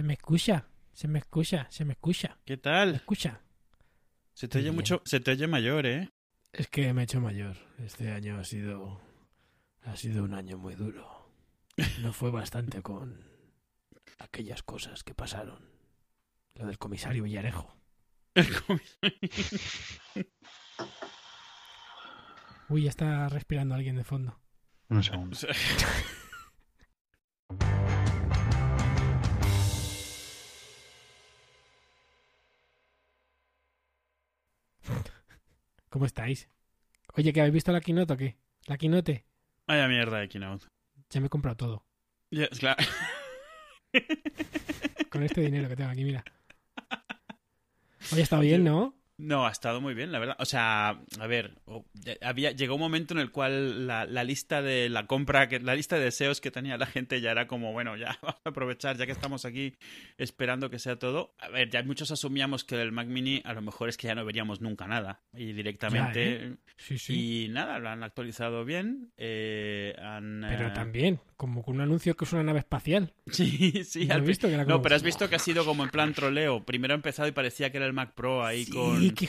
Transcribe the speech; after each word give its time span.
Se 0.00 0.04
me 0.06 0.14
escucha, 0.14 0.66
se 0.94 1.08
me 1.08 1.18
escucha, 1.18 1.66
se 1.70 1.84
me 1.84 1.92
escucha. 1.92 2.38
¿Qué 2.46 2.54
¿Me 2.54 2.56
tal? 2.56 2.94
escucha? 2.94 3.42
Se 4.32 4.48
te 4.48 4.60
oye 4.60 4.70
mucho, 4.72 5.02
se 5.04 5.20
te 5.20 5.32
oye 5.32 5.46
mayor, 5.46 5.84
¿eh? 5.84 6.08
Es 6.54 6.68
que 6.68 6.90
me 6.94 7.02
he 7.02 7.04
hecho 7.04 7.20
mayor. 7.20 7.58
Este 7.76 8.10
año 8.10 8.38
ha 8.38 8.44
sido. 8.44 8.98
Ha 9.82 9.94
sido 9.98 10.24
un 10.24 10.32
año 10.32 10.56
muy 10.56 10.74
duro. 10.74 11.30
No 12.00 12.14
fue 12.14 12.30
bastante 12.30 12.80
con 12.80 13.28
aquellas 14.20 14.62
cosas 14.62 15.04
que 15.04 15.14
pasaron. 15.14 15.68
Lo 16.54 16.64
del 16.64 16.78
comisario 16.78 17.24
Villarejo. 17.24 17.76
Uy, 22.70 22.84
ya 22.84 22.88
está 22.88 23.28
respirando 23.28 23.74
alguien 23.74 23.96
de 23.96 24.04
fondo. 24.04 24.40
Un 24.88 25.04
segundo. 25.04 25.36
¿Cómo 35.90 36.06
estáis? 36.06 36.48
Oye, 37.14 37.32
¿que 37.32 37.40
habéis 37.40 37.54
visto 37.54 37.72
la 37.72 37.80
quinote 37.80 38.12
o 38.12 38.16
qué? 38.16 38.36
La 38.66 38.78
quinote. 38.78 39.26
Vaya 39.66 39.88
mierda 39.88 40.18
de 40.18 40.28
Keynote. 40.28 40.66
Ya 41.10 41.20
me 41.20 41.26
he 41.26 41.30
comprado 41.30 41.56
todo. 41.56 41.84
Ya, 42.30 42.48
claro. 42.48 42.82
Con 45.10 45.24
este 45.24 45.40
dinero 45.40 45.68
que 45.68 45.74
tengo 45.74 45.90
aquí, 45.90 46.04
mira. 46.04 46.24
Oye, 48.12 48.22
está 48.22 48.38
bien, 48.38 48.62
¿no? 48.62 48.94
No, 49.20 49.46
ha 49.46 49.50
estado 49.50 49.80
muy 49.80 49.92
bien, 49.92 50.12
la 50.12 50.18
verdad. 50.18 50.36
O 50.38 50.46
sea, 50.46 51.00
a 51.18 51.26
ver, 51.26 51.52
había 52.22 52.52
llegó 52.52 52.74
un 52.76 52.80
momento 52.80 53.12
en 53.12 53.20
el 53.20 53.30
cual 53.30 53.86
la, 53.86 54.06
la 54.06 54.24
lista 54.24 54.62
de 54.62 54.88
la 54.88 55.06
compra, 55.06 55.48
que 55.48 55.60
la 55.60 55.74
lista 55.74 55.96
de 55.96 56.04
deseos 56.04 56.40
que 56.40 56.50
tenía 56.50 56.78
la 56.78 56.86
gente 56.86 57.20
ya 57.20 57.30
era 57.30 57.46
como, 57.46 57.72
bueno, 57.72 57.96
ya 57.96 58.18
vamos 58.22 58.40
a 58.44 58.48
aprovechar, 58.48 58.96
ya 58.96 59.04
que 59.04 59.12
estamos 59.12 59.44
aquí 59.44 59.74
esperando 60.16 60.70
que 60.70 60.78
sea 60.78 60.96
todo. 60.98 61.34
A 61.38 61.48
ver, 61.48 61.68
ya 61.68 61.82
muchos 61.82 62.10
asumíamos 62.10 62.64
que 62.64 62.76
del 62.76 62.92
Mac 62.92 63.08
Mini 63.08 63.42
a 63.44 63.52
lo 63.52 63.60
mejor 63.62 63.90
es 63.90 63.96
que 63.96 64.06
ya 64.06 64.14
no 64.14 64.24
veríamos 64.24 64.60
nunca 64.60 64.86
nada. 64.86 65.20
Y 65.34 65.52
directamente. 65.52 66.38
Ya, 66.38 66.46
¿eh? 66.46 66.56
Sí, 66.78 66.98
sí. 66.98 67.44
Y 67.44 67.48
nada, 67.50 67.78
lo 67.78 67.90
han 67.90 68.02
actualizado 68.02 68.64
bien. 68.64 69.12
eh, 69.18 69.94
han, 69.98 70.46
Pero 70.48 70.68
eh, 70.68 70.72
también, 70.72 71.20
como 71.40 71.62
con 71.62 71.76
un 71.76 71.80
anuncio 71.80 72.14
que 72.18 72.26
es 72.26 72.32
una 72.34 72.42
nave 72.42 72.58
espacial. 72.58 73.14
Sí, 73.30 73.82
sí, 73.84 74.04
¿No 74.04 74.14
al 74.14 74.20
visto 74.22 74.46
que 74.46 74.52
era 74.54 74.64
No, 74.66 74.82
pero 74.82 74.94
has 74.94 75.02
visto 75.02 75.26
que 75.30 75.36
ha 75.36 75.38
sido 75.38 75.64
como 75.64 75.84
en 75.84 75.88
plan 75.90 76.12
troleo. 76.12 76.62
Primero 76.66 76.92
ha 76.92 76.96
empezado 76.96 77.26
y 77.28 77.32
parecía 77.32 77.70
que 77.70 77.78
era 77.78 77.86
el 77.86 77.94
Mac 77.94 78.12
Pro 78.14 78.44
ahí 78.44 78.66
Sí, 78.66 78.72
con. 78.72 79.00
qué 79.14 79.28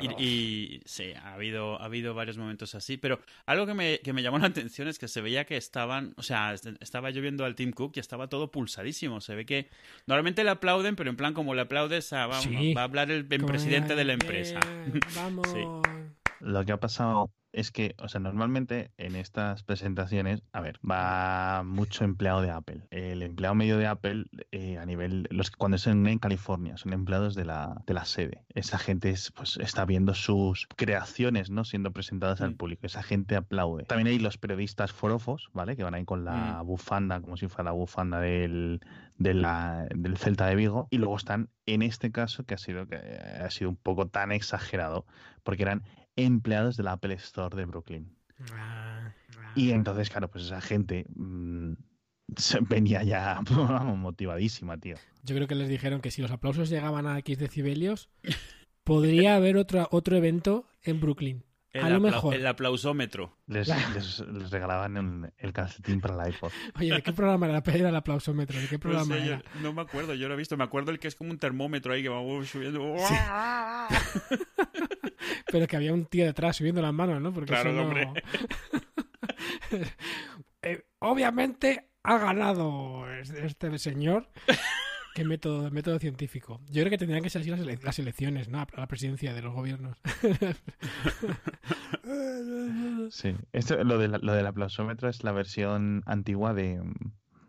Y, 0.00 0.22
y- 0.22 0.80
sí, 0.84 1.12
ha 1.14 1.32
habido, 1.32 1.80
ha 1.80 1.86
habido 1.86 2.12
varios 2.12 2.36
momentos 2.36 2.74
así, 2.74 2.98
pero 2.98 3.20
algo 3.46 3.66
que 3.66 3.72
me, 3.72 4.00
que 4.00 4.12
me 4.12 4.22
llamó 4.22 4.38
la 4.38 4.48
atención 4.48 4.86
es 4.86 4.98
que 4.98 5.08
se 5.08 5.22
veía 5.22 5.46
que 5.46 5.56
estaban, 5.56 6.12
o 6.18 6.22
sea, 6.22 6.52
est- 6.52 6.66
estaba 6.80 7.08
yo 7.08 7.22
viendo 7.22 7.46
al 7.46 7.54
Tim 7.54 7.72
Cook 7.72 7.92
y 7.96 8.00
estaba 8.00 8.28
todo 8.28 8.50
pulsadísimo. 8.50 9.22
Se 9.22 9.34
ve 9.34 9.46
que 9.46 9.70
normalmente 10.06 10.44
le 10.44 10.50
aplauden, 10.50 10.94
pero 10.94 11.08
en 11.08 11.16
plan 11.16 11.32
como 11.32 11.54
le 11.54 11.62
aplaudes 11.62 12.12
a, 12.12 12.26
va, 12.26 12.40
Sí. 12.42 12.74
va 12.74 12.82
a 12.82 12.84
hablar 12.84 13.10
el, 13.10 13.24
presidente 13.26 13.94
de 13.94 14.04
la 14.04 14.12
"Eh, 14.12 14.18
empresa. 14.20 14.60
Vamos. 15.16 15.48
Sí. 15.50 15.64
Lo 16.40 16.64
que 16.66 16.72
ha 16.72 16.78
pasado 16.80 17.30
es 17.54 17.70
que, 17.70 17.94
o 17.98 18.08
sea, 18.08 18.20
normalmente 18.20 18.90
en 18.98 19.14
estas 19.16 19.62
presentaciones, 19.62 20.42
a 20.52 20.60
ver, 20.60 20.78
va 20.88 21.62
mucho 21.64 22.04
empleado 22.04 22.42
de 22.42 22.50
Apple. 22.50 22.82
El 22.90 23.22
empleado 23.22 23.54
medio 23.54 23.78
de 23.78 23.86
Apple, 23.86 24.24
eh, 24.50 24.78
a 24.78 24.84
nivel, 24.86 25.26
los 25.30 25.50
que 25.50 25.56
cuando 25.56 25.78
son 25.78 26.06
en 26.08 26.18
California, 26.18 26.76
son 26.76 26.92
empleados 26.92 27.34
de 27.34 27.44
la, 27.44 27.82
de 27.86 27.94
la 27.94 28.04
sede. 28.04 28.44
Esa 28.54 28.78
gente 28.78 29.10
es, 29.10 29.30
pues, 29.30 29.56
está 29.58 29.84
viendo 29.84 30.14
sus 30.14 30.66
creaciones, 30.76 31.50
¿no? 31.50 31.64
Siendo 31.64 31.92
presentadas 31.92 32.40
al 32.40 32.50
Mm. 32.52 32.56
público. 32.56 32.86
Esa 32.86 33.02
gente 33.02 33.36
aplaude. 33.36 33.84
También 33.84 34.08
hay 34.08 34.18
los 34.18 34.36
periodistas 34.36 34.92
forofos, 34.92 35.48
¿vale? 35.52 35.76
Que 35.76 35.84
van 35.84 35.94
ahí 35.94 36.04
con 36.04 36.24
la 36.24 36.60
Mm. 36.62 36.66
bufanda, 36.66 37.20
como 37.20 37.36
si 37.36 37.48
fuera 37.48 37.64
la 37.64 37.72
bufanda 37.72 38.18
del, 38.20 38.80
de 39.16 39.32
la- 39.34 39.86
del 39.94 40.16
Celta 40.16 40.46
de 40.46 40.56
Vigo. 40.56 40.88
Y 40.90 40.98
luego 40.98 41.16
están, 41.16 41.50
en 41.66 41.82
este 41.82 42.10
caso, 42.10 42.44
que 42.44 42.54
ha 42.54 42.58
sido, 42.58 42.86
que 42.88 42.96
ha 42.96 43.48
sido 43.50 43.70
un 43.70 43.76
poco 43.76 44.08
tan 44.08 44.32
exagerado, 44.32 45.06
porque 45.44 45.62
eran 45.62 45.82
empleados 46.16 46.76
de 46.76 46.82
la 46.82 46.92
Apple 46.92 47.14
Store 47.14 47.56
de 47.56 47.64
Brooklyn. 47.64 48.16
Ah, 48.52 49.12
ah. 49.38 49.52
Y 49.54 49.70
entonces, 49.72 50.10
claro, 50.10 50.28
pues 50.30 50.44
esa 50.44 50.60
gente 50.60 51.06
mm, 51.14 51.72
se- 52.36 52.60
venía 52.60 53.02
ya 53.02 53.40
vamos, 53.50 53.98
motivadísima, 53.98 54.76
tío. 54.78 54.96
Yo 55.22 55.34
creo 55.34 55.48
que 55.48 55.54
les 55.54 55.68
dijeron 55.68 56.00
que 56.00 56.10
si 56.10 56.20
los 56.22 56.30
aplausos 56.30 56.68
llegaban 56.68 57.06
a 57.06 57.18
X 57.18 57.38
decibelios, 57.38 58.08
podría 58.84 59.36
haber 59.36 59.56
otro, 59.56 59.88
otro 59.90 60.16
evento 60.16 60.66
en 60.82 61.00
Brooklyn. 61.00 61.44
El, 61.74 61.84
A 61.84 61.90
lo 61.90 61.96
apla- 61.96 62.10
mejor. 62.12 62.34
el 62.34 62.46
aplausómetro. 62.46 63.36
Les, 63.48 63.66
les- 63.92 64.20
les 64.20 64.50
regalaban 64.50 64.96
un- 64.96 65.32
el 65.36 65.52
calcetín 65.52 66.00
para 66.00 66.24
el 66.24 66.32
iPod. 66.32 66.52
Oye, 66.78 66.94
¿de 66.94 67.02
qué 67.02 67.12
programa 67.12 67.46
era 67.48 67.62
era 67.66 67.88
el 67.88 67.96
aplausómetro? 67.96 68.58
¿De 68.60 68.68
qué 68.68 68.76
No, 68.76 68.80
programa 68.80 69.16
yo- 69.18 69.24
era? 69.24 69.42
no 69.60 69.72
me 69.72 69.82
acuerdo, 69.82 70.14
yo 70.14 70.28
lo 70.28 70.34
he 70.34 70.36
visto. 70.36 70.56
Me 70.56 70.62
acuerdo 70.64 70.92
el 70.92 71.00
que 71.00 71.08
es 71.08 71.16
como 71.16 71.30
un 71.30 71.38
termómetro 71.38 71.92
ahí 71.92 72.02
que 72.04 72.08
va 72.08 72.20
subiendo. 72.46 72.94
Sí. 72.98 73.14
Pero 75.50 75.66
que 75.66 75.76
había 75.76 75.92
un 75.92 76.06
tío 76.06 76.24
detrás 76.26 76.56
subiendo 76.56 76.80
las 76.80 76.92
manos, 76.94 77.20
¿no? 77.20 77.32
Porque 77.32 77.48
Claro, 77.52 77.70
eso 77.70 77.76
no- 77.78 77.84
hombre. 77.88 78.08
Eh, 80.62 80.86
obviamente 81.00 81.90
ha 82.04 82.16
ganado 82.18 83.04
este 83.12 83.78
señor. 83.78 84.28
Qué 85.14 85.24
método, 85.24 85.70
método 85.70 85.98
científico. 86.00 86.60
Yo 86.66 86.82
creo 86.82 86.90
que 86.90 86.98
tendrían 86.98 87.22
que 87.22 87.30
ser 87.30 87.42
así 87.42 87.50
las, 87.50 87.60
ele- 87.60 87.78
las 87.82 87.98
elecciones, 88.00 88.48
¿no? 88.48 88.58
A 88.60 88.66
la 88.76 88.88
presidencia 88.88 89.32
de 89.32 89.42
los 89.42 89.54
gobiernos. 89.54 89.96
Sí. 93.10 93.34
Esto, 93.52 93.82
lo, 93.84 93.98
de 93.98 94.08
la- 94.08 94.18
lo 94.18 94.32
del 94.32 94.46
aplausómetro 94.46 95.08
es 95.08 95.24
la 95.24 95.32
versión 95.32 96.02
antigua 96.06 96.54
de, 96.54 96.80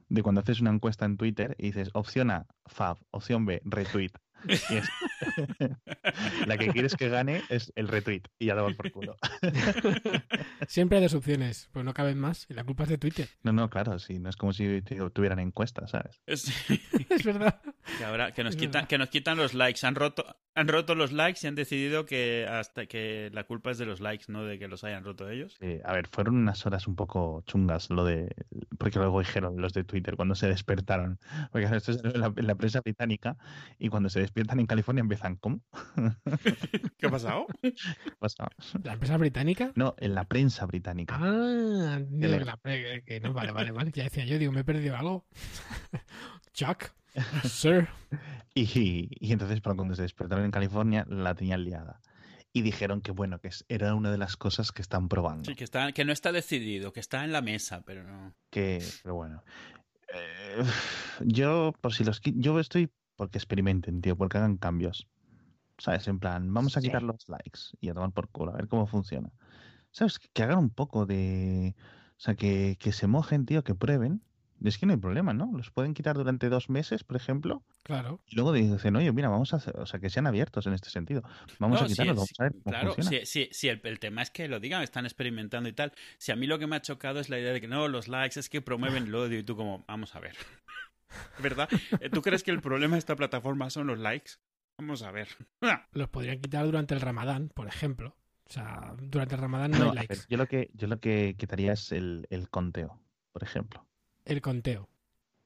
de 0.09 0.23
cuando 0.23 0.41
haces 0.41 0.61
una 0.61 0.71
encuesta 0.71 1.05
en 1.05 1.17
Twitter 1.17 1.55
y 1.57 1.67
dices 1.67 1.89
opción 1.93 2.31
A, 2.31 2.45
Fab, 2.65 2.97
opción 3.11 3.45
B, 3.45 3.61
retweet. 3.65 4.11
Es- 4.47 4.89
la 6.47 6.57
que 6.57 6.67
quieres 6.69 6.95
que 6.95 7.09
gane 7.09 7.41
es 7.49 7.71
el 7.75 7.87
retweet 7.87 8.23
y 8.39 8.47
ya 8.47 8.55
lo 8.55 8.73
por 8.75 8.91
culo. 8.91 9.15
Siempre 10.67 10.97
hay 10.97 11.03
dos 11.03 11.13
opciones, 11.13 11.69
pues 11.71 11.85
no 11.85 11.93
caben 11.93 12.19
más. 12.19 12.45
Y 12.49 12.53
la 12.53 12.63
culpa 12.63 12.83
es 12.83 12.89
de 12.89 12.97
Twitter. 12.97 13.27
No, 13.43 13.51
no, 13.53 13.69
claro, 13.69 13.99
sí, 13.99 14.19
no 14.19 14.29
es 14.29 14.35
como 14.35 14.53
si 14.53 14.81
tu- 14.81 15.09
tuvieran 15.11 15.39
encuestas, 15.39 15.91
¿sabes? 15.91 16.21
Es- 16.25 16.51
es 17.09 17.23
verdad. 17.23 17.61
Que 17.97 18.05
ahora 18.05 18.31
que 18.31 18.43
nos 18.43 18.55
Es 18.55 18.59
quitan, 18.59 18.71
verdad. 18.73 18.87
que 18.89 18.97
nos 18.97 19.09
quitan 19.09 19.37
los 19.37 19.53
likes. 19.53 19.85
Han 19.85 19.95
roto, 19.95 20.25
han 20.55 20.67
roto 20.67 20.95
los 20.95 21.11
likes 21.11 21.39
y 21.43 21.47
han 21.47 21.55
decidido 21.55 22.05
que 22.05 22.47
hasta 22.49 22.87
que 22.87 23.29
la 23.33 23.43
culpa 23.45 23.71
es 23.71 23.77
de 23.77 23.85
los 23.85 23.99
likes, 23.99 24.25
no 24.27 24.43
de 24.43 24.57
que 24.59 24.67
los 24.67 24.83
hayan 24.83 25.03
roto 25.03 25.29
ellos. 25.29 25.57
Eh, 25.61 25.81
a 25.85 25.93
ver, 25.93 26.07
fueron 26.07 26.35
unas 26.37 26.65
horas 26.65 26.87
un 26.87 26.95
poco 26.95 27.43
chungas 27.45 27.89
lo 27.89 28.03
de. 28.05 28.33
Porque 28.77 28.99
luego 28.99 29.19
dijeron 29.19 29.55
los 29.61 29.73
de 29.73 29.83
Twitter 29.83 30.15
cuando 30.15 30.35
se 30.35 30.47
despertaron. 30.47 31.19
Porque 31.51 31.67
esto 31.75 31.91
es 31.91 32.03
en 32.03 32.19
la, 32.19 32.33
en 32.35 32.47
la 32.47 32.55
prensa 32.55 32.81
británica 32.81 33.37
y 33.77 33.89
cuando 33.89 34.09
se 34.09 34.19
despiertan 34.25 34.59
en 34.59 34.65
California 34.67 35.01
empiezan, 35.01 35.35
¿cómo? 35.37 35.61
¿Qué 36.97 37.07
ha 37.07 37.09
pasado? 37.09 37.45
¿La 38.83 38.93
empresa 38.93 39.17
británica? 39.17 39.71
No, 39.75 39.95
en 39.99 40.15
la 40.15 40.25
prensa 40.25 40.65
británica. 40.65 41.15
Ah, 41.19 41.99
que 42.19 42.27
la- 42.27 42.57
que- 42.63 43.03
que 43.05 43.19
no, 43.21 43.33
vale, 43.33 43.51
vale, 43.51 43.71
vale. 43.71 43.91
Ya 43.93 44.03
decía 44.03 44.25
yo, 44.25 44.37
digo, 44.39 44.51
me 44.51 44.61
he 44.61 44.63
perdido 44.63 44.95
algo. 44.95 45.25
Chuck, 46.53 46.91
sir. 47.43 47.87
Y, 48.53 49.09
y 49.19 49.31
entonces, 49.33 49.61
para 49.61 49.75
cuando 49.75 49.95
se 49.95 50.01
despertaron 50.03 50.45
en 50.45 50.51
California, 50.51 51.05
la 51.09 51.35
tenían 51.35 51.63
liada. 51.63 51.99
Y 52.53 52.61
dijeron 52.61 53.01
que, 53.01 53.11
bueno, 53.11 53.39
que 53.39 53.49
es- 53.49 53.65
era 53.67 53.93
una 53.95 54.11
de 54.11 54.17
las 54.17 54.37
cosas 54.37 54.71
que 54.71 54.81
están 54.81 55.09
probando. 55.09 55.43
Sí, 55.49 55.55
que, 55.55 55.65
está, 55.65 55.91
que 55.91 56.05
no 56.05 56.13
está 56.13 56.31
decidido, 56.31 56.93
que 56.93 57.01
está 57.01 57.25
en 57.25 57.33
la 57.33 57.41
mesa, 57.41 57.81
pero 57.85 58.03
no. 58.03 58.33
Que, 58.49 58.81
pero 59.03 59.15
bueno. 59.15 59.43
Eh, 60.13 60.63
yo, 61.25 61.73
por 61.81 61.93
si 61.93 62.03
los. 62.05 62.21
Yo 62.23 62.57
estoy 62.59 62.89
porque 63.15 63.37
experimenten, 63.37 64.01
tío, 64.01 64.15
porque 64.17 64.37
hagan 64.37 64.57
cambios. 64.57 65.07
¿Sabes? 65.77 66.07
En 66.07 66.19
plan, 66.19 66.53
vamos 66.53 66.77
a 66.77 66.81
Sí. 66.81 66.87
quitar 66.87 67.03
los 67.03 67.27
likes 67.27 67.59
y 67.81 67.89
a 67.89 67.93
tomar 67.93 68.11
por 68.13 68.29
culo, 68.29 68.53
a 68.53 68.55
ver 68.55 68.67
cómo 68.67 68.87
funciona. 68.87 69.31
¿Sabes? 69.91 70.19
Que 70.19 70.43
hagan 70.43 70.59
un 70.59 70.69
poco 70.69 71.05
de. 71.05 71.75
O 72.11 72.19
sea, 72.19 72.35
que, 72.35 72.77
que 72.79 72.91
se 72.93 73.07
mojen, 73.07 73.45
tío, 73.45 73.63
que 73.63 73.75
prueben. 73.75 74.23
Es 74.63 74.77
que 74.77 74.85
no 74.85 74.93
hay 74.93 74.99
problema, 74.99 75.33
¿no? 75.33 75.51
Los 75.55 75.69
pueden 75.71 75.93
quitar 75.93 76.15
durante 76.15 76.47
dos 76.49 76.69
meses, 76.69 77.03
por 77.03 77.17
ejemplo, 77.17 77.61
Claro. 77.83 78.21
y 78.25 78.35
luego 78.35 78.53
dicen, 78.53 78.95
oye, 78.95 79.11
mira, 79.11 79.27
vamos 79.27 79.53
a 79.53 79.57
hacer, 79.57 79.77
o 79.77 79.85
sea, 79.85 79.99
que 79.99 80.09
sean 80.09 80.27
abiertos 80.27 80.65
en 80.65 80.73
este 80.73 80.89
sentido. 80.89 81.23
Vamos 81.59 81.81
No, 81.81 81.85
a 81.85 81.87
quitarlos, 81.89 82.15
sí, 82.23 82.33
vamos 82.35 82.39
a 82.39 82.43
ver 82.43 82.51
cómo 82.53 82.63
claro, 82.71 82.95
sí, 83.03 83.19
sí, 83.25 83.49
sí, 83.51 83.67
el, 83.67 83.81
el 83.83 83.99
tema 83.99 84.21
es 84.21 84.31
que 84.31 84.47
lo 84.47 84.61
digan, 84.61 84.81
están 84.81 85.05
experimentando 85.05 85.67
y 85.67 85.73
tal. 85.73 85.91
Si 86.17 86.31
a 86.31 86.37
mí 86.37 86.47
lo 86.47 86.57
que 86.57 86.67
me 86.67 86.77
ha 86.77 86.81
chocado 86.81 87.19
es 87.19 87.29
la 87.29 87.37
idea 87.37 87.51
de 87.51 87.59
que 87.59 87.67
no, 87.67 87.87
los 87.89 88.07
likes 88.07 88.39
es 88.39 88.49
que 88.49 88.61
promueven 88.61 89.03
el 89.07 89.13
odio 89.15 89.37
y 89.39 89.43
tú 89.43 89.57
como, 89.57 89.83
vamos 89.87 90.15
a 90.15 90.21
ver. 90.21 90.35
¿Verdad? 91.39 91.69
Eh, 91.99 92.09
¿Tú 92.09 92.21
crees 92.21 92.43
que 92.43 92.51
el 92.51 92.61
problema 92.61 92.95
de 92.95 92.99
esta 92.99 93.15
plataforma 93.15 93.69
son 93.69 93.87
los 93.87 93.99
likes? 93.99 94.33
Vamos 94.77 95.03
a 95.03 95.11
ver. 95.11 95.27
Los 95.93 96.09
podrían 96.09 96.39
quitar 96.41 96.65
durante 96.65 96.93
el 96.93 97.01
ramadán, 97.01 97.49
por 97.53 97.67
ejemplo. 97.67 98.15
O 98.47 98.51
sea, 98.53 98.93
durante 98.99 99.35
el 99.35 99.41
ramadán 99.41 99.71
no, 99.71 99.79
No, 99.79 99.89
hay 99.91 99.95
likes. 99.95 100.15
ver, 100.15 100.25
yo 100.29 100.37
lo 100.37 100.47
que, 100.47 100.69
yo 100.73 100.87
lo 100.87 100.99
que 100.99 101.35
quitaría 101.37 101.73
es 101.73 101.91
el, 101.91 102.27
el 102.29 102.49
conteo, 102.49 102.99
por 103.31 103.41
ejemplo. 103.43 103.85
El 104.25 104.41
conteo. 104.41 104.89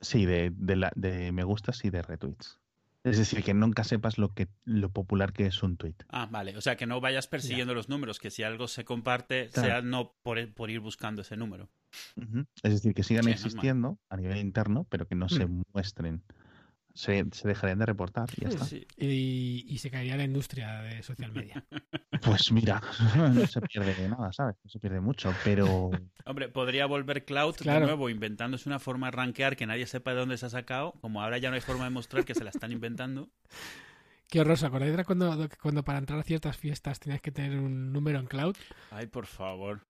Sí, 0.01 0.25
de, 0.25 0.51
de, 0.55 0.75
la, 0.75 0.91
de 0.95 1.31
me 1.31 1.43
gustas 1.43 1.83
y 1.85 1.89
de 1.89 2.01
retweets. 2.01 2.59
Es 3.03 3.17
decir, 3.17 3.43
que 3.43 3.53
nunca 3.53 3.83
sepas 3.85 4.17
lo 4.17 4.33
que 4.33 4.49
lo 4.65 4.89
popular 4.89 5.31
que 5.31 5.45
es 5.45 5.63
un 5.63 5.77
tweet. 5.77 5.95
Ah, 6.09 6.27
vale. 6.29 6.57
O 6.57 6.61
sea, 6.61 6.75
que 6.75 6.85
no 6.85 6.99
vayas 6.99 7.27
persiguiendo 7.27 7.73
los 7.73 7.87
números, 7.87 8.19
que 8.19 8.29
si 8.31 8.43
algo 8.43 8.67
se 8.67 8.83
comparte, 8.83 9.49
Claro. 9.53 9.67
sea 9.69 9.81
no 9.81 10.15
por, 10.21 10.53
por 10.53 10.69
ir 10.69 10.81
buscando 10.81 11.21
ese 11.21 11.37
número. 11.37 11.69
Es 12.63 12.73
decir, 12.73 12.93
que 12.93 13.03
sigan 13.03 13.23
Sí, 13.23 13.29
normal. 13.31 13.45
existiendo 13.45 13.99
a 14.09 14.17
nivel 14.17 14.37
interno, 14.37 14.85
pero 14.89 15.07
que 15.07 15.15
no 15.15 15.29
se 15.29 15.45
Mm. 15.45 15.63
muestren 15.73 16.23
Se, 16.95 17.23
se 17.31 17.47
dejarían 17.47 17.79
de 17.79 17.85
reportar 17.85 18.27
y 18.35 18.41
ya 18.41 18.49
está. 18.49 18.65
Sí. 18.65 18.85
Y, 18.97 19.63
y 19.69 19.77
se 19.77 19.89
caería 19.91 20.17
la 20.17 20.23
industria 20.25 20.81
de 20.81 21.01
social 21.03 21.31
media. 21.31 21.65
Pues 22.21 22.51
mira, 22.51 22.81
no 23.33 23.47
se 23.47 23.61
pierde 23.61 24.09
nada, 24.09 24.33
¿sabes? 24.33 24.57
No 24.63 24.69
se 24.69 24.79
pierde 24.79 24.99
mucho, 24.99 25.31
pero 25.45 25.91
Hombre, 26.25 26.49
podría 26.49 26.85
volver 26.87 27.23
Cloud 27.23 27.55
Claro. 27.55 27.79
de 27.81 27.85
nuevo 27.85 28.09
inventándose 28.09 28.67
una 28.67 28.79
forma 28.79 29.07
de 29.07 29.11
rankear 29.11 29.55
que 29.55 29.65
nadie 29.65 29.85
sepa 29.85 30.11
de 30.11 30.17
dónde 30.17 30.37
se 30.37 30.47
ha 30.47 30.49
sacado. 30.49 30.93
Como 30.99 31.21
ahora 31.21 31.37
ya 31.37 31.49
no 31.49 31.55
hay 31.55 31.61
forma 31.61 31.85
de 31.85 31.91
mostrar 31.91 32.25
que 32.25 32.35
se 32.35 32.43
la 32.43 32.49
están 32.49 32.71
inventando. 32.73 33.29
Qué 34.27 34.41
horror, 34.41 34.53
¿os 34.53 34.63
acordáis 34.63 34.97
de 34.97 35.05
cuando, 35.05 35.47
cuando 35.61 35.83
para 35.83 35.99
entrar 35.99 36.19
a 36.19 36.23
ciertas 36.23 36.57
fiestas 36.57 36.99
tenías 36.99 37.21
que 37.21 37.31
tener 37.31 37.57
un 37.57 37.93
número 37.93 38.19
en 38.19 38.25
cloud? 38.25 38.55
Ay, 38.91 39.07
por 39.07 39.25
favor. 39.25 39.81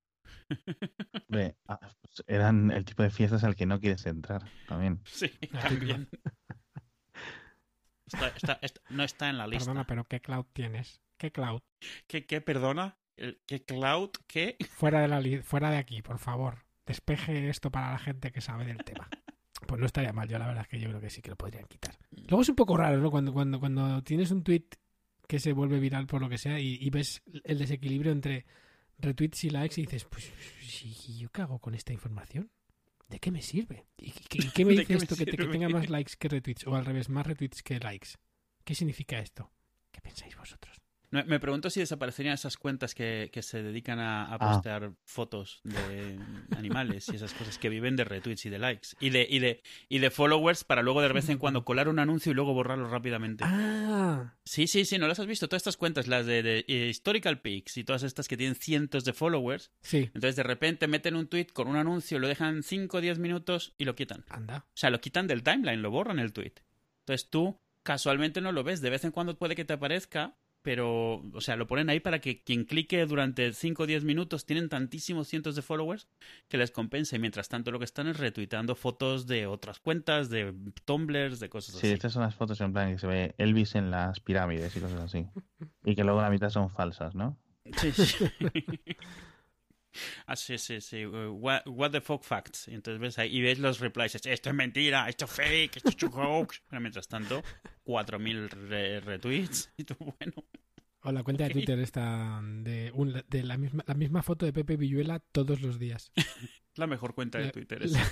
Hombre, 1.28 1.56
ah, 1.68 1.80
pues 2.02 2.24
eran 2.28 2.72
el 2.72 2.86
tipo 2.86 3.04
de 3.04 3.10
fiestas 3.10 3.44
al 3.44 3.56
que 3.56 3.66
no 3.66 3.80
quieres 3.80 4.06
entrar 4.06 4.44
también. 4.68 5.02
Sí, 5.06 5.30
también. 5.52 6.08
Está- 8.06 8.28
está- 8.30 8.60
está- 8.62 8.81
no 8.90 9.04
está 9.04 9.30
en 9.30 9.38
la 9.38 9.48
lista. 9.48 9.66
Perdona, 9.66 9.86
pero 9.86 10.06
¿qué 10.06 10.20
cloud 10.20 10.46
tienes? 10.54 11.02
¿Qué 11.18 11.31
cloud? 11.31 11.62
¿Qué, 12.08 12.26
qué, 12.26 12.42
perdona? 12.42 12.98
¿El- 13.16 13.40
¿Qué 13.46 13.64
Cloud? 13.64 14.12
¿Qué? 14.28 14.56
Fuera 14.72 15.02
de, 15.02 15.10
la 15.10 15.20
li- 15.20 15.42
fuera 15.42 15.70
de 15.70 15.78
aquí, 15.78 16.02
por 16.02 16.20
favor. 16.20 16.60
Despeje 16.86 17.50
esto 17.50 17.70
para 17.70 17.92
la 17.92 18.00
gente 18.00 18.31
que 18.31 18.40
sabe 18.42 18.66
del 18.66 18.78
tema. 18.84 19.10
Pues 19.68 19.80
no 19.80 19.86
estaría 19.86 20.14
mal, 20.14 20.28
yo 20.30 20.40
la 20.40 20.48
verdad 20.48 20.64
es 20.64 20.70
que 20.70 20.80
yo 20.80 20.88
creo 20.88 21.02
que 21.02 21.10
sí 21.10 21.22
que 21.22 21.30
lo 21.30 21.36
podrían 21.36 21.66
quitar. 21.66 21.96
Luego 22.12 22.42
es 22.42 22.50
un 22.50 22.56
poco 22.56 22.78
raro, 22.78 22.98
¿no? 22.98 23.12
Cuando, 23.12 23.34
cuando, 23.34 23.60
cuando 23.60 24.02
tienes 24.04 24.31
un 24.31 24.44
tweet 24.44 24.64
que 25.28 25.40
se 25.40 25.52
vuelve 25.52 25.80
viral 25.80 26.08
por 26.08 26.22
lo 26.22 26.30
que 26.30 26.38
sea 26.38 26.60
y, 26.60 26.78
y 26.81 26.90
ves 26.90 27.22
el 27.44 27.60
desequilibrio 27.60 28.12
entre 28.14 28.46
retweets 29.00 29.44
y 29.46 29.50
likes 29.50 29.80
y 29.80 29.86
dices, 29.86 30.06
pues, 30.06 30.31
¿y 30.84 31.18
yo 31.19 31.30
qué 31.31 31.42
hago 31.42 31.60
con 31.60 31.74
esta 31.75 31.94
información? 31.94 32.51
¿De 33.07 33.19
qué 33.19 33.31
me 33.31 33.42
sirve? 33.42 33.88
¿Y 33.98 34.12
qué, 34.12 34.66
me 34.66 34.74
¿De 34.75 34.80
dice 34.81 34.94
me 34.94 35.00
esto 35.00 35.16
que, 35.16 35.25
te- 35.25 35.38
que 35.38 35.48
tenga 35.48 35.69
más 35.69 35.90
likes 35.90 36.13
que 36.18 36.28
retweets? 36.30 36.68
O 36.68 36.75
al 36.75 36.86
revés, 36.86 37.10
más 37.10 37.25
retweets 37.25 37.63
que 37.63 37.80
likes. 37.80 38.10
¿Qué 38.63 38.75
significa 38.75 39.18
esto? 39.19 39.51
¿Qué 39.92 40.01
pensáis 40.01 40.36
vosotros? 40.38 40.78
Me 41.12 41.40
pregunto 41.40 41.72
si 41.72 41.80
desaparecerían 41.80 42.36
esas 42.36 42.56
cuentas 42.56 42.94
que, 42.94 43.32
que 43.34 43.42
se 43.42 43.64
dedican 43.64 43.98
a, 44.00 44.26
a 44.26 44.36
Ah. 44.36 44.38
postear 44.40 44.92
fotos 45.06 45.60
de 45.64 46.20
animales 46.56 47.10
y 47.12 47.16
esas 47.16 47.34
cosas 47.34 47.58
que 47.58 47.68
viven 47.70 47.96
de 47.96 48.04
retweets 48.04 48.46
y 48.46 48.50
de 48.50 48.60
likes. 48.60 48.90
Y 49.00 49.10
de, 49.10 49.26
y 49.30 49.40
de, 49.40 49.64
y 49.88 49.98
de 50.00 50.12
followers 50.12 50.64
para 50.64 50.84
luego 50.84 51.02
de 51.02 51.12
vez 51.12 51.28
en 51.30 51.40
cuando 51.40 51.66
colar 51.66 51.88
un 51.90 51.98
anuncio 52.00 52.32
y 52.32 52.36
luego 52.36 52.54
borrarlo 52.54 52.88
rápidamente. 52.90 53.44
Ah, 53.48 54.36
Sí, 54.46 54.68
sí, 54.68 54.86
sí, 54.86 54.98
¿no 55.00 55.08
las 55.08 55.20
has 55.20 55.26
visto? 55.28 55.48
Todas 55.48 55.62
estas 55.62 55.78
cuentas, 55.78 56.08
las 56.08 56.26
de, 56.26 56.44
de, 56.44 56.66
eh, 56.68 56.88
Historical 56.90 57.42
Pics 57.42 57.78
y 57.78 57.84
todas 57.84 58.04
estas 58.04 58.28
que 58.28 58.38
tienen 58.38 58.56
cientos 58.56 59.04
de 59.04 59.14
followers. 59.14 59.72
sí, 59.82 60.10
Entonces 60.14 60.36
de 60.36 60.44
repente 60.44 60.88
meten 60.88 61.16
un 61.16 61.28
tweet 61.28 61.48
con 61.54 61.68
un 61.68 61.76
anuncio, 61.76 62.20
lo 62.20 62.28
dejan 62.28 62.62
5 62.64 62.98
o 62.98 63.02
10 63.02 63.18
minutos 63.20 63.74
y 63.78 63.86
lo 63.86 63.96
quitan. 63.96 64.26
anda. 64.30 64.66
O 64.68 64.78
sea, 64.78 64.90
lo 64.92 65.02
quitan 65.02 65.26
del 65.28 65.44
timeline, 65.44 65.82
lo 65.82 65.90
borran 65.92 66.20
el 66.20 66.34
tweet. 66.34 66.54
Entonces 67.00 67.30
tú 67.30 67.60
casualmente 67.84 68.42
no 68.42 68.52
lo 68.52 68.64
ves. 68.64 68.82
De 68.82 68.90
vez 68.92 69.04
en 69.06 69.12
cuando 69.12 69.38
puede 69.38 69.56
que 69.56 69.66
te 69.66 69.74
aparezca, 69.74 70.36
pero, 70.62 71.24
o 71.34 71.42
sea, 71.42 71.56
lo 71.56 71.68
ponen 71.68 71.90
ahí 71.90 72.00
para 72.00 72.20
que 72.20 72.44
quien 72.44 72.66
clique 72.66 73.06
durante 73.06 73.54
5 73.54 73.84
o 73.84 73.86
10 73.88 74.04
minutos 74.04 74.46
tienen 74.46 74.68
tantísimos 74.70 75.28
cientos 75.28 75.56
de 75.56 75.62
followers 75.62 76.08
que 76.48 76.58
les 76.58 76.72
compense. 76.72 77.16
Y 77.16 77.20
mientras 77.20 77.48
tanto 77.50 77.72
lo 77.72 77.80
que 77.80 77.86
están 77.86 78.08
es 78.08 78.18
retuiteando 78.18 78.76
fotos 78.76 79.26
de 79.28 79.48
otras 79.48 79.80
cuentas, 79.80 80.30
de 80.30 80.54
tumblers, 80.86 81.40
de 81.40 81.50
cosas 81.50 81.76
Sí, 81.76 81.88
así. 81.88 81.94
estas 81.94 82.14
son 82.14 82.24
las 82.24 82.36
fotos 82.36 82.60
en 82.62 82.74
plan 82.74 82.92
que 82.92 83.00
se 83.00 83.08
ve 83.08 83.36
Elvis 83.38 83.76
en 83.76 83.90
las 83.92 84.20
pirámides 84.20 84.76
y 84.76 84.80
cosas 84.82 85.00
así. 85.02 85.28
Y 85.86 85.96
que 85.96 86.04
luego 86.04 86.22
la 86.22 86.30
mitad 86.30 86.50
son 86.50 86.70
falsas, 86.70 87.16
¿no? 87.16 87.38
Sí, 87.78 87.92
sí. 87.92 88.26
Ah, 90.28 90.36
sí, 90.36 90.58
sí, 90.58 90.82
sí. 90.82 91.06
Uh, 91.06 91.32
What, 91.34 91.64
what 91.68 91.92
the 91.92 92.02
fuck 92.02 92.24
facts. 92.24 92.68
Y 92.68 92.74
entonces 92.76 93.00
ves 93.02 93.18
ahí 93.20 93.36
y 93.38 93.42
ves 93.42 93.60
los 93.60 93.80
replies. 93.80 94.16
Esto 94.16 94.50
es 94.50 94.56
mentira, 94.56 95.10
esto 95.10 95.26
es 95.26 95.32
fake, 95.32 95.78
esto 95.78 95.90
es 95.90 96.04
un 96.04 96.14
hoax. 96.14 96.62
Pero 96.70 96.80
mientras 96.82 97.08
tanto, 97.08 97.44
4.000 97.86 98.50
re- 98.50 99.00
retweets. 99.02 99.72
Y 99.78 99.84
tú, 99.86 99.96
bueno. 100.00 100.34
O 101.02 101.12
la 101.12 101.24
cuenta 101.24 101.46
Ok. 101.46 101.48
de 101.50 101.54
Twitter 101.54 101.80
está 101.80 102.42
de, 102.44 102.92
un- 102.94 103.24
de 103.28 103.44
la, 103.44 103.58
misma, 103.58 103.84
la 103.88 103.94
misma 103.94 104.22
foto 104.22 104.46
de 104.46 104.54
Pepe 104.54 104.76
Villuela 104.78 105.20
todos 105.20 105.62
los 105.62 105.80
días. 105.80 106.12
La 106.76 106.88
mejor 106.88 107.14
cuenta 107.16 107.40
de 107.40 107.46
La- 107.46 107.52
Twitter. 107.52 107.80
la- 107.90 108.02
esa. 108.02 108.12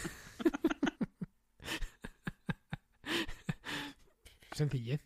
Sencillez. 4.53 5.01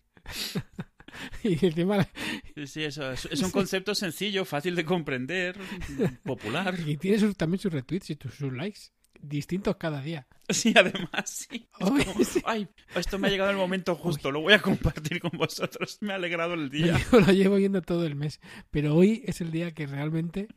y 1.43 1.65
encima 1.65 2.07
Sí, 2.55 2.67
sí, 2.67 2.83
eso 2.83 3.11
es, 3.11 3.25
es 3.31 3.41
un 3.41 3.51
concepto 3.51 3.95
sencillo, 3.95 4.45
fácil 4.45 4.75
de 4.75 4.85
comprender, 4.85 5.57
popular. 6.23 6.75
y 6.85 6.97
tiene 6.97 7.19
sus- 7.19 7.35
también 7.35 7.59
sus 7.59 7.71
retweets 7.71 8.09
y 8.11 8.17
sus 8.37 8.51
likes 8.53 8.79
distintos 9.21 9.75
cada 9.77 10.01
día. 10.01 10.27
Sí, 10.49 10.73
además, 10.75 11.29
sí. 11.49 11.67
Como. 11.71 12.03
Ay, 12.43 12.67
esto 12.95 13.17
me 13.19 13.27
ha 13.27 13.31
llegado 13.31 13.51
el 13.51 13.57
momento 13.57 13.95
justo, 13.95 14.31
lo 14.31 14.41
voy 14.41 14.53
a 14.53 14.59
compartir 14.61 15.19
con 15.21 15.31
vosotros. 15.37 15.97
Me 16.01 16.11
ha 16.11 16.15
alegrado 16.15 16.55
el 16.55 16.69
día. 16.69 16.99
Yo 17.11 17.19
lo 17.21 17.31
llevo 17.31 17.55
viendo 17.55 17.81
todo 17.81 18.05
el 18.05 18.15
mes, 18.15 18.41
pero 18.71 18.95
hoy 18.95 19.23
es 19.25 19.39
el 19.41 19.51
día 19.51 19.71
que 19.73 19.85
realmente 19.87 20.47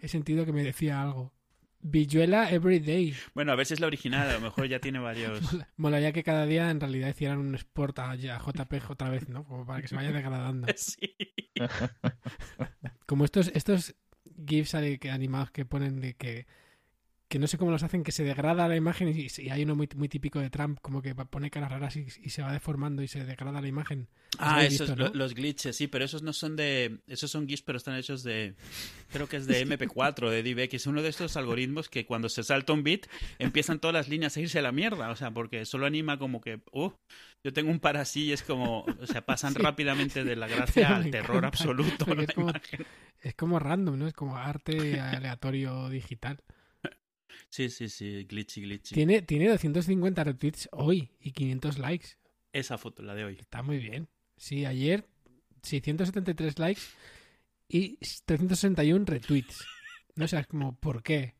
he 0.00 0.08
sentido 0.08 0.46
que 0.46 0.52
me 0.52 0.62
decía 0.62 1.02
algo. 1.02 1.33
Villuela 1.86 2.50
Everyday. 2.50 3.14
Bueno, 3.34 3.52
a 3.52 3.56
ver 3.56 3.66
si 3.66 3.74
es 3.74 3.80
la 3.80 3.86
original, 3.88 4.26
a 4.30 4.32
lo 4.32 4.40
mejor 4.40 4.66
ya 4.68 4.78
tiene 4.80 4.98
varios. 5.00 5.40
Mola- 5.52 5.68
Molaría 5.76 6.12
que 6.12 6.22
cada 6.24 6.46
día 6.46 6.70
en 6.70 6.80
realidad 6.80 7.08
hicieran 7.10 7.38
un 7.38 7.54
sport 7.56 7.98
a, 7.98 8.14
JPG 8.14 8.90
otra 8.90 9.10
vez, 9.10 9.28
¿no? 9.28 9.44
Como 9.44 9.66
para 9.66 9.82
que 9.82 9.88
se 9.88 9.94
vaya 9.94 10.10
degradando. 10.12 10.66
Sí. 10.76 11.14
Como 13.06 13.24
estos, 13.26 13.48
estos 13.54 13.94
GIFs 14.46 14.74
que- 14.98 15.10
animados 15.10 15.50
que 15.50 15.66
ponen 15.66 16.00
de 16.00 16.14
que, 16.14 16.46
que 17.34 17.40
no 17.40 17.48
sé 17.48 17.58
cómo 17.58 17.72
los 17.72 17.82
hacen, 17.82 18.04
que 18.04 18.12
se 18.12 18.22
degrada 18.22 18.68
la 18.68 18.76
imagen 18.76 19.08
y, 19.08 19.26
y 19.42 19.50
hay 19.50 19.64
uno 19.64 19.74
muy, 19.74 19.88
muy 19.96 20.08
típico 20.08 20.38
de 20.38 20.50
Trump, 20.50 20.78
como 20.80 21.02
que 21.02 21.16
pone 21.16 21.50
caras 21.50 21.72
raras 21.72 21.96
y, 21.96 22.06
y 22.22 22.30
se 22.30 22.42
va 22.42 22.52
deformando 22.52 23.02
y 23.02 23.08
se 23.08 23.24
degrada 23.24 23.60
la 23.60 23.66
imagen. 23.66 24.06
Ah, 24.38 24.62
esos, 24.64 24.86
visto, 24.88 24.94
lo- 25.02 25.08
¿no? 25.08 25.14
los 25.16 25.34
glitches, 25.34 25.74
sí, 25.76 25.88
pero 25.88 26.04
esos 26.04 26.22
no 26.22 26.32
son 26.32 26.54
de. 26.54 27.00
Esos 27.08 27.32
son 27.32 27.48
GIFs, 27.48 27.62
pero 27.62 27.76
están 27.76 27.96
hechos 27.96 28.22
de. 28.22 28.54
Creo 29.12 29.28
que 29.28 29.36
es 29.38 29.48
de 29.48 29.66
MP4, 29.66 30.30
de 30.30 30.44
DivX. 30.44 30.74
Es 30.74 30.86
uno 30.86 31.02
de 31.02 31.08
estos 31.08 31.36
algoritmos 31.36 31.88
que 31.88 32.06
cuando 32.06 32.28
se 32.28 32.44
salta 32.44 32.72
un 32.72 32.84
bit 32.84 33.06
empiezan 33.40 33.80
todas 33.80 33.94
las 33.94 34.08
líneas 34.08 34.36
a 34.36 34.40
irse 34.40 34.60
a 34.60 34.62
la 34.62 34.70
mierda. 34.70 35.10
O 35.10 35.16
sea, 35.16 35.32
porque 35.32 35.64
solo 35.64 35.86
anima 35.86 36.20
como 36.20 36.40
que. 36.40 36.60
Uh, 36.70 36.90
yo 37.42 37.52
tengo 37.52 37.72
un 37.72 37.80
par 37.80 37.96
así 37.96 38.26
y 38.26 38.32
es 38.32 38.44
como. 38.44 38.82
O 39.00 39.06
sea, 39.08 39.26
pasan 39.26 39.54
Sí. 39.56 39.58
rápidamente 39.60 40.22
de 40.22 40.36
la 40.36 40.46
gracia 40.56 40.94
al 40.94 41.10
terror 41.10 41.38
encanta, 41.38 41.48
absoluto. 41.48 42.06
es 42.20 42.32
como-. 42.32 42.52
Es 43.22 43.34
como 43.34 43.58
random, 43.58 43.98
¿no? 43.98 44.06
Es 44.06 44.14
como 44.14 44.36
arte 44.36 45.00
aleatorio 45.00 45.88
digital. 45.88 46.40
Sí, 47.48 47.68
sí, 47.70 47.88
sí, 47.88 48.24
glitchy, 48.24 48.62
glitchy. 48.62 48.94
Tiene, 48.94 49.22
tiene 49.22 49.48
250 49.48 50.24
retweets 50.24 50.68
hoy 50.72 51.10
y 51.20 51.32
500 51.32 51.78
likes. 51.78 52.08
Esa 52.52 52.78
foto, 52.78 53.02
la 53.02 53.14
de 53.14 53.24
hoy. 53.24 53.36
Está 53.40 53.62
muy 53.62 53.78
bien. 53.78 54.08
Sí, 54.36 54.64
ayer 54.64 55.08
673 55.62 56.58
likes 56.58 56.82
y 57.68 57.96
361 58.26 59.04
retweets. 59.06 59.64
No 60.16 60.28
sé, 60.28 60.38
es 60.38 60.46
como, 60.46 60.76
¿por 60.78 61.02
qué? 61.02 61.34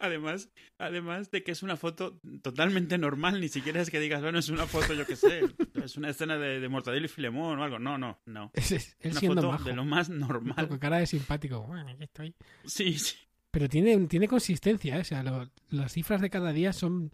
Además, 0.00 0.50
además 0.76 1.30
de 1.30 1.42
que 1.42 1.52
es 1.52 1.62
una 1.62 1.78
foto 1.78 2.20
totalmente 2.42 2.98
normal, 2.98 3.40
ni 3.40 3.48
siquiera 3.48 3.80
es 3.80 3.88
que 3.90 4.00
digas, 4.00 4.20
bueno, 4.20 4.38
es 4.38 4.50
una 4.50 4.66
foto, 4.66 4.92
yo 4.92 5.06
qué 5.06 5.16
sé, 5.16 5.40
es 5.82 5.96
una 5.96 6.10
escena 6.10 6.36
de, 6.36 6.60
de 6.60 6.68
Mortadelo 6.68 7.06
y 7.06 7.08
Filemón 7.08 7.58
o 7.58 7.64
algo. 7.64 7.78
No, 7.78 7.96
no, 7.96 8.20
no. 8.26 8.50
Es, 8.54 8.72
es- 8.72 8.96
Una 9.02 9.20
foto 9.20 9.50
majo. 9.52 9.64
de 9.64 9.74
lo 9.74 9.84
más 9.86 10.08
Con 10.08 10.18
normal. 10.18 10.78
cara 10.78 10.98
de 10.98 11.06
simpático. 11.06 11.62
Bueno, 11.62 11.88
aquí 11.88 12.04
estoy. 12.04 12.34
Sí, 12.66 12.98
sí. 12.98 13.16
Pero 13.52 13.68
tiene, 13.68 13.96
tiene 14.08 14.26
consistencia, 14.26 14.96
¿eh? 14.96 15.00
O 15.02 15.04
sea, 15.04 15.22
lo- 15.22 15.48
las 15.70 15.92
cifras 15.92 16.20
de 16.20 16.30
cada 16.30 16.52
día 16.52 16.72
son 16.72 17.12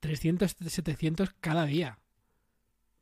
300, 0.00 0.56
700 0.66 1.30
cada 1.40 1.64
día. 1.66 1.98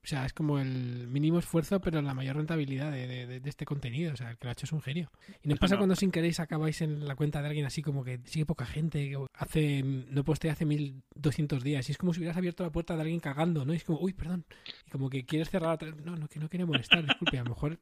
O 0.05 0.07
sea, 0.09 0.27
es 0.27 0.33
como 0.33 0.59
el 0.59 1.07
mínimo 1.07 1.39
esfuerzo, 1.39 1.81
pero 1.81 2.03
la 2.03 2.13
mayor 2.13 2.35
rentabilidad 2.35 2.91
de, 2.91 3.07
de- 3.07 3.41
de- 3.41 3.49
este 3.49 3.65
contenido. 3.65 4.13
O 4.13 4.17
sea, 4.17 4.33
el 4.33 4.37
que 4.37 4.47
lo 4.47 4.51
ha 4.51 4.53
hecho 4.53 4.67
es 4.67 4.73
un 4.73 4.83
genio. 4.83 5.13
Y 5.45 5.49
nos 5.49 5.61
pasa 5.61 5.77
No. 5.77 5.79
cuando 5.79 5.95
sin 5.95 6.11
queréis 6.11 6.41
acabáis 6.41 6.81
en 6.83 7.07
la 7.07 7.15
cuenta 7.15 7.41
de 7.41 7.47
alguien 7.47 7.67
así 7.67 7.83
como 7.83 8.03
que 8.03 8.19
sigue 8.25 8.45
poca 8.45 8.67
gente, 8.67 9.11
que 9.11 9.25
hace 9.35 9.85
no 9.85 10.25
postea 10.25 10.55
hace 10.55 10.65
1200 10.67 11.63
días. 11.63 11.89
Y 11.89 11.93
es 11.93 11.99
como 11.99 12.13
si 12.13 12.19
hubieras 12.19 12.37
abierto 12.37 12.65
la 12.65 12.73
puerta 12.73 12.97
de 12.97 13.03
alguien 13.03 13.21
cagando, 13.21 13.65
¿no? 13.65 13.73
Y 13.73 13.77
es 13.77 13.85
como, 13.85 14.01
uy, 14.01 14.13
perdón. 14.13 14.45
Y 14.89 14.91
como 14.91 15.09
que 15.09 15.25
quieres 15.25 15.51
cerrar 15.51 15.79
No, 16.05 16.17
no, 16.17 16.27
que 16.27 16.41
no 16.41 16.49
quiere 16.49 16.65
molestar, 16.65 17.07
disculpe. 17.07 17.39
A 17.39 17.45
lo 17.45 17.51
mejor 17.51 17.79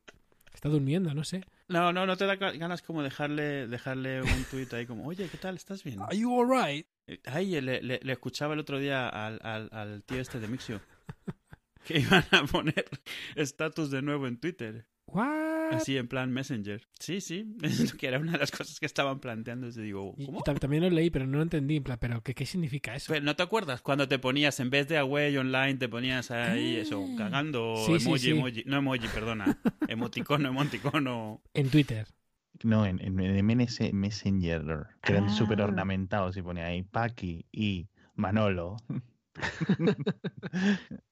está 0.54 0.68
durmiendo, 0.68 1.12
no 1.14 1.24
sé. 1.24 1.44
No, 1.68 1.92
no, 1.92 2.04
no 2.06 2.16
te 2.16 2.26
da 2.26 2.36
ga- 2.36 2.56
ganas 2.58 2.82
como 2.82 3.02
dejarle, 3.02 3.66
dejarle 3.68 4.22
un 4.22 4.44
tuit 4.50 4.72
ahí 4.74 4.86
como, 4.86 5.06
oye, 5.06 5.28
¿qué 5.28 5.38
tal? 5.38 5.54
¿Estás 5.56 5.84
bien? 5.84 6.00
¿Are 6.00 6.16
you 6.18 6.40
alright? 6.40 6.86
Eh, 7.06 7.20
Ay, 7.24 7.60
le, 7.60 7.80
le- 7.82 8.00
le 8.02 8.12
escuchaba 8.12 8.54
el 8.54 8.60
otro 8.60 8.78
día 8.78 9.08
al, 9.08 9.38
al, 9.42 9.68
al 9.72 10.02
tío 10.04 10.20
este 10.20 10.40
de 10.40 10.48
Mixio. 10.48 10.80
Que 11.84 12.00
iban 12.00 12.24
a 12.32 12.44
poner 12.44 12.84
estatus 13.36 13.90
de 13.90 14.02
nuevo 14.02 14.26
en 14.26 14.38
Twitter. 14.38 14.86
What? 15.06 15.49
Así 15.70 15.96
en 15.96 16.08
plan 16.08 16.30
Messenger. 16.32 16.82
Sí, 16.98 17.20
sí. 17.20 17.56
Que 17.98 18.06
era 18.08 18.18
una 18.18 18.32
de 18.32 18.38
las 18.38 18.50
cosas 18.50 18.78
que 18.80 18.86
estaban 18.86 19.20
planteando. 19.20 19.68
Y 19.68 19.72
digo, 19.82 20.14
también 20.60 20.82
lo 20.82 20.90
leí, 20.90 21.10
pero 21.10 21.26
no 21.26 21.36
lo 21.38 21.42
entendí. 21.42 21.76
En 21.76 21.82
plan, 21.84 21.98
¿pero 22.00 22.22
qué, 22.22 22.34
qué 22.34 22.46
significa 22.46 22.94
eso? 22.94 23.12
Pero, 23.12 23.24
¿No 23.24 23.36
te 23.36 23.42
acuerdas 23.42 23.80
cuando 23.82 24.08
te 24.08 24.18
ponías, 24.18 24.58
en 24.60 24.70
vez 24.70 24.88
de 24.88 24.98
away 24.98 25.36
online, 25.36 25.74
te 25.74 25.88
ponías 25.88 26.30
ahí 26.30 26.76
Ah. 26.76 26.80
eso, 26.82 27.04
cagando, 27.16 27.74
Sí, 27.86 27.92
emoji, 28.04 28.18
sí. 28.20 28.30
emoji, 28.30 28.62
no 28.66 28.76
emoji, 28.78 29.08
perdona, 29.08 29.58
emoticono, 29.88 30.48
emoticono. 30.48 31.42
En 31.54 31.70
Twitter. 31.70 32.06
No, 32.62 32.84
en, 32.84 33.00
en, 33.00 33.18
en 33.20 33.36
MNS 33.46 33.92
Messenger, 33.92 34.62
que 35.02 35.12
eran 35.12 35.24
Ah. 35.26 35.30
súper 35.30 35.60
ornamentados 35.62 36.36
y 36.36 36.42
ponía 36.42 36.66
ahí 36.66 36.82
Paki 36.82 37.46
y 37.52 37.88
Manolo. 38.16 38.76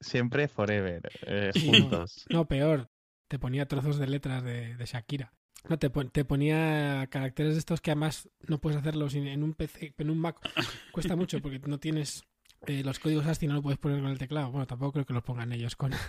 Siempre 0.01 0.49
forever, 0.49 1.03
eh, 1.27 1.51
no. 1.55 1.61
juntos. 1.73 2.27
No, 2.31 2.47
peor. 2.47 2.91
Te 3.29 3.39
ponía 3.39 3.67
trozos 3.67 3.99
de 3.99 4.07
letras 4.07 4.43
de, 4.43 4.75
de 4.77 4.85
Shakira. 4.87 5.33
No, 5.69 5.79
te, 5.79 5.91
te 5.91 6.25
ponía 6.25 7.07
caracteres 7.11 7.55
de 7.55 7.59
estos 7.59 7.81
que 7.81 7.91
además 7.91 8.29
no 8.47 8.59
puedes 8.59 8.79
hacerlos 8.79 9.15
en- 9.15 9.27
en 9.27 9.43
un 9.43 9.55
PC, 9.55 9.95
en 9.99 10.11
un 10.11 10.19
Mac. 10.19 10.37
Cuesta 10.93 11.17
mucho 11.17 11.41
porque 11.41 11.59
no 11.59 11.79
tienes 11.79 12.23
eh, 12.67 12.83
los 12.85 12.99
códigos 12.99 13.27
ASCII, 13.27 13.49
no 13.49 13.55
lo 13.55 13.63
puedes 13.63 13.79
poner 13.79 14.01
con 14.01 14.11
el 14.11 14.19
teclado. 14.19 14.51
Bueno, 14.51 14.67
tampoco 14.67 14.93
creo 14.93 15.05
que 15.07 15.13
los 15.15 15.23
pongan 15.25 15.53
ellos 15.53 15.77
con... 15.77 15.93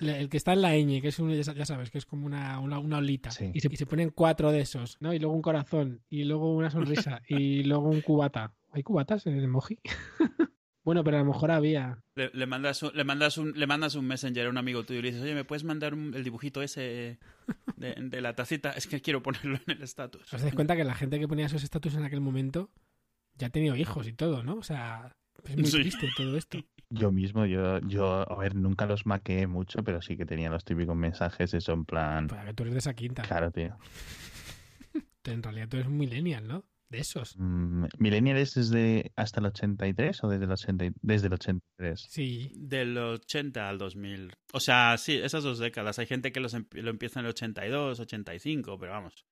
El 0.00 0.30
que 0.30 0.38
está 0.38 0.54
en 0.54 0.62
la 0.62 0.70
ñ, 0.76 1.02
que 1.02 1.08
es 1.08 1.18
un, 1.18 1.30
ya 1.30 1.44
sa- 1.44 1.52
ya 1.52 1.66
sabes, 1.66 1.90
que 1.90 1.98
es 1.98 2.06
como 2.06 2.24
una, 2.24 2.58
una, 2.58 2.78
una 2.78 2.98
olita. 2.98 3.30
Sí. 3.32 3.50
Y, 3.52 3.60
se, 3.60 3.68
y 3.70 3.76
se 3.76 3.84
ponen 3.84 4.08
cuatro 4.10 4.50
de 4.50 4.60
esos, 4.60 4.96
¿no? 5.00 5.12
Y 5.12 5.18
luego 5.18 5.34
un 5.34 5.42
corazón, 5.42 6.00
y 6.08 6.24
luego 6.24 6.54
una 6.54 6.70
sonrisa, 6.70 7.20
y 7.28 7.62
luego 7.64 7.90
un 7.90 8.00
cubata. 8.00 8.54
¿Hay 8.72 8.82
cubatas 8.82 9.26
en 9.26 9.34
el 9.36 9.44
emoji? 9.44 9.78
Bueno, 10.84 11.04
pero 11.04 11.16
a 11.18 11.20
lo 11.20 11.26
mejor 11.26 11.50
había. 11.50 11.98
Le, 12.14 12.30
le 12.32 12.46
mandas 12.46 12.82
un, 12.82 12.90
le, 12.94 13.04
mandas 13.04 13.38
un, 13.38 13.52
le 13.58 13.66
mandas 13.66 13.94
un 13.94 14.06
messenger 14.06 14.46
a 14.46 14.50
un 14.50 14.58
amigo 14.58 14.84
tuyo 14.84 15.00
y 15.00 15.02
le 15.02 15.08
dices, 15.08 15.22
oye, 15.22 15.34
¿me 15.34 15.44
puedes 15.44 15.64
mandar 15.64 15.94
un- 15.94 16.14
el 16.14 16.24
dibujito 16.24 16.62
ese 16.62 17.18
de, 17.76 17.94
de 17.96 18.20
la 18.20 18.34
tacita? 18.34 18.70
Es 18.72 18.86
que 18.86 19.00
quiero 19.00 19.22
ponerlo 19.22 19.58
en 19.66 19.76
el 19.76 19.82
estatus. 19.82 20.32
¿Os 20.32 20.40
dais 20.42 20.54
cuenta 20.54 20.76
que 20.76 20.84
la 20.84 20.94
gente 20.94 21.18
que 21.18 21.28
ponía 21.28 21.46
esos 21.46 21.62
estatus 21.62 21.94
en 21.94 22.04
aquel 22.04 22.20
momento 22.20 22.70
ya 23.36 23.48
ha 23.48 23.50
tenido 23.50 23.76
hijos 23.76 24.06
y 24.08 24.12
todo, 24.12 24.42
¿no? 24.42 24.54
O 24.56 24.62
sea, 24.62 25.12
es 25.44 25.56
muy 25.56 25.66
Sí. 25.66 25.78
triste 25.80 26.08
todo 26.16 26.36
esto. 26.36 26.58
Yo 26.90 27.12
mismo, 27.12 27.46
yo, 27.46 27.78
yo, 27.80 28.30
a 28.30 28.36
ver, 28.36 28.56
nunca 28.56 28.84
los 28.84 29.06
maqué 29.06 29.46
mucho, 29.46 29.84
pero 29.84 30.02
sí 30.02 30.16
que 30.16 30.26
tenía 30.26 30.50
los 30.50 30.64
típicos 30.64 30.96
mensajes, 30.96 31.54
eso 31.54 31.72
en 31.72 31.84
plan. 31.84 32.26
Para 32.26 32.46
que 32.46 32.54
tú 32.54 32.64
eres 32.64 32.74
de 32.74 32.78
esa 32.80 32.94
quinta. 32.94 33.22
Claro, 33.22 33.50
tío. 33.52 33.76
En 35.24 35.42
realidad 35.42 35.68
tú 35.68 35.76
eres 35.76 35.88
un 35.88 35.96
millennial, 35.98 36.48
¿no? 36.48 36.64
De 36.90 36.98
esos. 36.98 37.36
Mm, 37.38 37.84
¿Millennial 37.98 38.36
es 38.36 38.54
desde 38.54 39.12
hasta 39.16 39.38
el 39.40 39.46
83 39.46 40.24
o 40.24 40.28
desde 40.28 40.44
el, 40.44 40.50
80, 40.50 40.84
y- 40.86 40.90
desde 41.00 41.28
el 41.28 41.34
83? 41.34 42.06
Sí. 42.10 42.52
Del 42.56 42.98
80 42.98 43.68
al 43.68 43.78
2000. 43.78 44.32
O 44.52 44.60
sea, 44.60 44.96
sí, 44.98 45.14
esas 45.16 45.44
dos 45.44 45.58
décadas. 45.60 45.98
Hay 46.00 46.06
gente 46.06 46.32
que 46.32 46.40
los 46.40 46.52
lo 46.72 46.90
empieza 46.90 47.20
en 47.20 47.26
el 47.26 47.30
82, 47.30 48.00
85, 48.00 48.76
pero 48.78 48.92
vamos. 48.92 49.24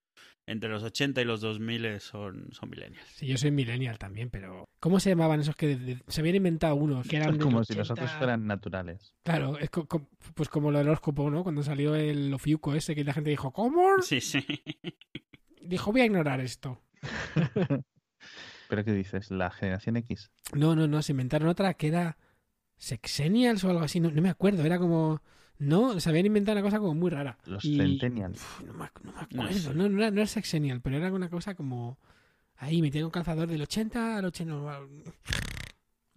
Entre 0.47 0.71
los 0.71 0.83
80 0.83 1.21
y 1.21 1.25
los 1.25 1.41
2000 1.43 2.01
son, 2.01 2.49
son 2.53 2.71
millennials. 2.71 3.07
Sí, 3.17 3.27
yo 3.27 3.37
soy 3.37 3.51
millennial 3.51 3.99
también, 3.99 4.31
pero... 4.31 4.65
¿Cómo 4.81 4.99
se 5.01 5.11
llamaban 5.11 5.41
esos 5.41 5.57
que 5.57 5.67
de- 5.67 5.77
de- 5.97 6.03
se 6.07 6.21
habían 6.21 6.37
inventado 6.37 6.75
unos 6.77 7.07
que 7.07 7.17
eran 7.17 7.35
Es 7.35 7.39
como 7.39 7.65
si 7.65 7.73
80? 7.75 7.79
nosotros 7.81 8.11
fueran 8.13 8.47
naturales. 8.47 9.15
Claro, 9.25 9.59
es 9.59 9.69
co- 9.69 9.87
co- 9.87 10.09
pues 10.35 10.49
como 10.49 10.71
lo 10.71 10.79
del 10.79 10.89
horóscopo, 10.89 11.29
¿no? 11.29 11.43
Cuando 11.43 11.63
salió 11.65 11.95
el 11.97 12.33
Ofiuco 12.33 12.75
ese 12.75 12.95
que 12.95 13.05
la 13.05 13.13
gente 13.13 13.31
dijo, 13.31 13.53
¿cómo? 13.53 14.01
Sí, 14.01 14.21
sí. 14.21 14.45
Dijo, 15.61 15.93
voy 15.93 16.01
a 16.03 16.07
ignorar 16.07 16.41
esto. 16.41 16.81
¿Pero 18.69 18.85
qué 18.85 18.93
dices? 18.93 19.31
¿La 19.31 19.51
generación 19.51 19.97
X? 19.97 20.31
No, 20.53 20.77
no, 20.77 20.87
no, 20.87 21.01
se 21.03 21.13
inventaron 21.13 21.49
otra 21.49 21.75
que 21.75 21.89
era 21.89 22.19
Sexennials 22.77 23.65
o 23.65 23.71
algo 23.71 23.81
así, 23.83 24.01
no, 24.01 24.11
no 24.11 24.21
me 24.23 24.29
acuerdo, 24.31 24.65
era 24.65 24.79
como... 24.79 25.23
No, 25.59 25.99
se 25.99 26.09
habían 26.11 26.27
inventado 26.27 26.57
una 26.59 26.63
cosa 26.63 26.79
como 26.79 26.95
muy 26.95 27.11
rara. 27.11 27.37
Los 27.47 27.65
Y- 27.65 27.77
Centennials. 27.79 28.37
Uf, 28.41 28.61
no, 28.65 28.73
me, 28.75 28.89
no 29.03 29.13
me 29.13 29.21
acuerdo, 29.21 29.75
no, 29.75 29.89
no, 29.89 29.99
era, 29.99 30.11
no 30.11 30.21
era 30.21 30.27
Sexennial, 30.27 30.81
pero 30.81 30.97
era 30.99 31.13
una 31.13 31.29
cosa 31.31 31.55
como... 31.55 31.99
Ahí, 32.61 32.83
metieron 32.83 33.07
un 33.07 33.13
calzador 33.13 33.49
del 33.49 33.63
80 33.63 34.19
al 34.19 34.25
80... 34.27 34.81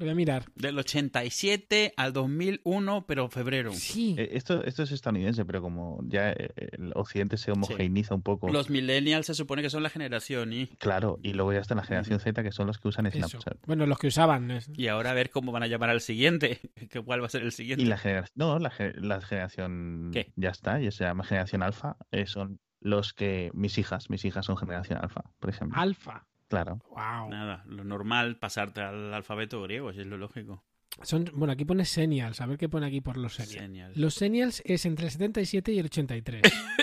Lo 0.02 0.06
voy 0.06 0.14
a 0.14 0.16
mirar. 0.16 0.46
Del 0.56 0.78
87 0.80 1.94
al 1.96 2.12
2001, 2.12 3.06
pero 3.08 3.30
febrero. 3.30 3.72
Sí, 3.74 4.16
Eh, 4.18 4.30
Esto, 4.34 4.64
esto 4.64 4.82
es 4.84 4.92
estadounidense, 4.92 5.46
pero 5.46 5.62
como 5.62 6.00
ya 6.08 6.32
eh, 6.32 6.50
el 6.72 6.92
occidente 6.96 7.38
se 7.38 7.52
homogeneiza 7.52 8.16
un 8.16 8.24
poco. 8.24 8.50
Los 8.52 8.70
millennials 8.72 9.28
se 9.28 9.36
supone 9.36 9.62
que 9.62 9.70
son 9.70 9.84
la 9.84 9.90
generación 9.90 10.54
y... 10.54 10.68
Claro, 10.80 11.20
y 11.22 11.34
luego 11.34 11.54
ya 11.54 11.60
está 11.60 11.76
la 11.76 11.84
generación 11.84 12.20
Z, 12.20 12.42
que 12.42 12.52
son 12.52 12.66
los 12.68 12.80
que 12.80 12.88
usan 12.88 13.06
eso. 13.06 13.28
Snapchat. 13.28 13.58
Bueno, 13.68 13.86
los 13.86 14.00
que 14.00 14.08
usaban. 14.08 14.60
Y 14.76 14.88
ahora 14.88 15.12
a 15.12 15.14
ver 15.14 15.30
cómo 15.30 15.52
van 15.52 15.64
a 15.64 15.68
llamar 15.68 15.90
al 15.92 16.02
siguiente. 16.02 16.60
que 16.90 17.02
¿Cuál 17.02 17.22
va 17.22 17.28
a 17.28 17.30
ser 17.30 17.44
el 17.44 17.52
siguiente? 17.52 17.84
Y 17.84 17.88
la 17.88 17.98
generación. 17.98 18.34
No, 18.36 18.58
la, 18.60 18.72
ge- 18.72 18.94
la 18.96 19.22
generación. 19.22 20.10
¿Qué? 20.12 20.34
Ya 20.36 20.50
está, 20.50 20.80
ya 20.80 20.90
se 20.92 21.04
llama 21.04 21.24
generación 21.24 21.62
alfa. 21.64 21.98
eh, 22.12 22.26
son 22.26 22.60
los 22.80 23.14
que. 23.14 23.52
Mis 23.54 23.78
hijas, 23.78 24.10
mis 24.10 24.26
hijas 24.26 24.46
son 24.48 24.58
generación 24.58 24.98
alfa, 25.00 25.24
por 25.40 25.50
ejemplo. 25.52 25.78
Alfa. 25.80 26.26
Claro. 26.52 26.82
Wow. 26.90 27.30
Nada, 27.30 27.64
lo 27.66 27.86
normal, 27.86 28.38
pasarte 28.38 28.82
al 28.82 29.14
alfabeto 29.14 29.62
griego, 29.64 29.94
si 29.94 30.02
es 30.02 30.06
lo 30.06 30.18
lógico. 30.18 30.66
Son, 31.02 31.24
bueno, 31.34 31.54
aquí 31.54 31.64
pone 31.64 31.86
Senials. 31.86 32.42
A 32.42 32.46
ver 32.46 32.58
qué 32.58 32.68
pone 32.68 32.86
aquí 32.86 33.00
por 33.00 33.16
los 33.16 33.36
Senials. 33.36 33.96
Los 33.96 34.16
Senials 34.16 34.62
es 34.66 34.86
entre 34.86 35.06
el 35.06 35.12
77 35.12 35.72
y 35.72 35.80
el 35.80 35.86
83. 35.86 36.42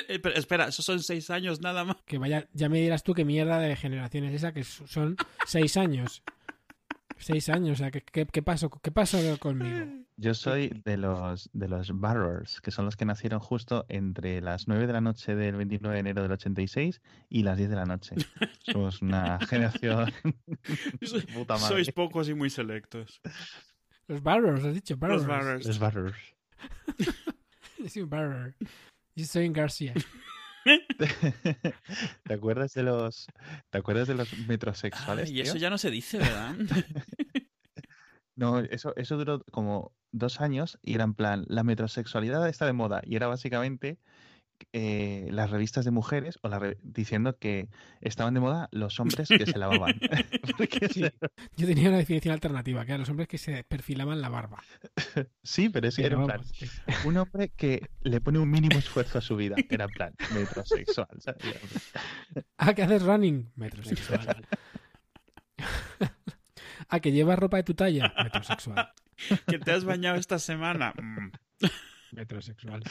Eh, 0.08 0.20
pero 0.20 0.36
espera, 0.36 0.68
esos 0.68 0.86
son 0.86 1.02
seis 1.02 1.28
años 1.28 1.60
nada 1.60 1.84
más. 1.84 1.96
que 2.06 2.16
vaya, 2.16 2.48
ya 2.54 2.70
me 2.70 2.80
dirás 2.80 3.02
tú 3.02 3.12
qué 3.12 3.26
mierda 3.26 3.58
de 3.58 3.76
generación 3.76 4.24
es 4.24 4.36
esa, 4.36 4.52
que 4.54 4.64
son 4.64 5.18
seis 5.46 5.76
años. 5.76 6.22
Seis 7.18 7.48
años, 7.48 7.72
o 7.72 7.76
sea, 7.76 7.90
¿qué, 7.90 8.00
qué, 8.02 8.26
qué 8.26 8.42
pasó, 8.42 8.70
¿qué 8.70 8.90
pasó 8.90 9.18
conmigo? 9.38 9.86
Yo 10.16 10.34
soy 10.34 10.68
de 10.84 10.96
los 10.96 11.50
de 11.52 11.68
los 11.68 11.98
Barrers, 11.98 12.60
que 12.60 12.70
son 12.70 12.84
los 12.84 12.96
que 12.96 13.04
nacieron 13.04 13.38
justo 13.40 13.86
entre 13.88 14.40
las 14.40 14.66
9 14.68 14.86
de 14.86 14.92
la 14.92 15.00
noche 15.00 15.34
del 15.34 15.56
29 15.56 15.94
de 15.94 16.00
enero 16.00 16.22
del 16.22 16.32
86 16.32 17.00
y 17.28 17.42
las 17.42 17.56
10 17.56 17.70
de 17.70 17.76
la 17.76 17.84
noche. 17.86 18.14
Somos 18.72 19.02
una 19.02 19.38
generación. 19.46 20.12
Soy- 21.02 21.22
puta 21.22 21.54
madre. 21.54 21.68
Sois 21.68 21.92
pocos 21.92 22.28
y 22.28 22.34
muy 22.34 22.50
selectos. 22.50 23.20
Los 24.06 24.22
Barrers, 24.22 24.64
has 24.64 24.74
dicho, 24.74 24.96
Barrers. 24.96 25.22
Los 25.22 25.28
Barrers. 25.28 25.66
Los 25.66 25.78
Barrers. 25.78 26.16
Yo 27.78 27.88
soy 27.88 28.02
un 28.02 28.10
Barrer. 28.10 28.56
Yo 29.14 29.24
soy 29.24 29.46
en 29.46 29.52
García. 29.52 29.94
¿Te 32.24 32.34
acuerdas 32.34 32.74
de 32.74 32.82
los 32.82 33.26
¿Te 33.70 33.78
acuerdas 33.78 34.08
de 34.08 34.14
los 34.14 34.36
metrosexuales? 34.46 35.30
Y 35.30 35.40
eso 35.40 35.54
tío? 35.54 35.62
ya 35.62 35.70
no 35.70 35.78
se 35.78 35.90
dice, 35.90 36.18
¿verdad? 36.18 36.54
No, 38.34 38.60
eso, 38.60 38.94
eso 38.94 39.16
duró 39.16 39.42
como 39.50 39.92
dos 40.12 40.40
años 40.40 40.78
y 40.80 40.94
era 40.94 41.02
en 41.02 41.14
plan, 41.14 41.44
la 41.48 41.64
metrosexualidad 41.64 42.48
está 42.48 42.66
de 42.66 42.72
moda 42.72 43.02
y 43.04 43.16
era 43.16 43.26
básicamente 43.26 43.98
eh, 44.72 45.28
las 45.30 45.50
revistas 45.50 45.84
de 45.84 45.90
mujeres 45.90 46.38
o 46.42 46.48
la 46.48 46.58
re- 46.58 46.78
diciendo 46.82 47.36
que 47.38 47.68
estaban 48.00 48.34
de 48.34 48.40
moda 48.40 48.68
los 48.72 48.98
hombres 49.00 49.28
que 49.28 49.46
se 49.46 49.58
lavaban. 49.58 49.98
Sí. 50.92 51.04
Yo 51.56 51.66
tenía 51.66 51.88
una 51.88 51.98
definición 51.98 52.32
alternativa, 52.32 52.84
que 52.84 52.90
eran 52.92 53.00
los 53.00 53.08
hombres 53.10 53.28
que 53.28 53.38
se 53.38 53.62
perfilaban 53.64 54.20
la 54.20 54.28
barba. 54.28 54.62
sí, 55.42 55.68
pero 55.68 55.88
es 55.88 55.96
que 55.96 56.06
era 56.06 56.16
en 56.16 56.26
plan, 56.26 56.40
un 57.04 57.16
hombre 57.16 57.50
que 57.56 57.88
le 58.02 58.20
pone 58.20 58.38
un 58.38 58.50
mínimo 58.50 58.78
esfuerzo 58.78 59.18
a 59.18 59.20
su 59.20 59.36
vida. 59.36 59.56
Era 59.68 59.84
en 59.84 59.90
plan, 59.90 60.14
metrosexual. 60.34 61.08
¿sabes? 61.18 61.42
Ah, 62.56 62.74
que 62.74 62.82
haces 62.82 63.02
running. 63.02 63.50
Metrosexual. 63.56 64.46
ah, 66.88 67.00
que 67.00 67.12
llevas 67.12 67.38
ropa 67.38 67.56
de 67.58 67.62
tu 67.64 67.74
talla. 67.74 68.12
Metrosexual. 68.22 68.92
¿Que 69.46 69.58
te 69.58 69.72
has 69.72 69.84
bañado 69.84 70.16
esta 70.16 70.38
semana? 70.38 70.92
Metrosexual. 72.12 72.82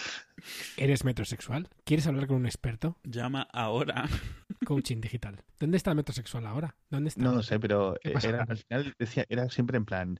¿Eres 0.78 1.04
metrosexual? 1.04 1.68
¿Quieres 1.84 2.08
hablar 2.08 2.28
con 2.28 2.38
un 2.38 2.46
experto? 2.46 2.98
Llama 3.04 3.48
ahora. 3.52 4.08
Coaching 4.66 5.02
digital. 5.02 5.42
¿Dónde 5.60 5.78
está 5.78 5.92
el 5.92 5.98
metrosexual 5.98 6.46
ahora? 6.46 6.76
¿Dónde 6.90 7.10
está? 7.10 7.22
No 7.22 7.34
lo 7.34 7.44
sé, 7.44 7.60
pero 7.60 7.96
era, 8.04 8.44
al 8.44 8.58
final 8.58 8.96
decía, 9.00 9.26
era 9.30 9.50
siempre 9.50 9.78
en 9.78 9.86
plan 9.86 10.20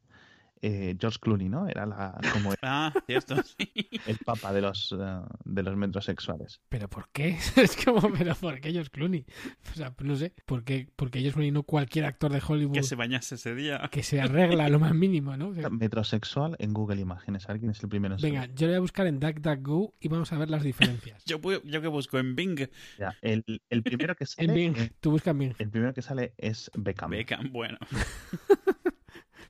eh, 0.62 0.96
George 1.00 1.20
Clooney, 1.22 1.50
¿no? 1.50 1.68
Era 1.68 1.86
la, 1.86 2.20
como 2.34 2.54
Ah, 2.62 2.94
cierto, 3.06 3.36
sí. 3.58 3.72
el 4.06 4.18
papa 4.26 4.54
de 4.54 4.62
los, 4.62 4.94
eh, 5.00 5.20
de 5.46 5.64
los 5.64 5.76
metrosexuales. 5.76 6.62
¿Pero 6.70 6.90
por 6.90 7.10
qué? 7.10 7.38
es 7.56 7.76
como, 7.84 8.12
¿pero 8.14 8.36
por 8.36 8.60
qué 8.60 8.70
ellos 8.70 8.90
Clooney? 8.90 9.26
O 9.72 9.76
sea, 9.76 9.94
no 10.00 10.16
sé. 10.16 10.34
¿Por 10.46 10.64
qué, 10.64 10.90
porque 10.96 11.20
ellos 11.20 11.34
Clooney 11.34 11.52
no 11.52 11.64
cualquier 11.64 12.06
actor 12.06 12.32
de 12.32 12.42
Hollywood 12.46 12.74
Que 12.76 12.84
se 12.84 12.96
bañase 12.96 13.36
ese 13.36 13.56
día. 13.56 13.88
que 13.92 14.04
se 14.04 14.20
arregla 14.22 14.70
lo 14.70 14.80
más 14.80 14.94
mínimo, 14.94 15.36
¿no? 15.38 15.50
O 15.50 15.54
sea, 15.56 15.70
Metrosexual 15.70 16.56
en 16.60 16.74
Google 16.74 17.02
Imágenes. 17.02 17.48
A 17.48 17.54
ver 17.54 17.60
quién 17.60 17.72
es 17.72 17.82
el 17.84 17.90
primero 17.90 18.16
en 18.16 18.22
venga, 18.22 18.46
yo 18.48 18.68
le 18.68 18.74
voy 18.74 18.78
a 18.78 18.82
buscar 18.82 19.08
en 19.08 19.20
DuckDuckGo 19.20 19.96
y 20.00 20.08
vamos 20.08 20.32
a 20.34 20.38
ver 20.38 20.50
las 20.50 20.64
diferencias. 20.64 21.24
Yo, 21.26 21.40
yo 21.64 21.82
que 21.82 21.88
busco 21.88 22.18
en 22.20 22.36
Bing. 22.36 22.68
Ya, 23.00 23.16
el, 23.22 23.44
el 23.70 23.84
primero 23.84 24.16
que 24.16 24.24
En 24.24 24.28
sale, 24.28 24.54
Bing. 24.54 24.78
eh, 24.78 24.92
Tú 25.00 25.12
busca 25.12 25.32
en 25.32 25.40
Bing. 25.40 25.54
el 25.60 25.70
primero 25.70 25.94
que 25.94 26.02
sale 26.02 26.34
es 26.38 26.72
Beckham, 26.76 27.12
Beckham, 27.12 27.52
bueno. 27.52 27.78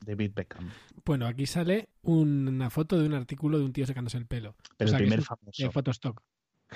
David 0.08 0.32
Beckham. 0.34 0.70
Bueno, 1.06 1.28
aquí 1.28 1.46
sale 1.46 1.90
un- 2.02 2.48
una 2.48 2.70
foto 2.70 2.98
de 3.00 3.06
un 3.06 3.14
artículo 3.14 3.60
de 3.60 3.66
un 3.66 3.74
tío 3.74 3.86
secándose 3.86 4.18
el 4.18 4.26
pelo. 4.26 4.56
Pero 4.78 4.88
O 4.88 4.90
sea, 4.90 4.98
el 5.00 5.04
primer 5.04 5.20
es 5.20 5.26
famoso. 5.26 5.64
De 5.64 5.70
Photostock. 5.70 6.22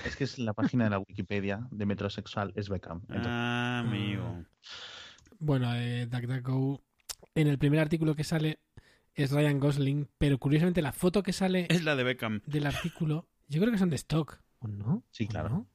Es 0.04 0.16
que 0.16 0.24
es 0.24 0.38
la 0.38 0.52
página 0.54 0.84
de 0.84 0.90
la 0.90 0.98
Wikipedia 0.98 1.66
de 1.70 1.86
metrosexual 1.86 2.52
es 2.56 2.68
Beckham. 2.68 3.00
Entonces, 3.02 3.26
Ah, 3.26 3.80
amigo. 3.86 4.44
Bueno, 5.38 5.74
eh, 5.74 6.06
DuckDuckGo. 6.06 6.82
En 7.34 7.48
el 7.48 7.58
primer 7.58 7.80
artículo 7.80 8.14
que 8.14 8.24
sale 8.24 8.58
es 9.14 9.30
Ryan 9.32 9.58
Gosling, 9.58 10.08
pero 10.18 10.38
curiosamente 10.38 10.82
la 10.82 10.92
foto 10.92 11.22
que 11.22 11.32
sale 11.32 11.66
Es 11.68 11.84
la 11.84 11.96
de 11.96 12.04
Beckham. 12.04 12.40
del 12.46 12.66
artículo, 12.66 13.28
yo 13.48 13.60
creo 13.60 13.72
que 13.72 13.78
son 13.78 13.90
de 13.90 13.96
stock. 13.96 14.40
¿O 14.60 14.68
no? 14.68 15.02
Sí, 15.10 15.24
¿O 15.24 15.28
claro. 15.28 15.48
no? 15.48 15.66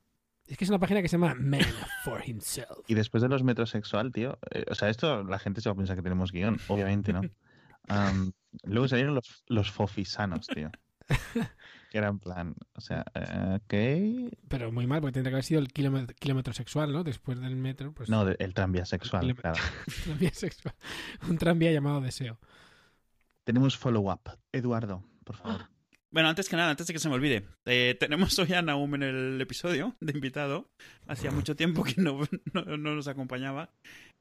Es 0.48 0.58
que 0.58 0.64
es 0.64 0.70
una 0.70 0.80
página 0.80 1.02
que 1.02 1.10
se 1.10 1.18
llama 1.18 1.36
Man 1.36 1.60
for 2.06 2.22
Himself. 2.26 2.70
Y 2.88 2.94
después 2.94 3.22
de 3.22 3.28
los 3.30 3.44
metrosexual, 3.44 4.12
tío, 4.14 4.40
eh, 4.52 4.64
o 4.72 4.76
sea, 4.76 4.90
esto 4.90 5.24
la 5.26 5.40
gente 5.40 5.60
se 5.62 5.68
va 5.70 5.74
a 5.74 5.78
pensar 5.78 5.96
que 5.98 6.02
tenemos 6.02 6.32
guion, 6.32 6.58
obviamente, 6.70 7.12
¿no? 7.14 7.22
Luego 8.64 8.88
salieron 8.88 9.16
los, 9.16 9.44
los 9.48 9.72
fofisanos, 9.72 10.48
tío. 10.48 10.72
Que 11.90 12.00
era 12.00 12.10
en 12.10 12.20
plan, 12.20 12.54
o 12.74 12.82
sea, 12.82 13.06
eh, 13.16 13.60
ok. 13.62 14.34
Pero 14.50 14.74
muy 14.74 14.86
mal, 14.88 15.00
porque 15.00 15.14
tendría 15.14 15.32
que 15.32 15.36
haber 15.36 15.46
sido 15.46 15.62
el 15.62 15.70
kilómetro, 15.70 16.14
kilómetro 16.20 16.54
sexual, 16.54 16.92
¿no? 16.92 17.06
Después 17.06 17.40
del 17.40 17.56
metro, 17.56 17.94
pues 17.94 18.10
No, 18.10 18.28
el 18.28 18.54
tranvía 18.54 18.86
sexual, 18.86 19.34
claro. 19.36 19.58
tranvía 20.04 20.34
sexual. 20.34 20.76
Un 21.30 21.38
tranvía 21.38 21.72
llamado 21.72 22.02
deseo. 22.02 22.40
tenemos 23.46 23.78
follow-up. 23.78 24.38
Eduardo, 24.52 25.04
por 25.24 25.38
favor. 25.38 25.70
Bueno, 26.10 26.30
antes 26.30 26.48
que 26.48 26.56
nada, 26.56 26.72
antes 26.72 26.88
de 26.88 26.94
que 26.94 27.00
se 27.00 27.10
me 27.10 27.16
olvide, 27.16 27.46
eh, 27.66 27.96
tenemos 28.00 28.40
hoy 28.40 28.54
a 28.54 28.62
Naum 28.62 28.96
en 28.96 29.04
el 29.04 29.42
episodio 29.42 29.94
de 30.00 30.14
invitado. 30.14 30.72
Hacía 31.06 31.32
mucho 31.32 31.56
tiempo 31.56 31.84
que 31.84 32.02
no, 32.02 32.22
no, 32.54 32.64
no 32.78 32.96
nos 32.96 33.08
acompañaba. 33.10 33.72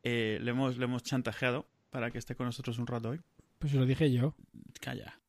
Eh, 0.03 0.39
le, 0.43 0.51
hemos, 0.51 0.79
le 0.79 0.85
hemos 0.85 1.05
chantajeado 1.05 1.69
para 1.91 2.11
que 2.11 2.19
esté 2.19 2.35
con 2.35 2.47
nosotros 2.47 2.79
un 2.79 2.89
rato 2.89 3.11
hoy. 3.11 3.21
Pues 3.59 3.73
lo 3.75 3.87
dije 3.87 4.11
yo. 4.13 4.35
Calla. 4.81 5.21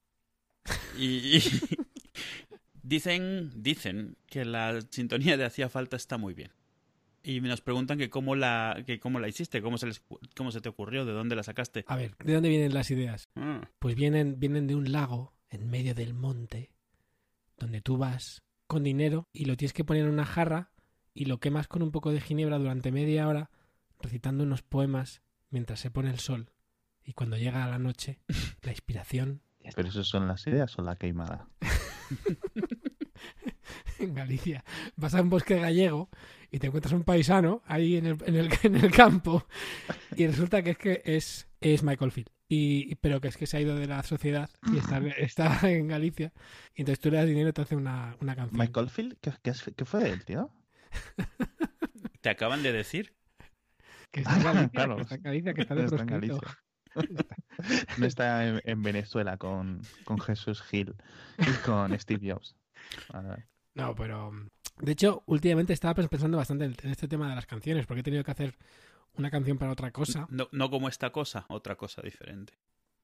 Y, 0.98 1.38
y 1.38 1.42
dicen, 2.84 3.52
dicen 3.56 4.18
que 4.28 4.46
la 4.46 4.82
sintonía 4.90 5.38
de 5.38 5.46
Hacía 5.46 5.70
Falta 5.70 5.96
está 5.96 6.18
muy 6.18 6.34
bien. 6.34 6.52
Y 7.24 7.42
nos 7.42 7.62
preguntan 7.62 7.98
que 7.98 8.10
cómo 8.10 8.36
la, 8.36 8.84
que 8.86 9.00
cómo 9.00 9.20
la 9.20 9.28
hiciste, 9.28 9.62
cómo 9.62 9.78
se, 9.78 9.88
les, 9.88 10.02
cómo 10.36 10.52
se 10.52 10.62
te 10.62 10.70
ocurrió, 10.70 11.06
de 11.06 11.12
dónde 11.12 11.36
la 11.36 11.44
sacaste. 11.44 11.84
A 11.88 11.98
ver, 11.98 12.16
¿de 12.24 12.34
dónde 12.34 12.48
vienen 12.50 12.74
las 12.74 12.90
ideas? 12.90 13.30
Ah, 13.36 13.70
Pues 13.80 13.96
vienen, 13.96 14.40
vienen 14.40 14.68
de 14.68 14.76
un 14.76 14.92
lago 14.92 15.34
en 15.50 15.70
medio 15.70 15.94
del 15.94 16.14
monte, 16.14 16.72
donde 17.58 17.82
tú 17.82 17.98
vas 17.98 18.44
con 18.66 18.84
dinero 18.84 19.28
y 19.34 19.46
lo 19.46 19.58
tienes 19.58 19.74
que 19.74 19.84
poner 19.84 20.06
en 20.06 20.12
una 20.12 20.26
jarra 20.26 20.72
y 21.14 21.26
lo 21.26 21.40
quemas 21.40 21.68
con 21.68 21.82
un 21.82 21.92
poco 21.92 22.12
de 22.12 22.22
ginebra 22.22 22.60
durante 22.60 22.92
media 22.92 23.28
hora, 23.28 23.50
recitando 24.00 24.44
unos 24.44 24.62
poemas 24.62 25.22
mientras 25.50 25.80
se 25.82 25.92
pone 25.92 26.10
el 26.12 26.20
sol. 26.20 26.52
Y 27.08 27.14
cuando 27.14 27.38
llega 27.38 27.66
la 27.66 27.80
noche, 27.80 28.20
la 28.62 28.72
inspiración 28.72 29.42
¿Pero 29.76 29.90
eso 29.90 30.04
son 30.04 30.28
las 30.28 30.46
ideas 30.48 30.78
o 30.78 30.82
la 30.82 30.96
queimada? 30.96 31.48
en 34.00 34.14
Galicia. 34.16 34.64
Vas 34.96 35.16
a 35.16 35.22
un 35.22 35.30
bosque 35.30 35.60
gallego 35.60 36.10
y 36.52 36.60
te 36.60 36.68
encuentras 36.68 36.94
un 36.94 37.04
paisano 37.04 37.62
ahí 37.66 37.98
en 37.98 38.06
el, 38.06 38.18
en 38.26 38.36
el, 38.36 38.50
en 38.64 38.76
el 38.76 38.92
campo 38.92 39.46
y 40.16 40.28
resulta 40.28 40.62
que 40.64 40.72
es 40.72 40.78
que 40.78 41.02
es, 41.06 41.48
es 41.60 41.84
Michael 41.84 42.12
Field. 42.12 42.30
Y, 42.50 42.96
pero 42.96 43.20
que 43.20 43.28
es 43.28 43.36
que 43.36 43.46
se 43.46 43.58
ha 43.58 43.62
ido 43.62 43.76
de 43.76 43.88
la 43.88 44.04
sociedad 44.04 44.50
y 44.72 44.78
está, 44.78 45.00
está 45.18 45.70
en 45.70 45.88
Galicia. 45.88 46.32
Y 46.74 46.82
entonces 46.82 47.00
tú 47.00 47.12
le 47.12 47.18
das 47.18 47.28
dinero 47.28 47.50
y 47.50 47.54
te 47.54 47.62
hace 47.62 47.76
una, 47.76 48.16
una 48.22 48.36
canción. 48.36 48.60
Michael 48.60 48.90
Field, 48.90 49.18
¿qué, 49.22 49.34
qué, 49.42 49.86
fue 49.86 50.04
de 50.04 50.12
él, 50.12 50.24
tío? 50.24 50.52
Te 52.22 52.30
acaban 52.30 52.64
de 52.64 52.72
decir. 52.72 53.16
Que 54.12 54.22
está 54.22 54.38
en 54.38 54.44
Galicia, 54.44 54.70
Claro, 54.70 54.96
que 54.96 55.02
está 55.02 55.16
en 55.16 55.22
Galicia, 55.24 55.54
que 55.54 55.62
está 55.62 55.76
de 55.76 55.84
está 55.84 55.96
en 55.96 56.08
proscrito. 56.08 56.40
Galicia. 56.40 56.67
No 57.98 58.06
está 58.06 58.48
en, 58.48 58.62
en 58.66 58.84
Venezuela 58.84 59.38
con, 59.38 59.82
con 60.04 60.20
Jesús 60.20 60.62
Gil 60.62 60.96
y 61.40 61.52
con 61.66 61.98
Steve 62.00 62.32
Jobs. 62.32 62.56
No, 63.74 63.96
pero 63.96 64.32
mm, 64.32 64.48
de 64.82 64.92
hecho, 64.92 65.24
últimamente 65.26 65.74
estaba 65.74 65.96
pens- 65.96 66.10
pensando 66.10 66.38
bastante 66.38 66.66
en 66.66 66.90
este 66.90 67.08
tema 67.08 67.30
de 67.30 67.36
las 67.36 67.46
canciones, 67.46 67.86
porque 67.86 68.02
he 68.02 68.04
tenido 68.04 68.24
que 68.24 68.32
hacer 68.32 68.56
una 69.16 69.32
canción 69.32 69.58
para 69.58 69.72
otra 69.72 69.92
cosa, 69.92 70.28
No, 70.30 70.48
no 70.52 70.70
como 70.70 70.88
esta 70.88 71.12
cosa, 71.12 71.46
otra 71.50 71.76
cosa 71.76 72.02
diferente. 72.02 72.54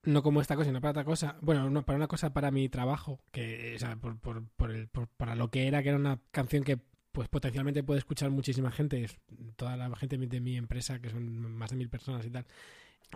no 0.03 0.21
como 0.21 0.41
esta 0.41 0.55
cosa, 0.55 0.67
sino 0.69 0.81
para 0.81 0.91
otra 0.91 1.05
cosa. 1.05 1.37
Bueno, 1.41 1.69
no, 1.69 1.83
para 1.85 1.97
una 1.97 2.07
cosa 2.07 2.33
para 2.33 2.51
mi 2.51 2.69
trabajo, 2.69 3.19
que, 3.31 3.73
o 3.75 3.79
sea, 3.79 3.95
por, 3.95 4.19
por, 4.19 4.43
por 4.49 4.71
el, 4.71 4.87
por- 4.87 5.07
para 5.07 5.35
lo 5.35 5.49
que 5.49 5.67
era, 5.67 5.81
que 5.81 5.89
era 5.89 5.97
una 5.97 6.19
canción 6.31 6.63
que 6.63 6.77
pues 7.11 7.29
potencialmente 7.29 7.83
puede 7.83 7.99
escuchar 7.99 8.31
muchísima 8.31 8.71
gente, 8.71 9.07
toda 9.55 9.77
la 9.77 9.95
gente 9.95 10.17
de 10.17 10.39
mi 10.41 10.57
empresa, 10.57 10.99
que 10.99 11.09
son 11.11 11.55
más 11.55 11.69
de 11.69 11.77
mil 11.77 11.87
personas 11.89 12.25
y 12.25 12.31
tal, 12.31 12.45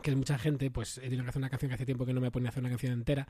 que 0.02 0.12
es 0.12 0.16
mucha 0.18 0.38
gente, 0.38 0.70
pues 0.72 0.98
he 0.98 1.02
tenido 1.02 1.24
que 1.24 1.30
hacer 1.30 1.40
una 1.40 1.50
canción 1.50 1.70
que 1.70 1.76
hace 1.76 1.86
tiempo 1.86 2.06
que 2.06 2.14
no 2.14 2.22
me 2.22 2.32
ponía 2.32 2.50
a 2.50 2.52
hacer 2.52 2.62
una 2.62 2.70
canción 2.70 2.94
entera. 2.94 3.28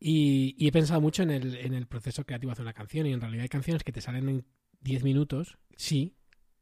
Y, 0.00 0.54
y 0.58 0.68
he 0.68 0.72
pensado 0.72 1.00
mucho 1.00 1.22
en 1.22 1.30
el, 1.30 1.56
en 1.56 1.72
el 1.74 1.86
proceso 1.86 2.24
creativo 2.24 2.50
de 2.50 2.52
hacer 2.54 2.64
una 2.64 2.74
canción, 2.74 3.06
y 3.06 3.12
en 3.12 3.20
realidad 3.20 3.42
hay 3.42 3.48
canciones 3.48 3.84
que 3.84 3.92
te 3.92 4.00
salen 4.00 4.28
en 4.28 4.44
10 4.80 5.02
minutos, 5.02 5.56
sí, 5.76 6.14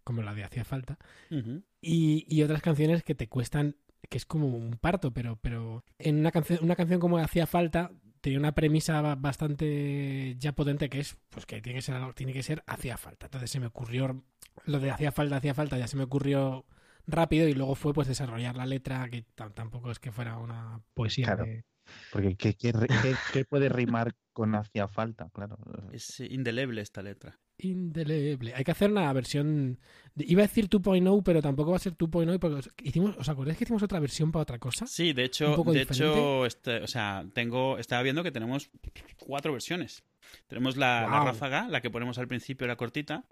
como 0.04 0.22
la 0.22 0.34
de 0.34 0.44
Hacía 0.44 0.64
Falta, 0.64 0.98
Ujú. 1.30 1.62
y, 1.80 2.24
y 2.28 2.42
otras 2.42 2.62
canciones 2.62 3.02
que 3.02 3.14
te 3.14 3.28
cuestan, 3.28 3.76
que 4.08 4.18
es 4.18 4.26
como 4.26 4.46
un 4.48 4.76
parto, 4.76 5.12
pero, 5.12 5.36
pero 5.40 5.84
en 5.98 6.18
una 6.18 6.30
canción, 6.30 6.60
una 6.62 6.76
canción 6.76 7.00
como 7.00 7.18
Hacía 7.18 7.46
Falta 7.46 7.90
tenía 8.20 8.38
una 8.38 8.52
premisa 8.54 9.00
ba- 9.00 9.16
bastante 9.16 10.36
ya 10.38 10.52
potente 10.52 10.88
que 10.88 11.00
es 11.00 11.16
pues 11.28 11.44
que 11.46 11.60
tiene 11.60 11.78
que 11.78 11.82
ser 11.82 11.96
algo- 11.96 12.12
tiene 12.14 12.32
que 12.32 12.42
ser 12.44 12.62
hacía 12.68 12.96
falta. 12.96 13.26
Entonces 13.26 13.50
se 13.50 13.58
me 13.58 13.66
ocurrió 13.66 14.22
lo 14.66 14.78
de 14.78 14.90
hacía 14.92 15.10
falta, 15.10 15.36
hacía 15.36 15.54
falta, 15.54 15.76
ya 15.78 15.88
se 15.88 15.96
me 15.96 16.04
ocurrió 16.04 16.64
rápido 17.06 17.48
y 17.48 17.54
luego 17.54 17.74
fue 17.74 17.92
pues 17.92 18.08
desarrollar 18.08 18.56
la 18.56 18.66
letra 18.66 19.08
que 19.10 19.24
tam- 19.36 19.52
tampoco 19.54 19.90
es 19.90 19.98
que 19.98 20.12
fuera 20.12 20.38
una 20.38 20.80
poesía 20.94 21.26
Claro. 21.26 21.44
de- 21.44 21.64
Porque 22.12 22.36
¿qué, 22.36 22.54
qué, 22.54 22.72
qué- 22.72 23.14
qué 23.32 23.44
puede 23.44 23.68
rimar 23.68 24.14
con 24.32 24.54
hacía 24.54 24.88
falta? 24.88 25.28
Claro. 25.32 25.58
Es 25.92 26.20
indeleble 26.20 26.80
esta 26.80 27.02
letra. 27.02 27.38
indeleble. 27.58 28.54
Hay 28.54 28.64
que 28.64 28.70
hacer 28.72 28.90
una 28.90 29.12
versión 29.12 29.78
de- 30.14 30.24
iba 30.26 30.42
a 30.42 30.46
decir 30.46 30.68
2.0, 30.68 31.22
pero 31.24 31.40
tampoco 31.42 31.70
va 31.70 31.76
a 31.76 31.80
ser 31.80 31.96
2.0 31.96 32.38
porque 32.40 32.56
os- 32.56 32.70
hicimos, 32.82 33.16
¿os 33.16 33.28
acordáis 33.28 33.56
que 33.58 33.64
hicimos 33.64 33.82
otra 33.82 34.00
versión 34.00 34.32
para 34.32 34.42
otra 34.44 34.58
cosa? 34.58 34.86
Sí, 34.86 35.12
de 35.12 35.24
hecho, 35.24 35.50
de 35.56 35.80
diferente. 35.80 35.92
hecho, 35.92 36.46
este, 36.46 36.76
o 36.82 36.86
sea, 36.88 37.24
tengo, 37.34 37.78
estaba 37.78 38.02
viendo 38.02 38.22
que 38.22 38.32
tenemos 38.32 38.70
cuatro 39.18 39.52
versiones. 39.52 40.02
Tenemos 40.48 40.76
la, 40.76 41.02
la 41.02 41.08
Guau. 41.08 41.24
ráfaga, 41.26 41.68
la 41.68 41.80
que 41.80 41.90
ponemos 41.90 42.16
al 42.18 42.26
principio, 42.28 42.66
la 42.66 42.76
cortita. 42.76 43.24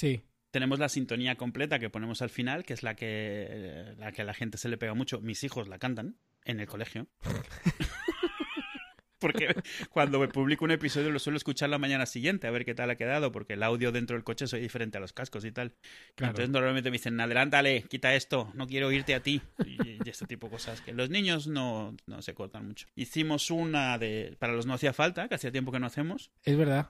Sí. 0.00 0.22
Tenemos 0.50 0.78
la 0.78 0.88
sintonía 0.88 1.36
completa 1.36 1.78
que 1.78 1.90
ponemos 1.90 2.22
al 2.22 2.30
final, 2.30 2.64
que 2.64 2.72
es 2.72 2.82
la 2.82 2.96
que, 2.96 3.06
eh, 3.06 3.94
la 3.98 4.12
que 4.12 4.22
a 4.22 4.24
la 4.24 4.32
gente 4.32 4.56
se 4.56 4.70
le 4.70 4.78
pega 4.78 4.94
mucho. 4.94 5.20
Mis 5.20 5.44
hijos 5.44 5.68
la 5.68 5.78
cantan 5.78 6.16
en 6.46 6.58
el 6.58 6.66
colegio. 6.66 7.06
Porque 9.18 9.54
cuando 9.90 10.18
me 10.18 10.28
publico 10.28 10.64
un 10.64 10.70
episodio 10.70 11.10
lo 11.10 11.18
suelo 11.18 11.36
escuchar 11.36 11.68
la 11.68 11.76
mañana 11.76 12.06
siguiente 12.06 12.46
a 12.46 12.50
ver 12.50 12.64
qué 12.64 12.74
tal 12.74 12.88
ha 12.88 12.96
quedado, 12.96 13.32
porque 13.32 13.52
el 13.52 13.62
audio 13.62 13.92
dentro 13.92 14.16
del 14.16 14.24
coche 14.24 14.46
soy 14.46 14.62
diferente 14.62 14.96
a 14.96 15.00
los 15.02 15.12
cascos 15.12 15.44
y 15.44 15.52
tal. 15.52 15.74
Claro. 16.14 16.30
Entonces 16.30 16.48
normalmente 16.48 16.90
me 16.90 16.96
dicen, 16.96 17.20
adelántale, 17.20 17.82
quita 17.82 18.14
esto, 18.14 18.50
no 18.54 18.66
quiero 18.66 18.86
oírte 18.86 19.14
a 19.14 19.20
ti. 19.22 19.42
Y, 19.66 20.02
y 20.02 20.08
este 20.08 20.24
tipo 20.24 20.46
de 20.46 20.52
cosas 20.52 20.80
que 20.80 20.94
los 20.94 21.10
niños 21.10 21.48
no, 21.48 21.94
no 22.06 22.22
se 22.22 22.32
cortan 22.32 22.66
mucho. 22.66 22.86
Hicimos 22.96 23.50
una 23.50 23.98
de 23.98 24.38
para 24.38 24.54
los 24.54 24.64
no 24.64 24.72
hacía 24.72 24.94
falta, 24.94 25.28
que 25.28 25.34
hacía 25.34 25.52
tiempo 25.52 25.70
que 25.70 25.80
no 25.80 25.86
hacemos. 25.86 26.30
Es 26.42 26.56
verdad. 26.56 26.88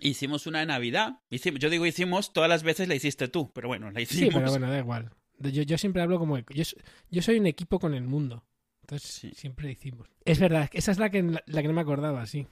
Hicimos 0.00 0.46
una 0.46 0.60
de 0.60 0.66
Navidad. 0.66 1.20
Hicimos, 1.30 1.60
yo 1.60 1.70
digo 1.70 1.86
hicimos, 1.86 2.32
todas 2.32 2.48
las 2.48 2.62
veces 2.62 2.88
la 2.88 2.94
hiciste 2.94 3.28
tú, 3.28 3.52
pero 3.52 3.68
bueno, 3.68 3.90
la 3.90 3.98
Sí, 4.00 4.02
hicimos. 4.04 4.34
pero 4.34 4.50
bueno, 4.50 4.70
da 4.70 4.78
igual. 4.78 5.10
Yo, 5.38 5.62
yo 5.62 5.78
siempre 5.78 6.02
hablo 6.02 6.18
como... 6.18 6.38
Yo, 6.38 6.64
yo 7.10 7.22
soy 7.22 7.38
un 7.38 7.46
equipo 7.46 7.78
con 7.78 7.94
el 7.94 8.04
mundo. 8.04 8.44
Entonces 8.82 9.10
Sí. 9.10 9.32
siempre 9.34 9.70
hicimos. 9.70 10.08
Es 10.24 10.38
verdad, 10.38 10.70
esa 10.72 10.92
es 10.92 10.98
la 10.98 11.10
que, 11.10 11.22
la 11.22 11.62
que 11.62 11.68
no 11.68 11.74
me 11.74 11.80
acordaba, 11.80 12.24
sí. 12.26 12.46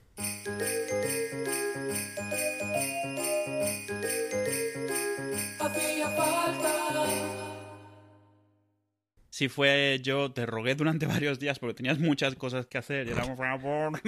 Si 9.30 9.48
fue 9.48 9.98
yo, 10.02 10.32
te 10.32 10.46
rogué 10.46 10.74
durante 10.74 11.06
varios 11.06 11.38
días 11.38 11.58
porque 11.58 11.74
tenías 11.74 11.98
muchas 11.98 12.34
cosas 12.36 12.66
que 12.66 12.78
hacer 12.78 13.08
y 13.08 13.10
era 13.10 13.22
por 13.24 13.36
favor. 13.36 14.00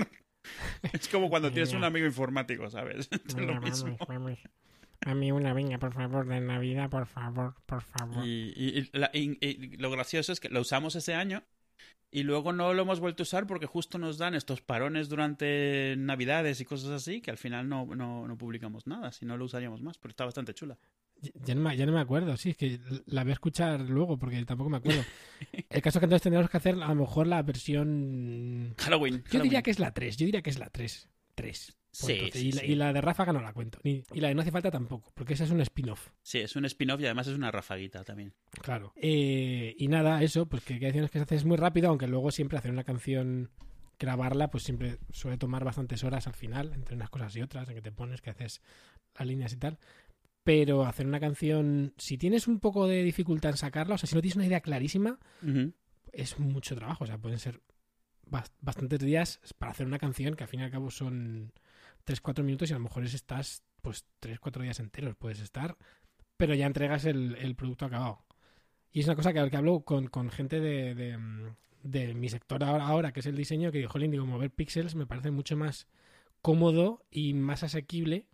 Es 0.92 1.08
como 1.08 1.28
cuando 1.30 1.50
tienes 1.52 1.72
un 1.78 1.84
amigo 1.84 2.06
informático, 2.06 2.70
¿sabes? 2.70 3.08
Es 3.26 3.34
lo 3.46 3.60
mismo. 3.60 3.96
Mami, 5.04 5.30
una 5.32 5.52
venga, 5.52 5.78
por 5.78 5.92
favor, 5.92 6.26
de 6.26 6.40
Navidad, 6.40 6.88
por 6.90 7.06
favor, 7.06 7.54
por 7.66 7.82
favor. 7.82 8.24
Y, 8.26 8.52
y- 8.56 8.78
y 8.92 8.98
la- 8.98 9.10
y- 9.12 9.36
y 9.46 9.76
lo 9.76 9.90
gracioso 9.90 10.32
es 10.32 10.40
que 10.40 10.48
lo 10.48 10.60
usamos 10.60 10.96
ese 10.96 11.14
año 11.14 11.44
y 12.10 12.22
luego 12.22 12.52
no 12.52 12.72
lo 12.72 12.82
hemos 12.82 12.98
vuelto 12.98 13.22
a 13.22 13.24
usar 13.24 13.46
porque 13.46 13.66
justo 13.66 13.98
nos 13.98 14.16
dan 14.18 14.34
estos 14.34 14.62
parones 14.62 15.08
durante 15.08 15.94
Navidades 15.98 16.60
y 16.60 16.64
cosas 16.64 16.90
así 16.90 17.20
que 17.20 17.30
al 17.30 17.36
final 17.38 17.68
no, 17.68 17.84
no, 17.94 18.26
no 18.26 18.38
publicamos 18.38 18.86
nada, 18.86 19.12
si 19.12 19.26
no 19.26 19.36
lo 19.36 19.44
usaríamos 19.44 19.82
más, 19.82 19.98
pero 19.98 20.10
está 20.10 20.24
bastante 20.24 20.54
chula. 20.54 20.78
Ya, 21.44 21.54
no 21.54 21.62
me, 21.62 21.76
ya 21.76 21.86
no 21.86 21.92
me 21.92 22.00
acuerdo, 22.00 22.36
sí, 22.36 22.50
es 22.50 22.56
que 22.56 22.78
la 23.06 23.22
voy 23.22 23.30
a 23.30 23.34
escuchar 23.34 23.80
luego 23.80 24.18
porque 24.18 24.44
tampoco 24.44 24.70
me 24.70 24.76
acuerdo. 24.76 25.02
El 25.70 25.82
caso 25.82 25.98
es 25.98 26.00
que 26.00 26.04
entonces 26.04 26.22
tendremos 26.22 26.50
que 26.50 26.56
hacer 26.56 26.74
a 26.74 26.88
lo 26.88 26.94
mejor 26.94 27.26
la 27.26 27.42
versión... 27.42 28.74
Halloween. 28.78 29.24
Yo 29.30 29.40
diría 29.40 29.62
que 29.62 29.70
es 29.70 29.78
la 29.78 29.92
3, 29.92 30.16
yo 30.16 30.26
diría 30.26 30.42
que 30.42 30.50
es 30.50 30.58
la 30.58 30.68
3. 30.70 31.08
3. 31.34 31.76
Sí, 31.90 32.30
sí, 32.30 32.48
y, 32.48 32.52
la, 32.52 32.60
sí. 32.60 32.66
y 32.66 32.74
la 32.74 32.92
de 32.92 33.00
Ráfaga 33.00 33.32
no 33.32 33.40
la 33.40 33.54
cuento. 33.54 33.78
Ni, 33.82 34.04
y 34.12 34.20
la 34.20 34.28
de 34.28 34.34
No 34.34 34.42
hace 34.42 34.50
falta 34.50 34.70
tampoco, 34.70 35.12
porque 35.14 35.32
esa 35.32 35.44
es 35.44 35.50
un 35.50 35.62
spin-off. 35.62 36.10
Sí, 36.22 36.38
es 36.38 36.54
un 36.54 36.66
spin-off 36.66 37.00
y 37.00 37.06
además 37.06 37.26
es 37.26 37.34
una 37.34 37.50
rafaguita 37.50 38.04
también. 38.04 38.34
Claro. 38.60 38.92
Eh, 38.96 39.74
y 39.78 39.88
nada, 39.88 40.22
eso, 40.22 40.46
pues 40.46 40.62
que 40.62 40.74
hay 40.74 40.80
canciones 40.80 41.10
que 41.10 41.18
se 41.18 41.24
hacen 41.24 41.48
muy 41.48 41.56
rápido, 41.56 41.88
aunque 41.88 42.06
luego 42.06 42.30
siempre 42.30 42.58
hacer 42.58 42.70
una 42.70 42.84
canción, 42.84 43.50
grabarla, 43.98 44.50
pues 44.50 44.64
siempre 44.64 44.98
suele 45.10 45.38
tomar 45.38 45.64
bastantes 45.64 46.04
horas 46.04 46.26
al 46.26 46.34
final, 46.34 46.72
entre 46.74 46.96
unas 46.96 47.08
cosas 47.08 47.34
y 47.34 47.40
otras, 47.40 47.66
en 47.70 47.76
que 47.76 47.82
te 47.82 47.92
pones, 47.92 48.20
que 48.20 48.28
haces 48.28 48.60
las 49.18 49.26
líneas 49.26 49.54
y 49.54 49.56
tal. 49.56 49.78
Pero 50.46 50.84
hacer 50.86 51.06
una 51.06 51.18
canción, 51.18 51.92
si 51.98 52.16
tienes 52.18 52.46
un 52.46 52.60
poco 52.60 52.86
de 52.86 53.02
dificultad 53.02 53.50
en 53.50 53.56
sacarla, 53.56 53.96
o 53.96 53.98
sea, 53.98 54.06
si 54.08 54.14
no 54.14 54.20
tienes 54.22 54.36
una 54.36 54.46
idea 54.46 54.60
clarísima, 54.60 55.18
es 56.12 56.38
mucho 56.38 56.76
trabajo. 56.76 57.02
O 57.02 57.06
sea, 57.08 57.18
pueden 57.18 57.40
ser 57.40 57.60
bas- 58.30 58.52
bastantes 58.60 59.00
días 59.00 59.40
para 59.58 59.72
hacer 59.72 59.86
una 59.88 59.98
canción 59.98 60.34
que 60.36 60.44
al 60.44 60.48
fin 60.48 60.60
y 60.60 60.62
al 60.62 60.70
cabo 60.70 60.90
son 60.92 61.52
3-4 62.06 62.44
minutos 62.44 62.70
y 62.70 62.74
a 62.74 62.76
lo 62.76 62.84
mejor 62.84 63.04
es 63.04 63.12
estás 63.14 63.64
pues 63.82 64.04
3-4 64.22 64.62
días 64.62 64.78
enteros 64.78 65.16
puedes 65.16 65.40
estar, 65.40 65.76
pero 66.36 66.54
ya 66.54 66.66
entregas 66.66 67.04
el, 67.06 67.34
el 67.40 67.56
producto 67.56 67.84
acabado. 67.86 68.24
Y 68.92 69.00
es 69.00 69.06
una 69.06 69.16
cosa 69.16 69.32
que, 69.32 69.50
que 69.50 69.56
hablo 69.56 69.80
con, 69.80 70.06
con 70.06 70.30
gente 70.30 70.60
de, 70.60 70.94
de, 70.94 71.18
de 71.82 72.14
mi 72.14 72.28
sector 72.28 72.62
ahora, 72.62 72.86
ahora, 72.86 73.12
que 73.12 73.18
es 73.20 73.26
el 73.26 73.36
diseño, 73.36 73.72
que 73.72 73.78
dijo, 73.78 73.90
jolín, 73.90 74.12
digo, 74.12 74.24
mover 74.26 74.50
píxeles 74.52 74.94
me 74.94 75.06
parece 75.06 75.32
mucho 75.32 75.56
más 75.56 75.88
cómodo 76.40 77.04
y 77.10 77.34
más 77.34 77.62
asequible 77.64 78.26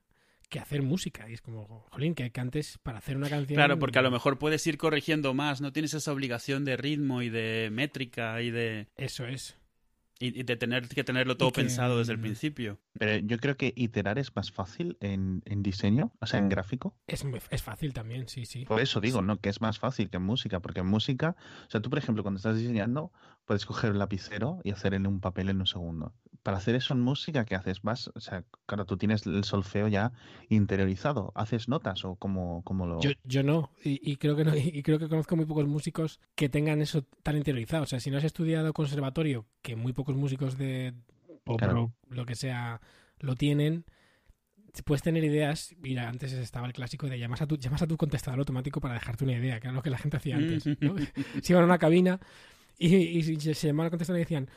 que 0.53 0.61
hacer 0.61 0.83
música. 0.83 1.29
Y 1.29 1.33
es 1.33 1.41
como, 1.41 1.87
jolín, 1.91 2.15
que, 2.15 2.31
que 2.31 2.41
antes 2.41 2.79
para 2.83 2.99
hacer 2.99 3.17
una 3.17 3.29
canción... 3.31 3.57
Claro, 3.57 3.79
porque 3.79 3.99
a 3.99 4.03
lo 4.03 4.11
mejor 4.11 4.39
puedes 4.39 4.65
ir 4.67 4.77
corrigiendo 4.77 5.33
más, 5.35 5.61
no 5.63 5.73
tienes 5.73 5.95
esa 5.95 6.13
obligación 6.13 6.65
de 6.67 6.77
ritmo 6.77 7.23
y 7.23 7.31
de 7.31 7.71
métrica 7.73 8.41
y 8.43 8.51
de, 8.51 8.89
Eso 8.97 9.27
es. 9.27 9.57
y 10.21 10.39
y 10.39 10.43
de 10.45 10.57
tener 10.57 10.87
que 10.89 11.03
tenerlo 11.05 11.37
todo 11.37 11.51
que, 11.53 11.63
pensado 11.63 11.99
desde 11.99 12.13
el 12.13 12.19
mm, 12.19 12.23
principio. 12.23 12.79
Pero 12.99 13.17
yo 13.27 13.39
creo 13.39 13.57
que 13.57 13.73
iterar 13.75 14.19
es 14.19 14.37
más 14.37 14.53
fácil 14.53 14.97
en, 15.01 15.43
en 15.47 15.63
diseño, 15.63 16.13
o 16.21 16.27
sea, 16.27 16.39
en 16.39 16.49
gráfico. 16.51 16.95
Es, 17.07 17.25
muy- 17.25 17.41
es 17.51 17.63
fácil 17.63 17.93
también, 17.95 18.29
sí, 18.29 18.45
sí. 18.45 18.65
Por 18.67 18.81
eso 18.81 19.01
digo, 19.01 19.23
¿no? 19.23 19.41
Que 19.41 19.49
es 19.49 19.61
más 19.61 19.79
fácil 19.81 20.11
que 20.11 20.19
en 20.19 20.23
música, 20.23 20.61
porque 20.61 20.81
en 20.81 20.87
música, 20.87 21.35
o 21.67 21.71
sea, 21.71 21.81
tú, 21.81 21.89
por 21.91 21.99
ejemplo, 21.99 22.23
cuando 22.23 22.37
estás 22.37 22.57
diseñando, 22.59 23.11
puedes 23.45 23.67
coger 23.67 23.91
un 23.91 23.99
lapicero 23.99 24.61
y 24.65 24.71
hacer 24.71 24.95
en 24.95 25.07
un 25.07 25.21
papel 25.21 25.49
en 25.49 25.61
un 25.61 25.67
segundo. 25.67 26.15
Para 26.43 26.57
hacer 26.57 26.75
eso 26.75 26.95
en 26.95 27.01
música, 27.01 27.45
¿qué 27.45 27.55
haces? 27.55 27.83
Vas, 27.83 28.11
o 28.15 28.21
sea, 28.21 28.45
claro, 28.67 28.85
tú 28.85 28.97
tienes 28.97 29.27
el 29.27 29.45
solfeo 29.45 29.87
ya 29.89 30.13
interiorizado. 30.49 31.33
¿Haces 31.37 31.69
notas 31.69 32.05
o 32.05 32.17
cómo, 32.17 32.63
cómo 32.65 32.87
lo...? 32.87 33.01
Yo, 33.01 33.11
yo 33.25 33.43
no, 33.43 33.71
y, 33.85 34.01
y 34.11 34.17
creo 34.17 34.35
que 34.37 34.45
no, 34.45 34.53
y 34.57 34.83
creo 34.83 34.99
que 34.99 35.09
conozco 35.09 35.37
muy 35.37 35.47
pocos 35.47 35.67
músicos 35.67 36.21
que 36.35 36.49
tengan 36.49 36.81
eso 36.81 37.03
tan 37.23 37.37
interiorizado. 37.37 37.85
O 37.85 37.87
sea, 37.87 38.01
si 38.01 38.11
no 38.11 38.19
has 38.19 38.25
estudiado 38.25 38.73
conservatorio, 38.73 39.47
que 39.63 39.77
muy 39.77 39.93
pocos 39.93 40.17
músicos 40.17 40.59
de 40.59 40.95
pop, 41.45 41.59
Claro. 41.59 41.93
lo 42.09 42.27
que 42.27 42.35
sea, 42.35 42.81
lo 43.21 43.37
tienen, 43.37 43.85
puedes 44.85 45.03
tener 45.03 45.23
ideas. 45.23 45.75
Mira, 45.79 46.09
antes 46.09 46.33
estaba 46.33 46.67
el 46.67 46.73
clásico 46.73 47.09
de 47.09 47.19
llamas 47.19 47.43
a 47.43 47.47
tu, 47.47 47.57
llamas 47.57 47.83
a 47.83 47.87
tu 47.87 47.97
contestador 47.97 48.41
automático 48.41 48.81
para 48.81 48.95
dejarte 48.95 49.25
una 49.25 49.35
idea, 49.35 49.61
que 49.61 49.67
era 49.69 49.75
lo 49.75 49.83
que 49.83 49.91
la 49.91 49.99
gente 49.99 50.17
hacía 50.17 50.37
antes. 50.37 50.67
¿no? 50.81 50.95
Se 51.43 51.53
iban 51.53 51.63
a 51.63 51.67
una 51.67 51.79
cabina 51.79 52.19
y, 52.89 53.19
y 53.19 53.41
se 53.41 53.55
se 53.55 53.67
llamaban 53.69 53.87
al 53.87 53.91
contestador 53.91 54.19
y 54.21 54.25
decían. 54.25 54.49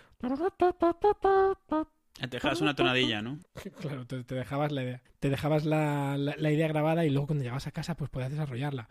Te 2.20 2.28
dejas 2.28 2.62
una 2.62 2.76
tonadilla, 2.76 3.22
¿no? 3.22 3.40
Claro, 3.82 4.06
te, 4.08 4.24
te 4.24 4.36
dejabas 4.36 4.72
la 4.72 4.84
idea. 4.84 5.02
Te 5.20 5.30
dejabas 5.30 5.66
la, 5.66 6.18
la- 6.18 6.36
la 6.38 6.52
idea 6.52 6.68
grabada 6.68 7.06
y 7.06 7.10
luego 7.10 7.28
cuando 7.28 7.44
llegabas 7.44 7.68
a 7.68 7.72
casa 7.72 7.96
pues 7.96 8.10
podías 8.10 8.32
desarrollarla. 8.32 8.88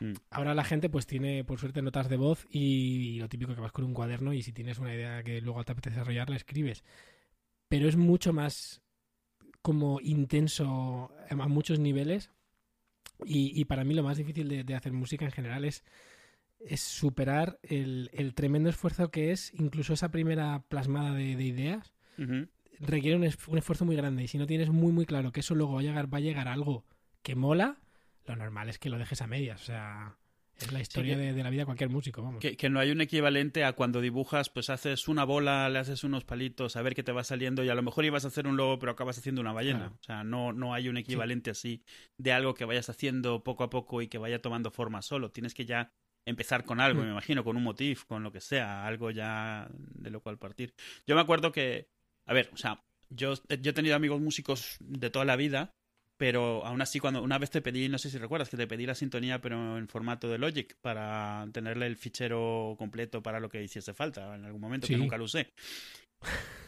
Mm. 0.00 0.12
Ahora 0.30 0.54
la 0.54 0.64
gente 0.64 0.88
pues 0.88 1.06
tiene 1.06 1.44
por 1.44 1.58
suerte 1.58 1.82
notas 1.82 2.08
de 2.08 2.16
voz 2.16 2.46
y, 2.50 3.18
lo 3.20 3.28
típico 3.28 3.54
que 3.54 3.60
vas 3.60 3.72
con 3.72 3.84
un 3.84 3.94
cuaderno 3.94 4.32
y 4.32 4.42
si 4.42 4.52
tienes 4.52 4.78
una 4.78 4.94
idea 4.94 5.22
que 5.22 5.40
luego 5.40 5.64
te 5.64 5.72
apetece 5.72 5.94
desarrollar 5.96 6.30
la 6.30 6.36
escribes. 6.36 6.84
Pero 7.68 7.88
es 7.88 7.96
mucho 7.96 8.32
más 8.32 8.82
como 9.62 10.00
intenso 10.00 11.10
a 11.30 11.34
muchos 11.48 11.78
niveles 11.78 12.30
y, 13.24 13.58
y 13.60 13.64
para 13.64 13.82
mí 13.84 13.94
lo 13.94 14.02
más 14.02 14.16
difícil 14.18 14.48
de, 14.48 14.62
de 14.62 14.74
hacer 14.74 14.92
música 14.92 15.24
en 15.24 15.32
general 15.32 15.64
es, 15.64 15.84
es 16.60 16.80
superar 16.80 17.58
el, 17.62 18.10
el 18.12 18.34
tremendo 18.34 18.68
esfuerzo 18.68 19.10
que 19.10 19.30
es 19.32 19.52
incluso 19.54 19.92
esa 19.92 20.10
primera 20.10 20.64
plasmada 20.68 21.14
de- 21.14 21.36
de 21.36 21.44
ideas 21.44 21.92
requiere 22.80 23.16
un, 23.16 23.24
es- 23.24 23.46
un 23.48 23.58
esfuerzo 23.58 23.84
muy 23.84 23.96
grande. 23.96 24.22
Y 24.24 24.28
si 24.28 24.38
no 24.38 24.46
tienes 24.46 24.70
muy, 24.70 24.92
muy 24.92 25.06
claro 25.06 25.32
que 25.32 25.40
eso 25.40 25.54
luego 25.54 25.74
va 25.74 25.80
a 25.80 25.82
llegar, 25.84 26.12
va 26.12 26.18
a 26.18 26.20
llegar 26.20 26.48
a 26.48 26.52
algo 26.52 26.84
que 27.22 27.34
mola, 27.36 27.78
lo 28.26 28.36
normal 28.36 28.68
es 28.68 28.78
que 28.78 28.90
lo 28.90 28.98
dejes 28.98 29.22
a 29.22 29.26
medias. 29.26 29.62
O 29.62 29.64
sea, 29.64 30.16
es 30.58 30.72
la 30.72 30.80
historia 30.80 31.14
que- 31.14 31.20
de, 31.22 31.32
de 31.32 31.42
la 31.44 31.50
vida 31.50 31.62
de 31.62 31.66
cualquier 31.66 31.90
músico, 31.90 32.22
vamos. 32.22 32.40
Que, 32.40 32.56
que 32.56 32.68
no 32.68 32.80
hay 32.80 32.90
un 32.90 33.00
equivalente 33.00 33.64
a 33.64 33.72
cuando 33.74 34.00
dibujas, 34.00 34.50
pues 34.50 34.68
haces 34.70 35.06
una 35.08 35.22
bola, 35.24 35.68
le 35.68 35.78
haces 35.78 36.02
unos 36.04 36.24
palitos, 36.24 36.76
a 36.76 36.82
ver 36.82 36.94
qué 36.96 37.02
te 37.04 37.12
va 37.12 37.22
saliendo 37.24 37.62
y 37.64 37.68
a 37.68 37.74
lo 37.76 37.82
mejor 37.84 38.04
ibas 38.04 38.24
a 38.24 38.28
hacer 38.28 38.46
un 38.48 38.56
lobo, 38.56 38.78
pero 38.80 38.92
acabas 38.92 39.16
haciendo 39.18 39.40
una 39.40 39.52
ballena. 39.52 39.78
Claro. 39.78 39.94
O 40.00 40.02
sea, 40.04 40.24
no, 40.24 40.52
no 40.52 40.74
hay 40.74 40.88
un 40.88 40.96
equivalente 40.96 41.50
así 41.50 41.82
de 42.16 42.32
algo 42.32 42.54
que 42.54 42.64
vayas 42.64 42.88
haciendo 42.90 43.44
poco 43.44 43.62
a 43.64 43.70
poco 43.70 44.02
y 44.02 44.08
que 44.08 44.18
vaya 44.18 44.40
tomando 44.42 44.70
forma 44.72 45.02
solo. 45.02 45.30
Tienes 45.30 45.54
que 45.54 45.64
ya 45.64 45.92
empezar 46.28 46.64
con 46.64 46.80
algo, 46.80 47.02
me 47.02 47.10
imagino, 47.10 47.42
con 47.44 47.56
un 47.56 47.62
motif, 47.62 48.04
con 48.04 48.22
lo 48.22 48.32
que 48.32 48.40
sea, 48.40 48.86
algo 48.86 49.10
ya 49.10 49.68
de 49.70 50.10
lo 50.10 50.20
cual 50.20 50.38
partir. 50.38 50.74
Yo 51.06 51.14
me 51.14 51.20
acuerdo 51.20 51.52
que, 51.52 51.88
a 52.26 52.32
ver, 52.34 52.50
o 52.52 52.56
sea, 52.56 52.82
yo, 53.10 53.34
yo 53.60 53.70
he 53.70 53.74
tenido 53.74 53.96
amigos 53.96 54.20
músicos 54.20 54.76
de 54.80 55.10
toda 55.10 55.24
la 55.24 55.36
vida, 55.36 55.72
pero 56.16 56.64
aún 56.66 56.82
así 56.82 56.98
cuando 56.98 57.22
una 57.22 57.38
vez 57.38 57.50
te 57.50 57.62
pedí, 57.62 57.88
no 57.88 57.96
sé 57.98 58.10
si 58.10 58.18
recuerdas, 58.18 58.48
que 58.50 58.56
te 58.56 58.66
pedí 58.66 58.86
la 58.86 58.94
sintonía 58.96 59.40
pero 59.40 59.78
en 59.78 59.88
formato 59.88 60.28
de 60.28 60.38
Logic 60.38 60.76
para 60.80 61.46
tenerle 61.52 61.86
el 61.86 61.96
fichero 61.96 62.74
completo 62.76 63.22
para 63.22 63.38
lo 63.40 63.48
que 63.48 63.62
hiciese 63.62 63.94
falta 63.94 64.34
en 64.34 64.44
algún 64.44 64.60
momento, 64.60 64.86
que 64.88 64.94
Sí. 64.94 65.00
nunca 65.00 65.16
lo 65.16 65.24
usé. 65.24 65.52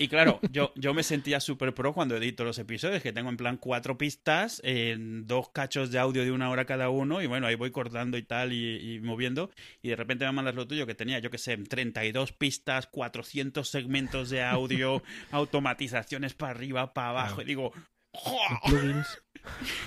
Y 0.00 0.08
claro, 0.08 0.40
yo, 0.50 0.72
yo 0.76 0.94
me 0.94 1.02
sentía 1.02 1.40
súper 1.40 1.74
pro 1.74 1.92
cuando 1.92 2.16
edito 2.16 2.42
los 2.42 2.58
episodios, 2.58 3.02
que 3.02 3.12
tengo 3.12 3.28
en 3.28 3.36
plan 3.36 3.58
cuatro 3.58 3.98
pistas, 3.98 4.62
en 4.64 5.26
dos 5.26 5.50
cachos 5.50 5.90
de 5.90 5.98
audio 5.98 6.24
de 6.24 6.32
una 6.32 6.48
hora 6.48 6.64
cada 6.64 6.88
uno, 6.88 7.20
y 7.20 7.26
bueno, 7.26 7.46
ahí 7.46 7.54
voy 7.54 7.70
cortando 7.70 8.16
y 8.16 8.22
tal, 8.22 8.54
y, 8.54 8.94
y 8.94 9.00
moviendo, 9.00 9.50
y 9.82 9.90
de 9.90 9.96
repente 9.96 10.24
me 10.24 10.32
mandas 10.32 10.54
lo 10.54 10.66
tuyo, 10.66 10.86
que 10.86 10.94
tenía, 10.94 11.18
yo 11.18 11.30
que 11.30 11.36
sé, 11.36 11.54
32 11.58 12.32
pistas, 12.32 12.86
400 12.86 13.68
segmentos 13.68 14.30
de 14.30 14.42
audio, 14.42 15.02
automatizaciones 15.32 16.32
para 16.32 16.52
arriba, 16.52 16.94
para 16.94 17.10
abajo, 17.10 17.42
y 17.42 17.44
digo. 17.44 17.72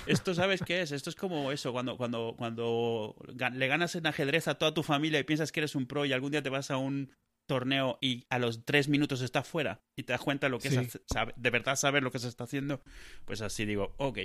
Esto, 0.06 0.32
¿sabes 0.34 0.62
qué 0.64 0.80
es? 0.80 0.92
Esto 0.92 1.10
es 1.10 1.16
como 1.16 1.52
eso, 1.52 1.72
cuando, 1.72 1.96
cuando, 1.96 2.34
cuando 2.38 3.16
le 3.52 3.66
ganas 3.66 3.96
en 3.96 4.06
ajedrez 4.06 4.48
a 4.48 4.54
toda 4.54 4.72
tu 4.72 4.82
familia 4.82 5.18
y 5.18 5.24
piensas 5.24 5.52
que 5.52 5.60
eres 5.60 5.74
un 5.74 5.86
pro 5.86 6.04
y 6.04 6.12
algún 6.12 6.30
día 6.30 6.42
te 6.42 6.48
vas 6.48 6.70
a 6.70 6.76
un 6.76 7.10
torneo 7.46 7.98
y 8.00 8.24
a 8.30 8.38
los 8.38 8.64
tres 8.64 8.88
minutos 8.88 9.20
estás 9.22 9.46
fuera 9.46 9.82
y 9.96 10.04
te 10.04 10.12
das 10.12 10.20
cuenta 10.22 10.48
lo 10.48 10.58
que 10.58 10.70
Sí. 10.70 10.76
es 10.76 10.98
de 11.36 11.50
verdad 11.50 11.76
saber 11.76 12.02
lo 12.02 12.10
que 12.10 12.18
se 12.18 12.28
está 12.28 12.44
haciendo, 12.44 12.82
pues 13.24 13.40
así 13.42 13.64
digo, 13.66 13.94
ok, 13.98 14.18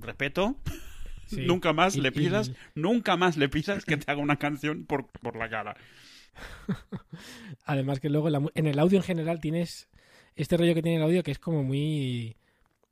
respeto, 0.00 0.56
Sí. 1.26 1.44
nunca 1.46 1.72
más 1.72 1.96
Y- 1.96 2.00
le 2.02 2.12
pidas, 2.12 2.48
y- 2.48 2.54
nunca 2.80 3.16
más 3.16 3.36
le 3.36 3.48
pidas 3.48 3.84
que 3.84 3.96
te 3.96 4.10
haga 4.10 4.20
una 4.20 4.36
canción 4.38 4.84
por, 4.86 5.08
por 5.08 5.36
la 5.36 5.48
cara. 5.50 5.76
Además 7.64 8.00
que 8.00 8.10
luego 8.10 8.28
en 8.28 8.32
la 8.32 8.40
mu- 8.40 8.50
en 8.54 8.66
el 8.66 8.78
audio 8.78 8.98
en 8.98 9.02
general 9.04 9.40
tienes 9.40 9.88
este 10.34 10.56
rollo 10.56 10.74
que 10.74 10.82
tiene 10.82 10.98
el 10.98 11.02
audio 11.02 11.22
que 11.22 11.30
es 11.30 11.38
como 11.38 11.62
muy 11.62 12.36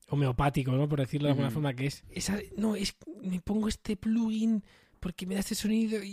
homeopático, 0.08 0.72
¿no? 0.72 0.88
Por 0.88 1.00
decirlo 1.00 1.26
de 1.28 1.32
alguna 1.32 1.50
forma, 1.50 1.74
que 1.74 1.86
es, 1.86 2.04
esa, 2.10 2.38
no, 2.56 2.74
es 2.76 2.96
me 3.22 3.40
pongo 3.40 3.68
este 3.68 3.96
plugin 3.96 4.62
porque 5.00 5.26
me 5.26 5.34
da 5.34 5.40
este 5.40 5.54
sonido 5.54 6.02
y, 6.02 6.08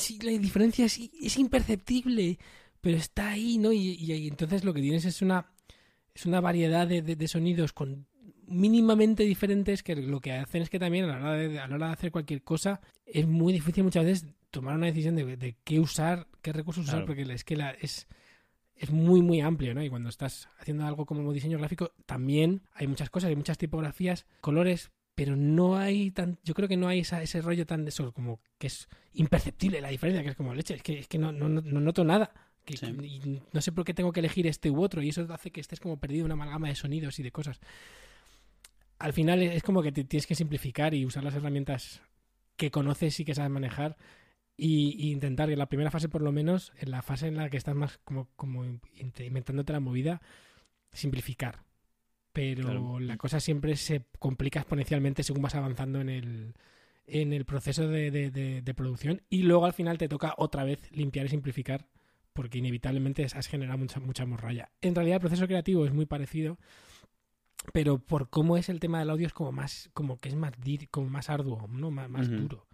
y 0.00 0.18
la 0.22 0.30
diferencia 0.38 0.84
es, 0.86 0.98
es 1.20 1.36
imperceptible, 1.36 2.38
pero 2.80 2.96
está 2.96 3.30
ahí, 3.30 3.58
¿no? 3.58 3.72
Y, 3.72 3.96
y- 3.98 4.12
y 4.12 4.28
entonces 4.28 4.64
lo 4.64 4.72
que 4.74 4.80
tienes 4.80 5.04
es 5.04 5.22
una 5.22 5.46
es 6.14 6.26
una 6.26 6.40
variedad 6.40 6.86
de, 6.86 7.00
de- 7.02 7.14
de 7.16 7.28
sonidos 7.28 7.72
con 7.72 8.06
mínimamente 8.46 9.22
diferentes 9.24 9.82
que 9.82 9.94
lo 9.96 10.20
que 10.20 10.32
hacen 10.32 10.62
es 10.62 10.70
que 10.70 10.78
también 10.78 11.04
a 11.04 11.18
la 11.18 11.28
hora 11.28 11.32
de, 11.34 11.58
a 11.58 11.68
la 11.68 11.74
hora 11.76 11.86
de 11.88 11.92
hacer 11.92 12.10
cualquier 12.10 12.42
cosa 12.42 12.80
es 13.06 13.26
muy 13.26 13.52
difícil 13.52 13.84
muchas 13.84 14.04
veces 14.04 14.26
tomar 14.50 14.74
una 14.76 14.86
decisión 14.86 15.14
de, 15.16 15.36
de 15.36 15.56
qué 15.64 15.78
usar, 15.80 16.26
qué 16.42 16.52
recursos 16.52 16.84
usar, 16.84 17.00
porque 17.06 17.22
es 17.22 17.44
que 17.44 17.56
la, 17.56 17.70
es, 17.72 18.06
es 18.74 18.90
muy, 18.90 19.20
muy 19.20 19.40
amplio, 19.42 19.74
¿no? 19.74 19.82
Y 19.84 19.90
cuando 19.90 20.08
estás 20.08 20.48
haciendo 20.58 20.86
algo 20.86 21.04
como 21.04 21.32
diseño 21.32 21.58
gráfico, 21.58 21.92
también 22.06 22.62
hay 22.72 22.86
muchas 22.86 23.10
cosas, 23.10 23.28
hay 23.28 23.36
muchas 23.36 23.58
tipografías, 23.58 24.24
colores, 24.40 24.90
pero 25.14 25.36
no 25.36 25.76
hay 25.76 26.10
tan, 26.12 26.38
yo 26.44 26.54
creo 26.54 26.68
que 26.68 26.76
no 26.78 26.88
hay 26.88 27.00
esa- 27.00 27.22
ese 27.22 27.42
rollo 27.42 27.66
tan 27.66 27.84
de 27.84 27.90
eso, 27.90 28.12
como 28.12 28.40
que 28.56 28.68
es 28.68 28.88
imperceptible 29.12 29.80
la 29.82 29.88
diferencia, 29.90 30.22
que 30.22 30.30
es 30.30 30.36
como 30.36 30.54
leche, 30.54 30.74
es 30.74 30.82
que, 30.82 30.98
es 31.00 31.08
que 31.08 31.18
no, 31.18 31.32
no, 31.32 31.48
no- 31.50 31.60
no 31.60 31.80
noto 31.80 32.02
nada. 32.04 32.32
Que, 32.68 32.76
Sí. 32.76 32.86
y 32.86 33.42
no 33.52 33.60
sé 33.60 33.72
por 33.72 33.84
qué 33.84 33.94
tengo 33.94 34.12
que 34.12 34.20
elegir 34.20 34.46
este 34.46 34.70
u 34.70 34.82
otro, 34.82 35.02
y 35.02 35.08
eso 35.08 35.26
hace 35.32 35.50
que 35.50 35.60
estés 35.60 35.80
como 35.80 35.98
perdido 35.98 36.20
en 36.22 36.26
una 36.32 36.34
amalgama 36.34 36.68
de 36.68 36.74
sonidos 36.74 37.18
y 37.18 37.22
de 37.22 37.32
cosas. 37.32 37.60
Al 38.98 39.12
final 39.12 39.42
es 39.42 39.62
como 39.62 39.82
que 39.82 39.92
te 39.92 40.04
tienes 40.04 40.26
que 40.26 40.34
simplificar 40.34 40.92
y 40.94 41.04
usar 41.06 41.22
las 41.24 41.34
herramientas 41.34 42.02
que 42.56 42.70
conoces 42.70 43.18
y 43.20 43.24
que 43.24 43.34
sabes 43.34 43.50
manejar 43.50 43.96
y, 44.56 44.96
y 44.98 45.12
intentar 45.12 45.50
en 45.50 45.58
la 45.58 45.68
primera 45.68 45.90
fase 45.92 46.08
por 46.08 46.20
lo 46.22 46.32
menos, 46.32 46.72
en 46.78 46.90
la 46.90 47.02
fase 47.02 47.28
en 47.28 47.36
la 47.36 47.48
que 47.48 47.56
estás 47.56 47.76
más 47.76 47.98
como, 47.98 48.28
como 48.34 48.64
inventándote 48.64 49.72
la 49.72 49.78
movida, 49.80 50.20
simplificar. 50.92 51.62
Pero 52.32 52.62
Claro. 52.64 53.00
la 53.00 53.16
cosa 53.16 53.38
siempre 53.40 53.76
se 53.76 54.04
complica 54.18 54.60
exponencialmente 54.60 55.22
según 55.22 55.42
vas 55.42 55.54
avanzando 55.54 56.00
en 56.00 56.08
el, 56.08 56.54
en 57.06 57.32
el 57.32 57.44
proceso 57.44 57.86
de, 57.88 58.10
de- 58.10 58.30
de- 58.32 58.62
de 58.62 58.74
producción 58.74 59.22
y 59.30 59.42
luego 59.42 59.64
al 59.64 59.72
final 59.74 59.96
te 59.96 60.08
toca 60.08 60.34
otra 60.36 60.64
vez 60.64 60.90
limpiar 60.90 61.26
y 61.26 61.28
simplificar 61.30 61.86
porque 62.38 62.58
inevitablemente 62.58 63.24
has 63.24 63.48
generado 63.48 63.78
mucha, 63.78 63.98
mucha 63.98 64.24
morralla. 64.24 64.70
En 64.80 64.94
realidad 64.94 65.16
el 65.16 65.22
proceso 65.22 65.48
creativo 65.48 65.84
es 65.84 65.92
muy 65.92 66.06
parecido, 66.06 66.56
pero 67.72 67.98
por 67.98 68.30
cómo 68.30 68.56
es 68.56 68.68
el 68.68 68.78
tema 68.78 69.00
del 69.00 69.10
audio 69.10 69.26
es 69.26 69.32
como 69.32 69.50
más, 69.50 69.90
como 69.92 70.20
que 70.20 70.28
es 70.28 70.36
más, 70.36 70.52
como 70.92 71.10
más 71.10 71.30
arduo, 71.30 71.66
¿no? 71.66 71.90
Más, 71.90 72.30
duro. 72.30 72.68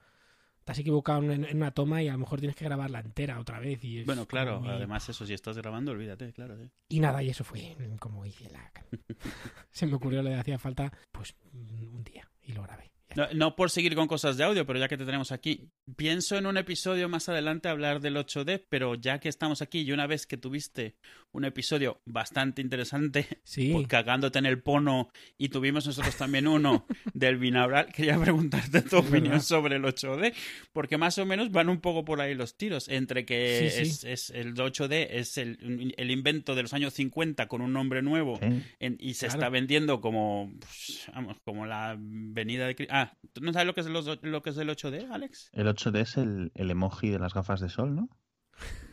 Te 0.65 0.73
has 0.73 0.79
equivocado 0.79 1.23
en, 1.33 1.47
una 1.57 1.71
toma 1.71 2.03
y 2.03 2.09
a 2.09 2.13
lo 2.13 2.19
mejor 2.19 2.41
tienes 2.41 2.57
que 2.57 2.67
grabarla 2.67 3.01
entera 3.01 3.41
otra 3.41 3.59
vez. 3.59 3.83
Y 3.85 4.01
es 4.01 4.07
Bueno, 4.07 4.27
claro, 4.27 4.61
muy- 4.61 4.69
además 4.69 5.09
eso, 5.09 5.25
si 5.25 5.33
estás 5.33 5.57
grabando, 5.57 5.93
olvídate, 5.93 6.31
claro. 6.35 6.59
sí. 6.59 6.71
Y 6.91 7.01
nada, 7.01 7.23
y 7.23 7.31
eso 7.31 7.43
fue 7.43 7.75
como 7.99 8.27
hice 8.27 8.51
la... 8.51 8.71
Se 9.71 9.87
me 9.87 9.95
ocurrió, 9.95 10.23
le 10.23 10.35
hacía 10.35 10.59
falta 10.59 10.93
pues 11.11 11.35
un 11.55 12.05
día 12.05 12.31
y 12.43 12.53
lo 12.53 12.65
grabé. 12.65 12.93
No, 13.17 13.27
no 13.33 13.57
por 13.57 13.71
seguir 13.71 13.95
con 13.95 14.09
cosas 14.09 14.37
de 14.37 14.45
audio, 14.45 14.67
pero 14.67 14.79
ya 14.79 14.89
que 14.89 14.97
te 14.97 15.05
tenemos 15.05 15.31
aquí, 15.33 15.69
pienso 15.97 16.37
en 16.37 16.47
un 16.47 16.57
episodio 16.57 17.09
más 17.09 17.29
adelante 17.29 17.69
hablar 17.69 18.01
del 18.01 18.17
8D, 18.17 18.65
pero 18.69 18.95
ya 18.97 19.21
que 19.21 19.29
estamos 19.29 19.63
aquí 19.63 19.81
y 19.83 19.93
una 19.93 20.07
vez 20.07 20.27
que 20.27 20.37
tuviste 20.37 20.97
un 21.33 21.45
episodio 21.45 22.01
bastante 22.05 22.63
interesante, 22.63 23.27
Sí. 23.45 23.71
pues, 23.73 23.87
cagándote 23.89 24.39
en 24.39 24.47
el 24.47 24.63
pono 24.63 25.11
y 25.39 25.49
tuvimos 25.49 25.87
nosotros 25.87 26.17
también 26.17 26.47
uno 26.49 26.87
del 27.15 27.39
binaural, 27.39 27.87
quería 27.93 28.19
preguntarte 28.19 28.83
tu 28.83 28.99
opinión 28.99 29.41
sobre 29.41 29.77
el 29.77 29.83
8D, 29.85 30.33
porque 30.73 30.97
más 30.99 31.19
o 31.19 31.27
menos 31.27 31.51
van 31.51 31.69
un 31.69 31.81
poco 31.81 32.05
por 32.05 32.21
ahí 32.21 32.35
los 32.35 32.57
tiros, 32.57 32.89
entre 32.89 33.25
que 33.25 33.71
Sí, 33.71 33.77
sí. 33.77 33.83
Es, 33.83 34.05
es- 34.05 34.31
el 34.31 34.55
8D 34.55 35.09
es 35.11 35.39
el, 35.39 35.93
el 35.97 36.11
invento 36.11 36.55
de 36.55 36.63
los 36.63 36.73
años 36.73 36.95
50 36.95 37.47
con 37.49 37.61
un 37.63 37.73
nombre 37.73 38.03
nuevo 38.03 38.39
en- 38.79 38.97
y 39.01 39.15
se 39.15 39.27
Claro. 39.27 39.41
está 39.41 39.49
vendiendo 39.51 40.01
como, 40.01 40.53
pues, 40.61 41.03
vamos, 41.15 41.37
como 41.45 41.67
la 41.67 41.97
venida 41.99 42.67
de... 42.67 42.77
Cri- 42.77 42.89
Ah, 43.13 43.17
¿tú 43.33 43.41
no 43.41 43.53
sabes 43.53 43.67
lo 43.67 43.75
que 43.75 43.81
es, 43.83 43.87
los- 43.87 44.23
lo 44.23 44.43
que 44.43 44.51
es 44.51 44.57
el 44.59 44.69
8D, 44.71 45.11
Alex? 45.11 45.51
El 45.53 45.67
8D 45.69 46.01
es 46.01 46.17
el, 46.17 46.53
el 46.55 46.71
emoji 46.71 47.11
de 47.11 47.19
las 47.19 47.35
gafas 47.35 47.61
de 47.61 47.69
sol, 47.69 47.95
¿no? 47.95 48.09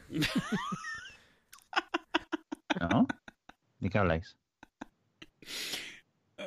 ¿No? 2.80 3.08
¿De 3.80 3.90
qué 3.90 3.98
habláis? 3.98 4.38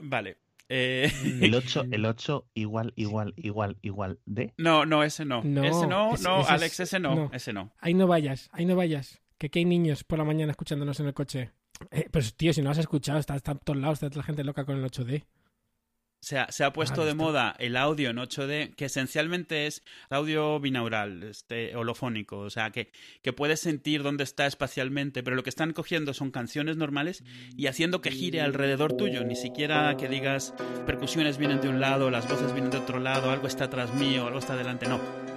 Vale. 0.03 0.39
Eh, 0.69 1.11
El 1.43 1.55
8, 1.55 1.85
el 1.93 2.07
8 2.07 2.49
igual, 2.55 2.93
igual, 2.97 3.35
igual, 3.37 3.77
igual 3.83 4.19
de. 4.25 4.55
No, 4.57 4.87
no, 4.87 5.05
ese 5.05 5.25
no. 5.25 5.43
No, 5.45 5.63
ese 5.65 5.87
no, 5.87 6.15
ese- 6.15 6.25
no, 6.25 6.35
ese 6.41 6.43
es- 6.43 6.51
Alex, 6.51 6.81
ese 6.81 6.99
no, 7.01 7.15
no. 7.15 7.31
ese 7.33 7.53
no. 7.53 7.73
Ahí 7.79 7.95
no 7.95 8.07
vayas, 8.07 8.49
ahí 8.53 8.65
no 8.65 8.75
vayas. 8.77 9.21
Que 9.39 9.49
aquí 9.49 9.59
hay 9.61 9.65
niños 9.67 10.05
por 10.05 10.19
la 10.19 10.25
mañana 10.25 10.53
escuchándonos 10.53 10.99
en 11.01 11.07
el 11.07 11.15
coche. 11.15 11.53
Eh, 11.91 12.09
pero 12.11 12.25
tío, 12.37 12.53
si 12.53 12.63
no 12.63 12.71
has 12.71 12.79
escuchado, 12.79 13.19
está, 13.19 13.35
está 13.37 13.53
en 13.53 13.59
todos 13.59 13.79
lados, 13.79 14.03
está 14.03 14.17
la 14.17 14.23
gente 14.25 14.43
loca 14.45 14.65
con 14.65 14.79
el 14.79 14.85
8D. 14.85 15.25
Se 16.25 16.39
ha, 16.39 16.51
se 16.51 16.65
ha 16.65 16.73
puesto 16.73 16.95
Claro, 16.95 17.05
de 17.05 17.11
está. 17.13 17.23
moda 17.23 17.57
el 17.59 17.77
audio 17.77 18.09
en 18.09 18.17
8D, 18.17 18.75
que 18.77 18.87
esencialmente 18.87 19.67
es 19.67 19.83
audio 20.09 20.59
binaural, 20.59 21.23
este, 21.23 21.77
holofónico, 21.77 22.39
o 22.39 22.49
sea, 22.51 22.71
que, 22.71 22.91
que 23.23 23.35
puedes 23.35 23.61
sentir 23.61 24.03
dónde 24.03 24.25
está 24.25 24.47
espacialmente, 24.47 25.23
pero 25.23 25.37
lo 25.37 25.43
que 25.43 25.51
están 25.51 25.75
cogiendo 25.75 26.15
son 26.15 26.31
canciones 26.31 26.79
normales 26.79 27.23
y 27.59 27.67
haciendo 27.67 28.01
que 28.01 28.11
gire 28.11 28.41
alrededor 28.41 28.97
tuyo, 28.97 29.23
ni 29.25 29.37
siquiera 29.37 29.97
que 29.99 30.09
digas 30.09 30.55
percusiones 30.87 31.37
vienen 31.37 31.61
de 31.61 31.69
un 31.69 31.81
lado, 31.81 32.11
las 32.11 32.27
voces 32.27 32.55
vienen 32.55 32.71
de 32.71 32.79
otro 32.79 33.01
lado, 33.01 33.31
algo 33.31 33.47
está 33.47 33.65
atrás 33.65 33.93
mío, 33.95 34.27
algo 34.27 34.39
está 34.39 34.57
delante, 34.57 34.87
no. 34.89 35.34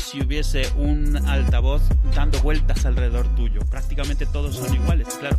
Si 0.00 0.22
hubiese 0.22 0.70
un 0.76 1.16
altavoz 1.28 1.82
dando 2.14 2.40
vueltas 2.40 2.84
alrededor 2.86 3.28
tuyo. 3.34 3.60
Prácticamente 3.70 4.26
todos 4.26 4.56
son 4.56 4.74
iguales, 4.74 5.08
claro. 5.18 5.38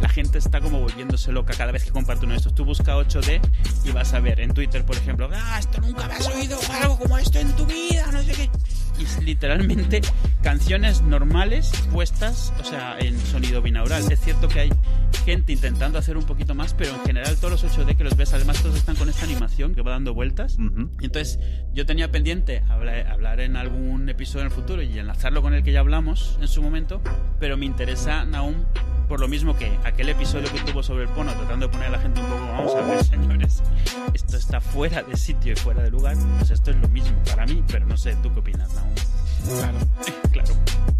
La 0.00 0.08
gente 0.08 0.38
está 0.38 0.60
como 0.60 0.80
volviéndose 0.80 1.32
loca 1.32 1.54
cada 1.54 1.72
vez 1.72 1.84
que 1.84 1.90
comparte 1.90 2.24
uno 2.24 2.32
de 2.32 2.38
estos. 2.38 2.54
Tú 2.54 2.64
busca 2.64 2.96
8D 2.96 3.40
y 3.84 3.90
vas 3.90 4.14
a 4.14 4.20
ver 4.20 4.40
en 4.40 4.52
Twitter, 4.52 4.84
por 4.84 4.96
ejemplo, 4.96 5.28
ah, 5.32 5.58
esto 5.58 5.80
nunca 5.80 6.06
me 6.08 6.14
has 6.14 6.26
oído 6.28 6.58
algo 6.80 6.98
como 6.98 7.18
esto 7.18 7.38
en 7.38 7.54
tu 7.54 7.66
vida, 7.66 8.06
no 8.12 8.22
sé 8.22 8.32
qué. 8.32 8.50
Y 8.98 9.04
es 9.04 9.22
literalmente 9.22 10.00
canciones 10.42 11.02
normales 11.02 11.70
puestas, 11.92 12.52
o 12.60 12.64
sea, 12.64 12.98
en 12.98 13.18
sonido 13.20 13.62
binaural. 13.62 14.10
Es 14.10 14.20
cierto 14.20 14.48
que 14.48 14.60
hay 14.60 14.70
gente 15.24 15.52
intentando 15.52 15.98
hacer 15.98 16.16
un 16.16 16.24
poquito 16.24 16.54
más, 16.54 16.74
pero 16.74 16.92
en 16.94 17.00
general 17.00 17.36
todos 17.36 17.62
los 17.62 17.76
8D 17.76 17.96
que 17.96 18.04
los 18.04 18.16
ves, 18.16 18.32
además 18.32 18.62
todos 18.62 18.76
están 18.76 18.96
con 18.96 19.08
esta 19.08 19.24
animación 19.24 19.74
que 19.74 19.82
va 19.82 19.92
dando 19.92 20.14
vueltas. 20.14 20.56
Ujú. 20.58 20.90
Y 21.00 21.06
entonces 21.06 21.38
yo 21.72 21.86
tenía 21.86 22.10
pendiente 22.10 22.62
hablar, 22.68 23.06
hablar 23.08 23.40
en 23.40 23.56
algún 23.56 24.08
episodio 24.08 24.40
en 24.40 24.46
el 24.46 24.52
futuro 24.52 24.82
y 24.82 24.98
enlazarlo 24.98 25.42
con 25.42 25.54
el 25.54 25.62
que 25.62 25.72
ya 25.72 25.80
hablamos 25.80 26.38
en 26.40 26.48
su 26.48 26.62
momento, 26.62 27.00
pero 27.38 27.56
me 27.56 27.66
interesa 27.66 28.26
aún 28.34 28.66
por 29.08 29.20
lo 29.20 29.28
mismo 29.28 29.56
que 29.56 29.78
aquel 29.84 30.10
episodio 30.10 30.52
que 30.52 30.60
tuvo 30.60 30.82
sobre 30.82 31.04
el 31.04 31.08
pono, 31.08 31.32
tratando 31.32 31.66
de 31.66 31.72
poner 31.72 31.88
a 31.88 31.92
la 31.92 31.98
gente 31.98 32.20
un 32.20 32.26
poco, 32.26 32.46
vamos 32.46 32.74
a 32.74 32.82
ver 32.82 33.04
señores, 33.04 33.62
esto 34.12 34.36
está 34.36 34.60
fuera 34.60 35.02
de 35.02 35.16
sitio 35.16 35.54
y 35.54 35.56
fuera 35.56 35.82
de 35.82 35.90
lugar, 35.90 36.16
pues 36.38 36.50
esto 36.50 36.70
es 36.70 36.76
lo 36.76 36.88
mismo 36.88 37.16
para 37.24 37.46
mí, 37.46 37.64
pero 37.66 37.86
no 37.86 37.96
sé, 37.96 38.16
¿tú 38.22 38.32
qué 38.32 38.40
opinas, 38.40 38.72
Naum? 38.74 38.94
Claro. 39.58 39.78
claro. 40.32 40.97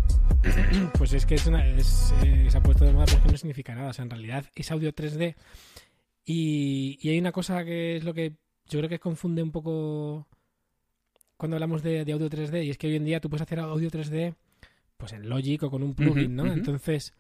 Pues 0.96 1.12
es 1.12 1.27
que 1.27 1.35
es 1.35 1.46
una, 1.46 1.66
es, 1.66 2.12
eh, 2.22 2.46
se 2.51 2.59
ha 2.59 2.62
puesto 2.62 2.85
de 2.85 2.92
moda, 2.92 3.07
pero 3.07 3.18
es 3.18 3.24
que 3.24 3.33
no 3.33 3.38
significa 3.38 3.74
nada. 3.74 3.90
O 3.90 3.92
sea, 3.92 4.05
en 4.05 4.11
realidad 4.11 4.44
es 4.55 4.70
audio 4.70 4.92
3D. 4.94 5.35
Y, 6.24 6.98
y 7.01 7.09
hay 7.09 7.18
una 7.18 7.33
cosa 7.33 7.64
que 7.64 7.96
es 7.96 8.05
lo 8.05 8.14
que 8.14 8.35
yo 8.66 8.79
creo 8.79 8.88
que 8.88 8.98
confunde 8.98 9.42
un 9.42 9.51
poco 9.51 10.27
cuando 11.37 11.57
hablamos 11.57 11.83
de, 11.83 12.05
de 12.05 12.12
audio 12.12 12.29
3D. 12.29 12.64
Y 12.64 12.70
es 12.70 12.79
que 12.79 12.88
hoy 12.88 12.96
en 12.96 13.05
día 13.05 13.20
tú 13.20 13.31
puedes 13.31 13.42
hacer 13.42 13.61
audio 13.61 13.90
3D 13.90 14.35
pues 14.96 15.12
en 15.12 15.29
Logic 15.29 15.62
o 15.62 15.70
con 15.70 15.83
un 15.83 15.94
plugin, 15.94 16.35
¿no? 16.35 16.46
Entonces, 16.53 17.14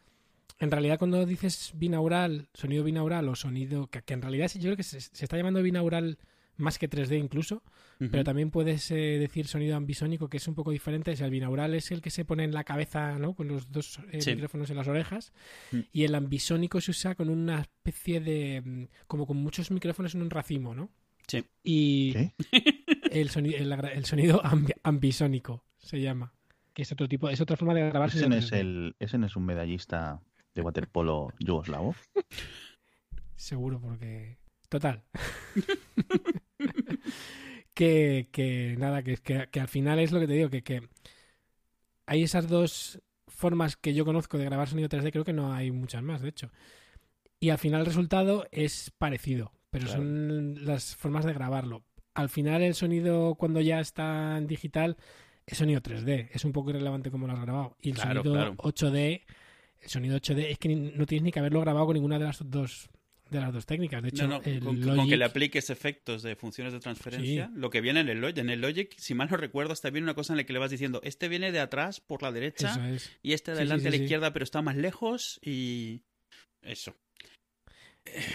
en 0.58 0.70
realidad 0.70 0.98
cuando 0.98 1.24
dices 1.24 1.72
binaural, 1.74 2.48
sonido 2.52 2.82
binaural 2.82 3.28
o 3.28 3.36
sonido... 3.36 3.86
Que, 3.86 4.02
que 4.02 4.14
en 4.14 4.22
realidad 4.22 4.50
yo 4.54 4.62
creo 4.62 4.76
que 4.76 4.82
se, 4.82 5.00
se 5.00 5.24
está 5.24 5.36
llamando 5.36 5.62
binaural 5.62 6.18
más 6.58 6.78
que 6.78 6.88
3D 6.90 7.18
incluso. 7.18 7.62
Pero 7.98 8.22
también 8.22 8.52
puedes 8.52 8.88
eh, 8.92 8.94
decir 9.18 9.48
sonido 9.48 9.74
ambisónico, 9.76 10.28
que 10.28 10.36
es 10.36 10.46
un 10.46 10.54
poco 10.54 10.70
diferente. 10.70 11.16
Sea, 11.16 11.26
el 11.26 11.32
binaural 11.32 11.74
es 11.74 11.90
el 11.90 12.00
que 12.00 12.10
se 12.10 12.24
pone 12.24 12.44
en 12.44 12.52
la 12.54 12.62
cabeza, 12.62 13.18
¿no? 13.18 13.34
Con 13.34 13.48
los 13.48 13.72
dos 13.72 13.98
eh, 14.12 14.20
Sí. 14.20 14.30
micrófonos 14.34 14.70
en 14.70 14.76
las 14.76 14.86
orejas. 14.86 15.32
Mm. 15.72 15.80
Y 15.92 16.04
el 16.04 16.14
ambisónico 16.14 16.80
se 16.80 16.92
usa 16.92 17.16
con 17.16 17.28
una 17.28 17.60
especie 17.62 18.20
de... 18.20 18.62
mm, 18.64 18.84
como 19.08 19.26
con 19.26 19.38
muchos 19.38 19.72
micrófonos 19.72 20.14
en 20.14 20.22
un 20.22 20.30
racimo, 20.30 20.74
¿no? 20.76 20.90
Sí. 21.26 21.44
Y 21.64 22.12
¿Qué? 22.12 22.32
el, 23.10 23.30
soni- 23.30 23.54
el, 23.56 23.72
el 23.72 24.04
sonido 24.04 24.40
ambi- 24.44 24.76
ambisónico 24.84 25.64
se 25.78 26.00
llama. 26.00 26.32
Que 26.72 26.82
es 26.82 26.92
otro 26.92 27.08
tipo, 27.08 27.28
es 27.28 27.40
otra 27.40 27.56
forma 27.56 27.74
de 27.74 27.88
grabar 27.90 28.08
Ese 28.10 28.20
sonido 28.20 28.30
no 28.40 28.46
es 28.46 28.52
3D. 28.52 28.58
el, 28.60 28.96
ese 29.00 29.18
no 29.18 29.26
es 29.26 29.34
un 29.34 29.44
medallista 29.44 30.20
de 30.54 30.62
waterpolo 30.62 31.32
yugoslavo. 31.40 31.96
Seguro, 33.34 33.80
porque. 33.80 34.38
Total. 34.68 35.02
que, 37.74 38.28
que 38.32 38.76
nada, 38.78 39.02
que, 39.02 39.16
que, 39.18 39.48
que 39.50 39.60
al 39.60 39.68
final 39.68 39.98
es 39.98 40.12
lo 40.12 40.20
que 40.20 40.26
te 40.26 40.32
digo, 40.34 40.50
que, 40.50 40.62
que 40.62 40.88
hay 42.06 42.22
esas 42.22 42.48
dos 42.48 43.00
formas 43.26 43.76
que 43.76 43.94
yo 43.94 44.04
conozco 44.04 44.38
de 44.38 44.44
grabar 44.44 44.68
sonido 44.68 44.88
3D, 44.88 45.12
creo 45.12 45.24
que 45.24 45.32
no 45.32 45.52
hay 45.52 45.70
muchas 45.70 46.02
más, 46.02 46.22
de 46.22 46.30
hecho. 46.30 46.50
Y 47.40 47.50
al 47.50 47.58
final 47.58 47.80
el 47.80 47.86
resultado 47.86 48.46
es 48.50 48.90
parecido, 48.98 49.52
pero 49.70 49.86
Claro. 49.86 50.02
son 50.02 50.64
las 50.64 50.96
formas 50.96 51.24
de 51.24 51.32
grabarlo. 51.34 51.84
Al 52.14 52.28
final 52.28 52.62
el 52.62 52.74
sonido 52.74 53.36
cuando 53.36 53.60
ya 53.60 53.78
está 53.80 54.36
en 54.38 54.46
digital 54.48 54.96
es 55.46 55.58
sonido 55.58 55.80
3D, 55.80 56.30
es 56.32 56.44
un 56.44 56.52
poco 56.52 56.70
irrelevante 56.70 57.10
como 57.10 57.26
lo 57.26 57.34
has 57.34 57.40
grabado. 57.42 57.76
Y 57.80 57.90
el 57.90 57.94
Claro, 57.94 58.22
sonido 58.24 58.32
claro. 58.34 58.54
8D, 58.56 59.24
el 59.82 59.88
sonido 59.88 60.16
8D 60.16 60.50
es 60.50 60.58
que 60.58 60.68
no 60.74 61.06
tienes 61.06 61.22
ni 61.24 61.30
que 61.32 61.38
haberlo 61.38 61.60
grabado 61.60 61.86
con 61.86 61.94
ninguna 61.94 62.18
de 62.18 62.24
las 62.24 62.38
dos 62.50 62.90
de 63.30 63.40
las 63.40 63.52
dos 63.52 63.66
técnicas. 63.66 64.02
De 64.02 64.08
hecho, 64.08 64.26
No, 64.26 64.38
no, 64.38 64.44
el 64.44 64.60
con, 64.60 65.08
que 65.08 65.16
le 65.16 65.24
apliques 65.24 65.70
efectos 65.70 66.22
de 66.22 66.36
funciones 66.36 66.72
de 66.72 66.80
transferencia, 66.80 67.50
lo 67.54 67.70
que 67.70 67.80
viene 67.80 68.00
en 68.00 68.08
el 68.08 68.20
Logic, 68.20 68.38
en 68.38 68.50
el 68.50 68.60
Logic, 68.60 68.94
si 68.98 69.14
mal 69.14 69.28
no 69.30 69.36
recuerdo, 69.36 69.72
hasta 69.72 69.90
viene 69.90 70.04
una 70.04 70.14
cosa 70.14 70.32
en 70.32 70.38
la 70.38 70.44
que 70.44 70.52
le 70.52 70.58
vas 70.58 70.70
diciendo, 70.70 71.00
este 71.04 71.28
viene 71.28 71.52
de 71.52 71.60
atrás 71.60 72.00
por 72.00 72.22
la 72.22 72.32
derecha 72.32 72.70
Eso 72.70 72.84
es. 72.84 73.10
y 73.22 73.32
este 73.32 73.52
de 73.52 73.56
Sí, 73.58 73.60
sí, 73.60 73.62
adelante 73.62 73.82
sí, 73.82 73.88
a 73.88 73.90
la 73.90 73.96
sí. 73.98 74.02
izquierda, 74.04 74.32
pero 74.32 74.44
está 74.44 74.62
más 74.62 74.76
lejos 74.76 75.38
y 75.42 76.02
eso. 76.62 76.94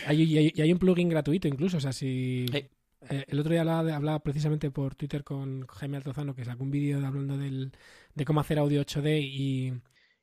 Hay, 0.06 0.22
y 0.24 0.38
hay, 0.38 0.52
y 0.56 0.62
hay 0.62 0.72
un 0.72 0.80
plugin 0.80 1.10
gratuito 1.10 1.48
incluso. 1.48 1.78
O 1.78 1.82
sea, 1.82 1.94
si. 1.94 2.46
Eh. 2.54 2.70
eh, 3.10 3.26
el 3.28 3.40
otro 3.40 3.52
día 3.52 3.62
hablaba, 3.62 3.84
de- 3.84 3.94
hablaba 3.94 4.20
precisamente 4.22 4.70
por 4.70 4.96
Twitter 4.96 5.24
con 5.24 5.66
Jaime 5.68 5.98
Altozano, 5.98 6.36
que 6.36 6.46
sacó 6.46 6.64
un 6.64 6.72
vídeo 6.72 7.00
de- 7.02 7.08
hablando 7.08 7.38
del, 7.38 7.72
de 8.14 8.26
cómo 8.26 8.40
hacer 8.40 8.60
audio 8.60 8.82
8D 8.82 9.20
y. 9.24 9.74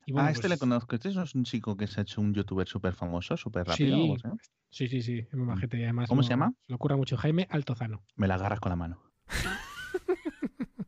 y 0.06 0.12
bueno, 0.12 0.28
ah, 0.28 0.30
este 0.30 0.42
pues- 0.42 0.50
le 0.52 0.58
conozco. 0.58 0.94
Este 0.94 1.08
es 1.08 1.34
un 1.34 1.44
chico 1.44 1.76
que 1.76 1.88
se 1.88 1.98
ha 2.00 2.02
hecho 2.04 2.20
un 2.20 2.32
youtuber 2.32 2.68
súper 2.68 2.94
famoso, 2.94 3.36
súper 3.36 3.66
rápido. 3.66 4.16
Sí, 4.70 4.88
sí, 4.88 5.02
sí. 5.02 5.18
Es 5.18 5.34
muy 5.34 5.46
majete 5.46 5.78
y 5.78 5.82
además. 5.84 6.08
¿Cómo 6.08 6.20
no- 6.22 6.26
se 6.26 6.30
llama? 6.30 6.52
Se 6.66 6.72
le 6.72 6.74
ocurra 6.76 6.96
mucho. 6.96 7.16
Jaime 7.16 7.46
Altozano. 7.50 8.02
Me 8.16 8.26
la 8.28 8.34
agarras 8.36 8.60
con 8.60 8.70
la 8.70 8.76
mano. 8.76 9.02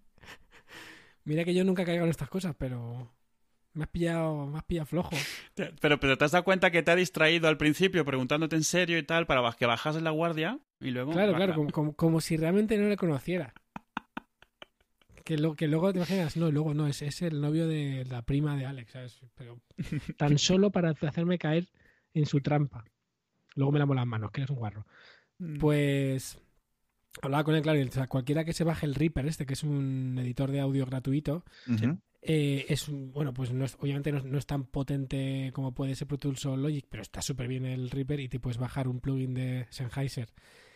Mira 1.25 1.45
que 1.45 1.55
yo 1.55 1.65
nunca 1.65 1.85
caigo 1.85 2.05
en 2.05 2.11
estas 2.11 2.29
cosas, 2.29 2.55
pero. 2.57 3.13
Me 3.75 3.85
has 3.85 3.91
pillado, 3.91 4.47
me 4.47 4.59
has 4.59 4.65
pillado 4.65 4.85
flojo. 4.87 5.11
Pero, 5.81 5.99
pero 6.01 6.19
te 6.19 6.25
has 6.25 6.31
dado 6.33 6.45
cuenta 6.45 6.71
que 6.71 6.83
te 6.83 6.91
ha 6.91 6.97
distraído 6.97 7.49
al 7.49 7.57
principio 7.57 8.05
preguntándote 8.05 8.55
en 8.57 8.65
serio 8.65 8.99
y 8.99 9.03
tal, 9.03 9.27
para 9.27 9.51
que 9.53 9.65
bajas 9.67 10.01
la 10.03 10.11
guardia 10.11 10.59
y 10.81 10.91
luego... 10.91 11.13
Claro, 11.13 11.35
claro, 11.35 11.55
como, 11.55 11.71
como, 11.71 11.93
como 11.95 12.21
si 12.21 12.37
realmente 12.39 12.77
no 12.79 12.89
le 12.89 12.97
conociera. 12.97 13.53
Que, 15.25 15.39
lo, 15.39 15.55
que 15.55 15.69
luego 15.69 15.93
te 15.93 15.99
imaginas, 16.01 16.37
no, 16.37 16.51
luego 16.51 16.75
no, 16.75 16.89
es, 16.89 17.01
es 17.01 17.23
el 17.23 17.41
novio 17.41 17.69
de 17.69 18.05
la 18.11 18.23
prima 18.23 18.57
de 18.57 18.67
Alex, 18.67 18.91
¿sabes? 18.93 19.21
Pero 19.37 19.61
tan 20.17 20.37
solo 20.37 20.71
para 20.71 20.91
hacerme 20.91 21.39
caer 21.39 21.69
en 22.13 22.27
su 22.27 22.41
trampa. 22.41 22.85
Luego 23.55 23.73
me 23.73 23.79
lamo 23.79 23.95
las 23.95 24.07
manos, 24.07 24.31
que 24.31 24.41
eres 24.43 24.51
un 24.51 24.57
guarro. 24.57 24.87
Mm. 25.39 25.59
Pues 25.59 26.39
hablaba 27.21 27.45
con 27.45 27.55
él, 27.55 27.63
claro, 27.63 27.79
y, 27.79 27.83
o 27.83 27.93
sea, 27.93 28.07
cualquiera 28.07 28.45
que 28.45 28.53
se 28.53 28.65
baje 28.65 28.87
el 28.87 28.95
Reaper 28.95 29.27
este, 29.27 29.45
que 29.47 29.53
es 29.55 29.63
un 29.63 30.17
editor 30.19 30.51
de 30.51 30.61
audio 30.61 30.87
gratuito, 30.87 31.45
Ujú. 31.69 31.99
Eh, 32.25 32.67
es 32.69 32.87
un- 32.89 33.11
bueno, 33.13 33.35
pues 33.35 33.53
no 33.53 33.65
es, 33.65 33.77
obviamente 33.81 34.13
no, 34.13 34.19
es- 34.19 34.25
no 34.25 34.39
es 34.39 34.47
tan 34.47 34.63
potente 34.65 35.51
como 35.53 35.75
puede 35.75 35.97
ser 35.97 36.07
Pro 36.07 36.19
Tools 36.19 36.47
o 36.47 36.57
Logic, 36.57 36.87
pero 36.89 37.03
está 37.03 37.21
súper 37.21 37.49
bien 37.49 37.67
el 37.67 37.91
Reaper 37.91 38.21
y 38.21 38.29
te 38.29 38.39
puedes 38.39 38.59
bajar 38.59 38.87
un 38.87 39.01
plugin 39.01 39.35
de 39.35 39.67
Sennheiser, 39.71 40.29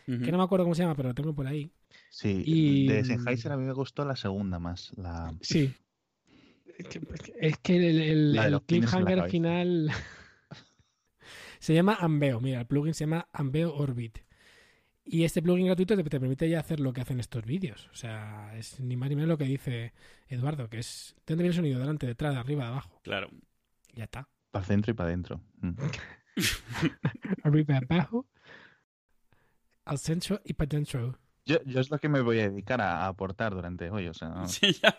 que 0.07 0.33
no 0.33 0.39
me 0.39 0.43
acuerdo 0.45 0.65
cómo 0.65 0.75
se 0.75 0.83
llama, 0.83 0.97
pero 0.97 1.11
lo 1.11 1.15
tengo 1.15 1.33
por 1.37 1.47
ahí. 1.47 1.71
Sí, 2.11 2.43
Y- 2.45 2.89
de 2.89 3.05
Sennheiser 3.05 3.53
a 3.53 3.57
mí 3.57 3.65
me 3.65 3.73
gustó 3.73 4.05
la 4.05 4.17
segunda 4.17 4.59
más. 4.59 4.93
La... 4.97 5.33
Sí. 5.41 5.73
Es 6.79 6.89
que, 6.89 7.01
es 7.41 7.59
el, 7.69 8.01
el- 8.01 8.37
el 8.39 8.62
cliffhanger 8.62 9.31
final 9.31 9.89
se 11.59 11.75
llama 11.75 11.97
Ambeo. 12.01 12.40
Mira, 12.40 12.61
el 12.61 12.66
plugin 12.66 12.95
se 12.95 13.05
llama 13.05 13.29
Ambeo 13.33 13.75
Orbit. 13.75 14.19
Y 15.09 15.23
este 15.25 15.40
plugin 15.40 15.66
gratuito 15.66 15.97
te, 15.97 16.03
te 16.03 16.19
permite 16.21 16.49
ya 16.49 16.59
hacer 16.61 16.81
lo 16.81 16.92
que 16.92 17.01
hacen 17.01 17.21
estos 17.21 17.45
vídeos. 17.45 17.88
O 17.92 17.95
sea, 17.95 18.57
es 18.57 18.81
ni 18.81 18.97
más 18.97 19.09
ni 19.09 19.14
menos 19.14 19.29
lo 19.29 19.38
que 19.38 19.45
dice 19.45 19.92
Eduardo, 20.29 20.69
que 20.69 20.79
es 20.81 21.14
¿de 21.19 21.35
dónde 21.35 21.42
viene 21.45 21.51
el 21.51 21.57
sonido? 21.57 21.79
Delante, 21.79 22.07
detrás, 22.07 22.35
de 22.35 22.40
arriba, 22.40 22.64
de 22.64 22.71
abajo. 22.71 23.01
Claro. 23.05 23.31
Ya 23.95 24.05
está. 24.05 24.29
Para 24.51 24.62
el 24.64 24.66
centro 24.66 24.90
y 24.90 24.95
para 24.95 25.09
adentro. 25.09 25.40
Mm. 25.61 25.71
Arriba, 27.45 27.81
abajo, 27.88 28.27
al 29.85 29.99
centro 29.99 30.40
y 30.45 30.53
para 30.55 30.69
dentro. 30.69 31.19
Yo, 31.45 31.62
yo 31.64 31.81
es 31.81 31.90
lo 31.90 31.99
que 31.99 32.09
me 32.09 32.21
voy 32.21 32.40
a 32.40 32.51
dedicar 32.51 32.81
a, 32.81 33.05
a 33.05 33.09
aportar 33.09 33.55
durante 33.55 33.88
hoy. 33.90 34.09
O 34.09 34.14
sea, 34.14 34.29
no- 34.31 34.49
Sí, 34.49 34.73
ya. 34.83 34.97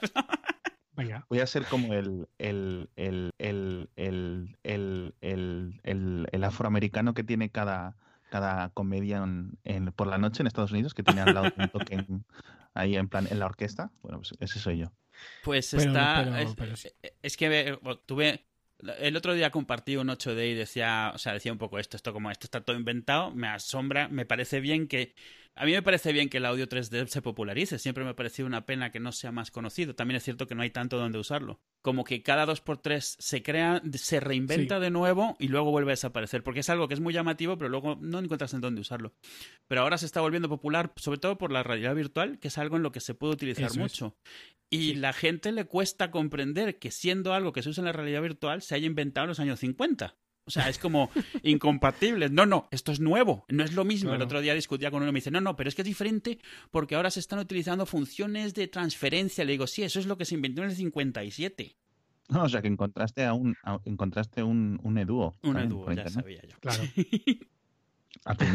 Venga. 0.98 1.26
voy 1.30 1.40
a 1.40 1.48
ser 1.48 1.64
como 1.66 1.94
el, 1.94 2.28
el, 2.40 2.90
el, 2.98 3.32
el, 3.38 3.90
el, 3.96 4.58
el, 4.64 5.16
el, 5.22 5.80
el- 5.84 6.28
el 6.32 6.44
afroamericano 6.44 7.14
que 7.14 7.24
tiene 7.24 7.50
cada, 7.52 7.96
cada 8.30 8.70
comedia 8.72 9.18
en, 9.18 9.58
en- 9.64 9.92
por 9.94 10.08
la 10.08 10.18
noche 10.18 10.42
en 10.44 10.48
Estados 10.48 10.72
Unidos, 10.72 10.94
que 10.94 11.04
tiene 11.04 11.22
al 11.22 11.34
lado 11.34 11.52
un 11.58 11.70
token 11.70 12.26
ahí 12.74 12.96
en 12.98 13.08
plan 13.08 13.28
en 13.32 13.40
la 13.40 13.46
orquesta. 13.46 13.92
Bueno, 14.02 14.18
pues 14.20 14.34
ese 14.40 14.60
soy 14.60 14.80
yo. 14.80 14.92
Pues 15.44 15.70
Pero- 15.72 15.84
está. 15.84 16.22
pero- 16.24 16.38
es, 16.38 16.56
pero 16.56 16.76
sí. 16.76 16.90
es 17.22 17.38
que 17.38 17.70
eh, 17.70 17.78
tuve. 18.06 18.44
El 19.00 19.16
otro 19.18 19.34
día 19.34 19.50
compartí 19.50 19.98
un 19.98 20.08
8D 20.10 20.52
y 20.52 20.54
decía, 20.54 21.12
o 21.16 21.18
sea, 21.18 21.34
decía 21.34 21.52
un 21.52 21.58
poco 21.58 21.80
esto, 21.80 21.98
esto 21.98 22.14
como 22.14 22.30
esto 22.30 22.46
está 22.46 22.62
todo 22.62 22.76
inventado, 22.78 23.32
me 23.32 23.48
asombra, 23.48 24.08
me 24.08 24.26
parece 24.28 24.60
bien 24.60 24.88
que 24.88 25.16
a 25.58 25.66
mí 25.66 25.72
me 25.72 25.82
parece 25.82 26.14
bien 26.14 26.30
que 26.30 26.38
el 26.38 26.46
audio 26.46 26.68
3D 26.68 27.08
se 27.08 27.22
popularice, 27.22 27.80
siempre 27.80 28.04
me 28.04 28.12
ha 28.12 28.16
parecido 28.16 28.46
una 28.48 28.66
pena 28.66 28.92
que 28.92 29.00
no 29.00 29.12
sea 29.12 29.32
más 29.32 29.52
conocido. 29.52 29.96
También 29.96 30.18
es 30.18 30.24
cierto 30.24 30.48
que 30.48 30.56
no 30.56 30.62
hay 30.62 30.70
tanto 30.70 30.98
donde 30.98 31.18
usarlo. 31.20 31.60
Como 31.82 32.04
que 32.04 32.22
cada 32.24 32.46
2x3 32.46 33.16
se 33.20 33.44
crea, 33.44 33.82
se 33.94 34.20
reinventa 34.20 34.80
de 34.80 34.90
nuevo 34.90 35.36
y 35.40 35.48
luego 35.48 35.72
vuelve 35.72 35.92
a 35.92 35.94
desaparecer, 35.94 36.44
porque 36.44 36.60
es 36.62 36.70
algo 36.70 36.88
que 36.88 36.94
es 36.94 37.00
muy 37.00 37.14
llamativo, 37.14 37.58
pero 37.58 37.70
luego 37.70 37.98
no 38.00 38.20
encuentras 38.20 38.54
en 38.54 38.62
dónde 38.62 38.82
usarlo. 38.82 39.14
Pero 39.68 39.82
ahora 39.82 39.98
se 39.98 40.06
está 40.06 40.22
volviendo 40.22 40.50
popular, 40.50 40.94
sobre 40.98 41.20
todo 41.20 41.38
por 41.38 41.52
la 41.52 41.64
realidad 41.64 41.96
virtual, 41.96 42.40
que 42.40 42.50
es 42.50 42.58
algo 42.58 42.78
en 42.78 42.84
lo 42.84 42.92
que 42.92 43.00
se 43.00 43.14
puede 43.14 43.34
utilizar 43.34 43.66
Eso 43.66 43.74
es. 43.76 43.80
mucho. 43.80 44.18
Y 44.70 44.90
Sí. 44.90 44.96
la 44.96 45.14
gente 45.14 45.52
le 45.52 45.66
cuesta 45.66 46.12
comprender 46.12 46.78
que 46.78 46.92
siendo 46.92 47.34
algo 47.34 47.54
que 47.54 47.64
se 47.64 47.70
usa 47.70 47.82
en 47.82 47.86
la 47.86 47.94
realidad 47.94 48.22
virtual 48.22 48.62
se 48.62 48.76
haya 48.76 48.86
inventado 48.86 49.26
en 49.26 49.30
los 49.30 49.40
años 49.40 49.60
50. 49.60 50.18
O 50.48 50.50
sea, 50.50 50.70
es 50.70 50.80
como 50.80 51.12
incompatible. 51.44 52.30
No, 52.30 52.46
no, 52.46 52.68
esto 52.72 52.92
es 52.92 53.00
nuevo, 53.00 53.46
no 53.50 53.64
es 53.64 53.74
lo 53.74 53.84
mismo. 53.84 54.14
El 54.14 54.22
otro 54.22 54.42
día 54.42 54.54
discutía 54.54 54.90
con 54.90 55.02
uno 55.02 55.10
y 55.10 55.14
me 55.14 55.18
dice, 55.18 55.30
no, 55.32 55.42
no, 55.42 55.56
pero 55.56 55.68
es 55.68 55.76
que 55.76 55.82
es 55.82 55.88
diferente 55.88 56.40
porque 56.72 56.96
ahora 56.96 57.12
se 57.12 57.20
están 57.20 57.40
utilizando 57.40 57.86
funciones 57.86 58.54
de 58.54 58.68
transferencia. 58.68 59.44
Le 59.46 59.52
digo, 59.52 59.68
sí, 59.68 59.84
eso 59.84 60.00
es 60.00 60.06
lo 60.06 60.18
que 60.18 60.26
se 60.26 60.36
inventó 60.36 60.64
en 60.64 60.70
el 60.70 60.76
57. 60.76 61.76
No, 62.30 62.44
o 62.44 62.50
sea, 62.50 62.62
que 62.62 62.68
encontraste 62.68 63.24
a 63.26 63.34
un, 63.34 63.56
a- 63.64 63.80
encontraste 63.86 64.44
un, 64.44 64.80
un 64.84 64.98
eduo. 64.98 65.38
Un 65.44 65.70
por 65.70 65.96
ya 65.96 66.08
sabía 66.10 66.42
yo. 66.44 66.58
Claro. 66.60 66.84
A 68.28 68.36
tu. 68.36 68.46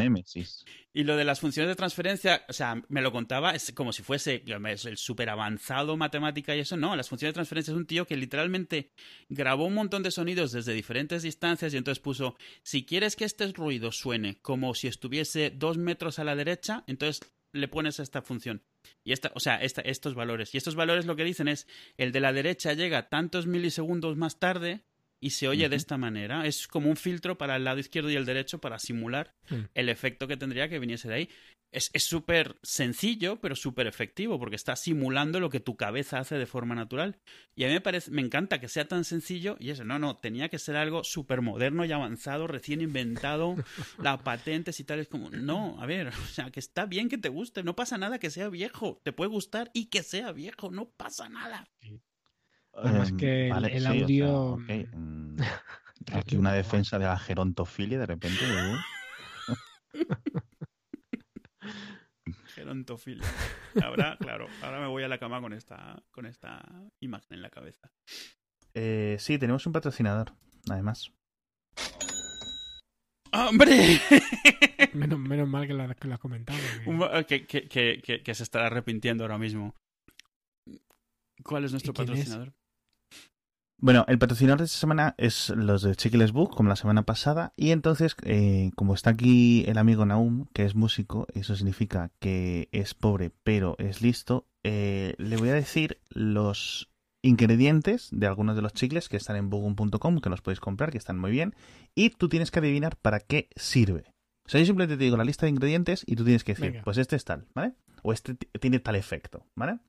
Y 0.93 1.03
lo 1.03 1.17
de 1.17 1.23
las 1.25 1.39
funciones 1.39 1.67
de 1.67 1.75
transferencia, 1.75 2.45
o 2.47 2.53
sea, 2.53 2.79
me 2.89 3.01
lo 3.01 3.11
contaba 3.11 3.55
es 3.55 3.71
como 3.71 3.91
si 3.91 4.03
fuese 4.03 4.43
es 4.45 4.85
el 4.85 4.97
súper 4.97 5.31
avanzado 5.31 5.97
matemática 5.97 6.55
y 6.55 6.59
eso. 6.59 6.77
No, 6.77 6.95
las 6.95 7.09
funciones 7.09 7.31
de 7.31 7.37
transferencia 7.37 7.71
es 7.71 7.77
un 7.77 7.87
tío 7.87 8.05
que 8.05 8.15
literalmente 8.15 8.91
grabó 9.29 9.65
un 9.65 9.73
montón 9.73 10.03
de 10.03 10.11
sonidos 10.11 10.51
desde 10.51 10.73
diferentes 10.73 11.23
distancias 11.23 11.73
y 11.73 11.77
entonces 11.77 11.99
puso, 11.99 12.35
si 12.61 12.85
quieres 12.85 13.15
que 13.15 13.25
este 13.25 13.51
ruido 13.51 13.91
suene 13.91 14.37
como 14.41 14.75
si 14.75 14.87
estuviese 14.87 15.49
dos 15.49 15.79
metros 15.79 16.19
a 16.19 16.23
la 16.23 16.35
derecha, 16.35 16.83
entonces 16.85 17.21
le 17.51 17.67
pones 17.67 17.99
esta 17.99 18.21
función. 18.21 18.61
Y 19.03 19.13
esta, 19.13 19.31
o 19.33 19.39
sea, 19.39 19.55
estos 19.55 20.13
valores. 20.13 20.53
Y 20.53 20.57
estos 20.57 20.75
valores 20.75 21.07
lo 21.07 21.15
que 21.15 21.23
dicen 21.23 21.47
es, 21.47 21.67
el 21.97 22.11
de 22.11 22.19
la 22.19 22.31
derecha 22.31 22.73
llega 22.73 23.09
tantos 23.09 23.47
milisegundos 23.47 24.17
más 24.17 24.37
tarde 24.37 24.85
y 25.23 25.29
se 25.29 25.47
oye 25.47 25.69
de 25.69 25.77
esta 25.77 25.97
manera. 25.97 26.45
Es 26.45 26.67
como 26.67 26.89
un 26.89 26.97
filtro 26.97 27.37
para 27.37 27.55
el 27.55 27.63
lado 27.63 27.79
izquierdo 27.79 28.11
y 28.11 28.15
el 28.15 28.25
derecho 28.25 28.59
para 28.59 28.77
simular 28.77 29.33
el 29.73 29.87
efecto 29.87 30.27
que 30.27 30.35
tendría 30.35 30.67
que 30.67 30.79
viniese 30.79 31.07
de 31.07 31.13
ahí. 31.13 31.29
Es 31.71 31.89
es 31.93 32.03
súper 32.03 32.57
sencillo, 32.61 33.39
pero 33.39 33.55
súper 33.55 33.87
efectivo, 33.87 34.37
porque 34.37 34.57
está 34.57 34.75
simulando 34.75 35.39
lo 35.39 35.49
que 35.49 35.61
tu 35.61 35.75
cabeza 35.75 36.19
hace 36.19 36.35
de 36.35 36.45
forma 36.45 36.75
natural. 36.75 37.17
Y 37.55 37.63
a 37.63 37.67
mí 37.67 37.73
me 37.73 37.81
parece, 37.81 38.11
me 38.11 38.21
encanta 38.21 38.59
que 38.59 38.67
sea 38.67 38.87
tan 38.87 39.05
sencillo, 39.05 39.55
y 39.59 39.71
eso, 39.71 39.83
no, 39.83 39.97
no, 39.97 40.17
tenía 40.17 40.49
que 40.49 40.59
ser 40.59 40.75
algo 40.75 41.03
súper 41.03 41.41
moderno 41.41 41.83
y 41.85 41.91
avanzado, 41.91 42.45
recién 42.45 42.81
inventado, 42.81 43.55
las 43.97 44.21
patentes 44.21 44.79
y 44.79 44.83
tal, 44.83 44.99
es 44.99 45.07
como, 45.07 45.31
no, 45.31 45.81
a 45.81 45.87
ver, 45.87 46.09
o 46.09 46.27
sea, 46.27 46.51
que 46.51 46.59
está 46.59 46.85
bien 46.85 47.09
que 47.09 47.17
te 47.17 47.29
guste, 47.29 47.63
no 47.63 47.75
pasa 47.75 47.97
nada 47.97 48.19
que 48.19 48.29
sea 48.29 48.49
viejo, 48.49 48.99
te 49.03 49.13
puede 49.13 49.29
gustar 49.29 49.71
y 49.73 49.85
que 49.85 50.03
sea 50.03 50.31
viejo, 50.31 50.69
no 50.69 50.89
pasa 50.89 51.27
nada. 51.29 51.67
Además 52.73 53.09
Em, 53.11 53.17
que 53.17 53.47
el- 53.49 53.65
el 53.65 53.71
sí, 53.71 53.77
o 53.77 53.81
sea, 53.81 53.91
audio- 53.91 54.43
ok, 54.53 54.69
mm, 54.93 55.37
Aquí 56.13 56.35
una 56.35 56.51
defensa 56.53 56.99
de 56.99 57.05
la 57.05 57.17
gerontofilia 57.17 57.97
de 57.99 58.05
repente. 58.05 58.39
¿eh? 58.43 58.75
Gerontofilia. 62.55 63.25
Ahora, 63.83 64.17
claro, 64.19 64.47
ahora 64.61 64.79
me 64.79 64.87
voy 64.87 65.03
a 65.03 65.07
la 65.07 65.17
cama 65.17 65.41
con 65.41 65.53
esta, 65.53 66.01
con 66.11 66.25
esta 66.25 66.63
imagen 66.99 67.33
en 67.35 67.41
la 67.41 67.49
cabeza. 67.49 67.91
Eh, 68.73 69.17
sí, 69.19 69.37
tenemos 69.37 69.65
un 69.65 69.73
patrocinador, 69.73 70.33
además. 70.69 71.11
¡Hombre! 73.31 73.99
Menos, 74.93 75.17
menos 75.17 75.47
mal 75.49 75.65
que 75.65 75.73
lo, 75.73 75.87
que 75.95 76.13
has 76.13 76.19
comentado. 76.19 76.59
Un 76.85 76.99
ba- 76.99 77.23
que, 77.23 77.47
que, 77.47 77.67
que, 77.67 77.99
que- 78.03 78.21
que 78.21 78.35
se 78.35 78.43
estará 78.43 78.67
arrepintiendo 78.67 79.23
ahora 79.23 79.39
mismo. 79.39 79.73
¿Cuál 81.43 81.65
es 81.65 81.71
nuestro 81.71 81.93
¿Y 81.93 82.05
quién 82.05 82.17
es? 82.17 82.29
Bueno, 83.83 84.05
el 84.07 84.17
patrocinador 84.17 84.59
de 84.59 84.63
esta 84.63 84.77
semana 84.77 85.13
es 85.17 85.49
los 85.49 85.81
de 85.81 85.93
Chicles 85.93 86.31
Book, 86.31 86.55
como 86.55 86.69
la 86.69 86.77
semana 86.77 87.03
pasada. 87.03 87.51
Y 87.57 87.71
entonces, 87.71 88.15
eh, 88.23 88.71
como 88.77 88.93
está 88.93 89.09
aquí 89.09 89.65
el 89.67 89.77
amigo 89.77 90.05
Naum, 90.05 90.45
que 90.53 90.63
es 90.63 90.73
músico, 90.73 91.27
eso 91.33 91.53
significa 91.57 92.09
que 92.21 92.69
es 92.71 92.93
pobre, 92.93 93.31
pero 93.43 93.75
es 93.79 94.01
listo, 94.01 94.47
eh, 94.63 95.15
le 95.17 95.35
voy 95.35 95.49
a 95.49 95.53
decir 95.53 95.99
los 96.07 96.93
ingredientes 97.21 98.07
de 98.13 98.25
algunos 98.25 98.55
de 98.55 98.61
los 98.61 98.71
chicles 98.71 99.09
que 99.09 99.17
están 99.17 99.35
en 99.35 99.49
bugum.com, 99.49 100.21
que 100.21 100.29
los 100.29 100.41
podéis 100.41 100.61
comprar, 100.61 100.89
que 100.89 100.97
están 100.97 101.19
muy 101.19 101.31
bien. 101.31 101.53
Y 101.93 102.11
tú 102.11 102.29
tienes 102.29 102.51
que 102.51 102.59
adivinar 102.59 102.95
para 102.95 103.19
qué 103.19 103.49
sirve. 103.57 104.05
O 104.45 104.49
sea, 104.49 104.61
yo 104.61 104.65
simplemente 104.65 104.95
te 104.95 105.03
digo 105.03 105.17
la 105.17 105.25
lista 105.25 105.45
de 105.45 105.49
ingredientes 105.49 106.05
y 106.07 106.15
tú 106.15 106.23
tienes 106.23 106.45
que 106.45 106.53
decir, 106.53 106.71
Venga. 106.71 106.83
pues 106.85 106.97
este 106.97 107.17
es 107.17 107.25
tal, 107.25 107.47
¿vale? 107.53 107.73
O 108.01 108.13
este 108.13 108.35
tiene 108.35 108.79
tal 108.79 108.95
efecto, 108.95 109.45
¿vale? 109.57 109.79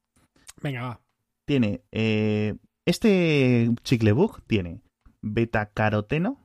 Venga, 0.60 0.82
va. 0.82 1.00
tiene 1.46 1.84
eh, 1.92 2.56
este 2.86 3.70
chicle 3.82 4.12
book 4.12 4.42
tiene 4.46 4.80
betacaroteno, 5.22 6.44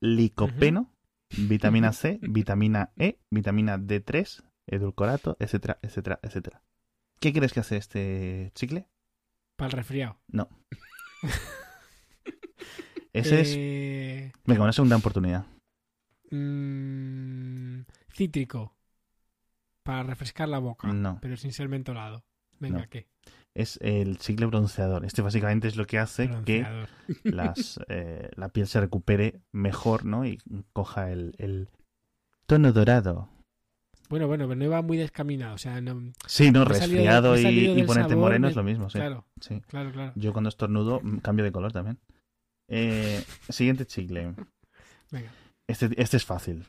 licopeno, 0.00 0.90
vitamina 1.36 1.92
C, 1.92 2.18
vitamina 2.22 2.92
E, 2.96 3.18
vitamina 3.30 3.78
D3, 3.78 4.44
edulcorato, 4.66 5.36
etcétera, 5.40 5.78
etcétera, 5.82 6.18
etcétera. 6.22 6.62
¿Qué 7.20 7.32
crees 7.32 7.52
que 7.52 7.60
hace 7.60 7.76
este 7.76 8.50
chicle? 8.54 8.86
Para 9.56 9.68
el 9.68 9.72
resfriado. 9.72 10.18
No. 10.28 10.48
Ese 13.12 13.40
es. 13.40 13.54
Eh, 13.56 14.32
Venga, 14.44 14.62
una 14.64 14.72
segunda 14.72 14.96
oportunidad. 14.96 15.46
mm, 16.30 17.80
cítrico. 18.12 18.74
Para 19.82 20.02
refrescar 20.02 20.48
la 20.48 20.58
boca. 20.58 20.92
No. 20.92 21.18
Pero 21.22 21.36
sin 21.36 21.52
ser 21.52 21.68
mentolado. 21.68 22.24
Venga, 22.58 22.80
No. 22.80 22.88
¿qué? 22.90 23.06
Es 23.56 23.78
el 23.80 24.18
chicle 24.18 24.46
bronceador. 24.46 25.04
Este 25.06 25.22
básicamente 25.22 25.66
es 25.66 25.76
lo 25.76 25.86
que 25.86 25.98
hace 25.98 26.30
que 26.44 26.66
las, 27.24 27.80
eh, 27.88 28.28
la 28.36 28.50
piel 28.50 28.66
se 28.66 28.80
recupere 28.80 29.40
mejor, 29.52 30.04
¿no? 30.04 30.26
Y 30.26 30.38
coja 30.74 31.10
el, 31.10 31.34
el 31.38 31.68
tono 32.46 32.72
dorado. 32.72 33.30
Bueno, 34.10 34.26
bueno, 34.28 34.46
pero 34.46 34.56
no 34.56 34.64
iba 34.64 34.82
muy 34.82 34.98
descaminado. 34.98 35.54
O 35.54 35.58
sea, 35.58 35.80
no. 35.80 36.12
Sí, 36.26 36.50
no, 36.50 36.64
resfriado 36.64 37.36
y, 37.38 37.82
ponerte 37.84 38.10
sabor, 38.10 38.16
moreno 38.16 38.46
me- 38.46 38.50
es 38.50 38.56
lo 38.56 38.62
mismo, 38.62 38.90
sí. 38.90 38.98
Claro, 38.98 39.24
sí. 39.40 39.60
claro, 39.68 39.90
claro. 39.90 40.12
Yo 40.14 40.32
cuando 40.32 40.48
estornudo 40.48 41.00
mm, 41.02 41.18
cambio 41.18 41.44
de 41.44 41.50
color 41.52 41.72
también. 41.72 41.98
Eh, 42.68 43.24
siguiente 43.48 43.86
chicle. 43.86 44.34
Venga. 45.10 45.30
Este, 45.68 45.90
este 46.00 46.16
es 46.18 46.24
fácil. 46.24 46.66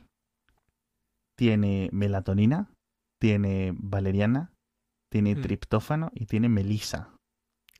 Tiene 1.36 1.88
melatonina, 1.92 2.70
tiene 3.20 3.72
valeriana, 3.76 4.50
tiene 5.08 5.34
Mm. 5.34 5.40
triptófano 5.42 6.10
y 6.14 6.26
tiene 6.26 6.48
melisa. 6.48 7.10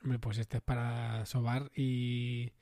Hombre, 0.02 0.18
pues 0.18 0.38
este 0.38 0.58
es 0.58 0.62
para 0.62 1.24
sobar 1.26 1.70
y 1.74 2.52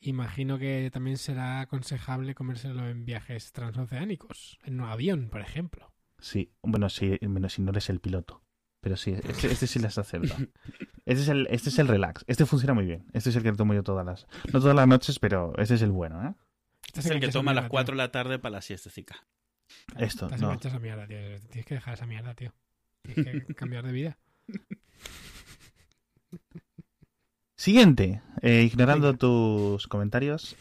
imagino 0.00 0.58
que 0.58 0.90
también 0.92 1.16
será 1.16 1.60
aconsejable 1.60 2.34
comérselo 2.34 2.88
en 2.88 3.04
viajes 3.04 3.52
transoceánicos, 3.52 4.58
en 4.64 4.80
un 4.80 4.88
avión, 4.88 5.28
por 5.30 5.40
ejemplo. 5.40 5.92
Sí, 6.18 6.52
bueno, 6.62 6.88
sí, 6.88 7.18
menos 7.22 7.52
si 7.54 7.62
no 7.62 7.70
eres 7.70 7.90
el 7.90 8.00
piloto. 8.00 8.42
Pero 8.80 8.96
sí, 8.96 9.12
este, 9.12 9.50
este 9.50 9.66
sí 9.66 9.78
las 9.78 9.96
acepta. 9.98 10.36
Este 11.06 11.22
es 11.22 11.28
el, 11.28 11.46
este 11.50 11.68
es 11.68 11.78
el 11.78 11.86
relax. 11.86 12.24
Este 12.26 12.46
funciona 12.46 12.72
muy 12.72 12.86
bien. 12.86 13.04
Este 13.12 13.28
es 13.28 13.36
el 13.36 13.42
que 13.42 13.52
tomo 13.52 13.74
yo 13.74 13.82
todas 13.82 14.06
las. 14.06 14.26
No 14.54 14.58
todas 14.60 14.74
las 14.74 14.88
noches, 14.88 15.18
pero 15.18 15.52
este 15.58 15.74
es 15.74 15.82
el 15.82 15.90
bueno, 15.92 16.26
¿eh? 16.26 16.34
Es 16.94 17.04
el 17.06 17.20
que 17.20 17.28
toma 17.28 17.50
a 17.50 17.54
las 17.54 17.68
4 17.68 17.92
de 17.92 17.98
la 17.98 18.10
tarde 18.10 18.38
para 18.38 18.52
la 18.54 18.62
siestecica. 18.62 19.26
Esto, 19.98 20.26
Estás 20.26 20.40
no. 20.40 20.50
a 20.50 20.78
mierda, 20.78 21.06
tío. 21.06 21.18
Tienes 21.50 21.66
que 21.66 21.74
dejar 21.74 21.94
esa 21.94 22.06
mierda, 22.06 22.32
tío. 22.34 22.54
Tienes 23.12 23.44
que 23.44 23.54
cambiar 23.54 23.84
de 23.84 23.92
vida. 23.92 24.18
Siguiente. 27.56 28.22
Eh, 28.42 28.62
ignorando 28.62 29.06
Venga. 29.08 29.18
tus 29.18 29.86
comentarios. 29.88 30.56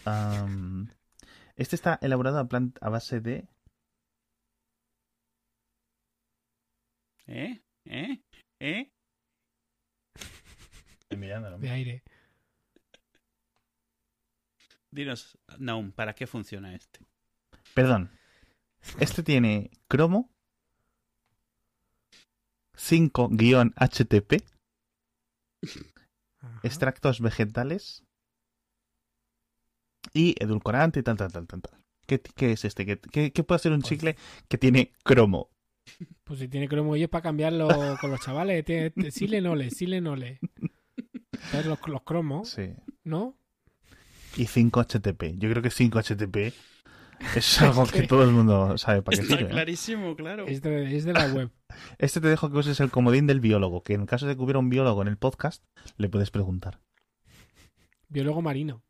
este 1.56 1.76
está 1.76 2.00
elaborado 2.02 2.40
a, 2.40 2.48
plan- 2.48 2.74
a 2.82 2.90
base 2.90 3.20
de. 3.20 3.48
¿Eh? 7.28 7.62
¿Eh? 7.86 8.22
¿Eh? 8.60 8.92
Estoy 11.02 11.18
mirándolo. 11.18 11.58
De 11.58 11.70
aire. 11.70 12.04
Dinos, 14.92 15.38
Naum, 15.58 15.92
¿para 15.92 16.14
qué 16.14 16.28
funciona 16.28 16.76
este? 16.76 17.00
Perdón. 17.74 18.12
Este 19.00 19.24
tiene 19.24 19.72
cromo. 19.88 20.30
5-HTP. 22.78 24.44
Ajá. 26.42 26.60
extractos 26.64 27.22
vegetales 27.22 28.04
y 30.14 30.36
edulcorante 30.44 31.00
y 31.00 31.04
tal, 31.04 31.16
tal, 31.18 31.32
tal, 31.32 31.48
tal. 31.48 31.62
tal. 31.62 31.80
¿Qué, 32.06 32.20
qué 32.20 32.52
es 32.52 32.66
este? 32.66 32.86
¿Qué, 32.86 33.00
qué, 33.00 33.32
qué 33.32 33.44
puede 33.44 33.60
ser 33.60 33.72
un 33.72 33.80
Pues- 33.80 33.90
chicle 33.90 34.18
que 34.50 34.58
tiene 34.58 34.92
cromo? 35.04 35.50
Pues 36.26 36.40
si 36.40 36.48
tiene 36.50 36.68
cromo 36.68 36.96
ellos 36.96 37.10
para 37.10 37.22
cambiarlo 37.22 37.68
con 38.02 38.12
los 38.12 38.20
chavales. 38.22 38.64
Tiene, 38.66 38.90
te- 38.90 39.12
sile 39.12 39.40
nole, 39.42 39.70
sile 39.72 40.02
nole. 40.02 40.40
Entonces 41.32 41.66
los, 41.66 41.80
los 41.88 42.04
cromos, 42.04 42.50
Sí. 42.50 42.74
¿no? 43.06 43.38
Y 44.36 44.46
5-HTP. 44.48 45.38
Yo 45.38 45.50
creo 45.50 45.62
que 45.62 45.70
5-HTP 45.70 46.54
es 47.38 47.62
algo 47.62 47.86
que 47.86 48.04
todo 48.04 48.24
el 48.24 48.32
mundo 48.32 48.78
sabe 48.78 49.02
para 49.02 49.16
qué 49.18 49.24
Está 49.24 49.38
sirve. 49.38 49.50
¿eh? 49.50 49.54
clarísimo, 49.54 50.16
claro. 50.18 50.46
Es 50.48 50.62
de, 50.62 50.96
es 50.98 51.06
de 51.06 51.14
la 51.14 51.28
web. 51.34 51.52
Este 51.98 52.20
te 52.22 52.28
dejo 52.28 52.50
que 52.52 52.58
uses 52.58 52.80
el 52.80 52.90
comodín 52.92 53.28
del 53.28 53.40
biólogo, 53.40 53.84
que 53.84 53.94
en 53.94 54.06
caso 54.06 54.26
de 54.28 54.36
que 54.36 54.42
hubiera 54.42 54.60
un 54.60 54.70
biólogo 54.70 55.02
en 55.02 55.08
el 55.08 55.18
podcast, 55.18 55.64
le 55.98 56.10
puedes 56.10 56.32
preguntar. 56.32 56.80
Biólogo 58.10 58.42
marino. 58.42 58.84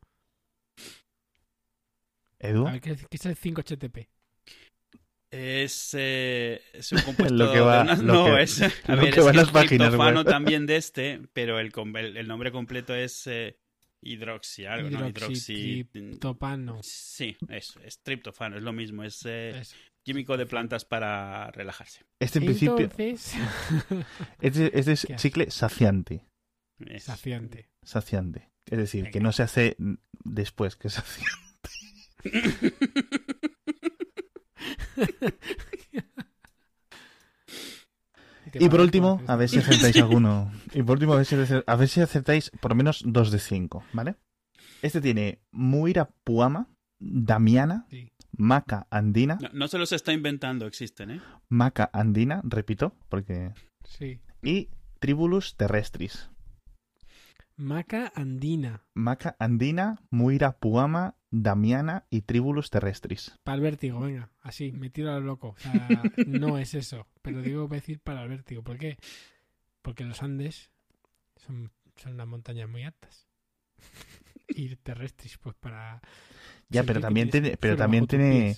Edu, 2.38 2.66
A 2.66 2.72
ver, 2.72 2.80
¿qué, 2.80 2.96
qué 2.96 3.16
es 3.16 3.26
el 3.26 3.36
5-HTP? 3.36 4.08
Es, 5.30 5.94
eh, 5.98 6.60
es 6.72 6.92
un 6.92 7.00
compuesto 7.02 7.34
Lo 7.34 7.52
que 7.52 7.60
va- 7.60 7.84
de 7.84 7.92
una- 7.92 7.96
lo 8.02 8.12
No, 8.30 8.36
que- 8.36 8.42
es... 8.42 8.62
A 8.62 8.68
lo 8.94 9.02
ver, 9.02 9.12
que 9.14 9.20
es 9.20 9.26
va 9.26 9.30
en 9.30 9.32
que 9.32 9.36
las 9.42 9.50
páginas 9.50 9.88
triptofano 9.88 10.24
también 10.24 10.66
de 10.66 10.76
este, 10.76 11.20
pero 11.32 11.58
el, 11.58 11.72
com- 11.72 11.96
el, 11.96 12.16
el 12.16 12.28
nombre 12.28 12.52
completo 12.52 12.94
es 12.94 13.26
eh, 13.26 13.56
hidroxi 14.02 14.66
algo, 14.66 14.90
¿no? 14.90 15.08
Hidroxi... 15.08 15.88
Topano. 16.20 16.78
Sí, 16.82 17.36
eso, 17.48 17.80
es 17.80 17.98
triptofano, 18.00 18.56
es 18.58 18.62
lo 18.62 18.72
mismo, 18.72 19.02
es 19.04 19.24
eh, 19.24 19.58
Es- 19.60 19.74
químico 20.04 20.36
de 20.36 20.46
plantas 20.46 20.84
para 20.84 21.50
relajarse. 21.50 22.04
este 22.20 22.38
en 22.38 22.44
principio 22.44 22.78
Entonces, 22.78 23.34
este, 24.40 24.78
este 24.78 24.92
es 24.92 25.06
chicle 25.16 25.50
saciante. 25.50 26.24
Es- 26.78 27.04
saciante. 27.04 27.70
Saciante. 27.82 28.50
Es 28.66 28.78
decir, 28.78 29.10
que 29.10 29.20
no 29.20 29.32
se 29.32 29.42
hace 29.42 29.76
después 30.24 30.76
que 30.76 30.88
saciante. 30.90 31.32
te 38.52 38.58
Y 38.64 38.68
por 38.68 38.80
último, 38.80 39.20
a 39.26 39.36
ver 39.36 39.48
si 39.48 39.58
acertáis 39.58 39.96
alguno. 39.96 40.52
Y 40.72 40.82
por 40.82 40.92
último, 40.96 41.14
a 41.14 41.16
ver 41.16 41.26
si, 41.26 41.34
a 41.66 41.76
ver 41.76 41.88
si 41.88 42.00
acertáis 42.00 42.50
por 42.60 42.70
lo 42.70 42.76
menos 42.76 43.02
dos 43.04 43.30
de 43.32 43.38
cinco, 43.38 43.84
¿vale? 43.92 44.14
Este 44.82 45.00
tiene 45.00 45.40
Muira 45.50 46.10
Puama, 46.24 46.68
Damiana, 47.00 47.86
Sí. 47.90 48.12
Maca 48.36 48.86
Andina, 48.90 49.38
No, 49.40 49.48
no 49.52 49.68
se 49.68 49.78
los 49.78 49.92
está 49.92 50.12
inventando, 50.12 50.66
existen, 50.66 51.10
¿eh? 51.10 51.20
Maca 51.48 51.90
Andina, 51.92 52.40
repito, 52.44 52.96
porque. 53.08 53.52
Sí. 53.84 54.20
Y 54.42 54.70
Tribulus 54.98 55.56
terrestris. 55.56 56.30
Maca 57.56 58.12
andina. 58.16 58.82
Maca 58.94 59.36
Andina, 59.38 60.02
Muira 60.10 60.58
Puama, 60.58 61.16
Damiana 61.30 62.04
y 62.10 62.22
Tribulus 62.22 62.70
terrestris. 62.70 63.38
Para 63.44 63.56
el 63.56 63.62
vértigo, 63.62 64.00
venga. 64.00 64.30
Así, 64.40 64.72
me 64.72 64.90
tiro 64.90 65.12
a 65.12 65.20
lo 65.20 65.26
loco. 65.26 65.48
O 65.50 65.56
sea, 65.58 65.88
no 66.26 66.58
es 66.58 66.74
eso. 66.74 67.06
Pero 67.22 67.42
digo 67.42 67.68
decir 67.68 68.00
para 68.00 68.24
el 68.24 68.28
vértigo. 68.28 68.62
¿Por 68.62 68.78
qué? 68.78 68.98
Porque 69.82 70.04
los 70.04 70.22
Andes 70.22 70.72
son, 71.36 71.70
son 71.96 72.14
unas 72.14 72.26
montañas 72.26 72.68
muy 72.68 72.82
altas. 72.82 73.28
Y 74.46 74.76
terrestres, 74.76 75.38
pues 75.38 75.56
para. 75.56 76.02
Ya, 76.68 76.82
pero 76.84 77.00
también 77.00 77.30
tiene, 77.30 77.56
pero 77.56 77.76
también 77.76 78.06
tiene, 78.06 78.56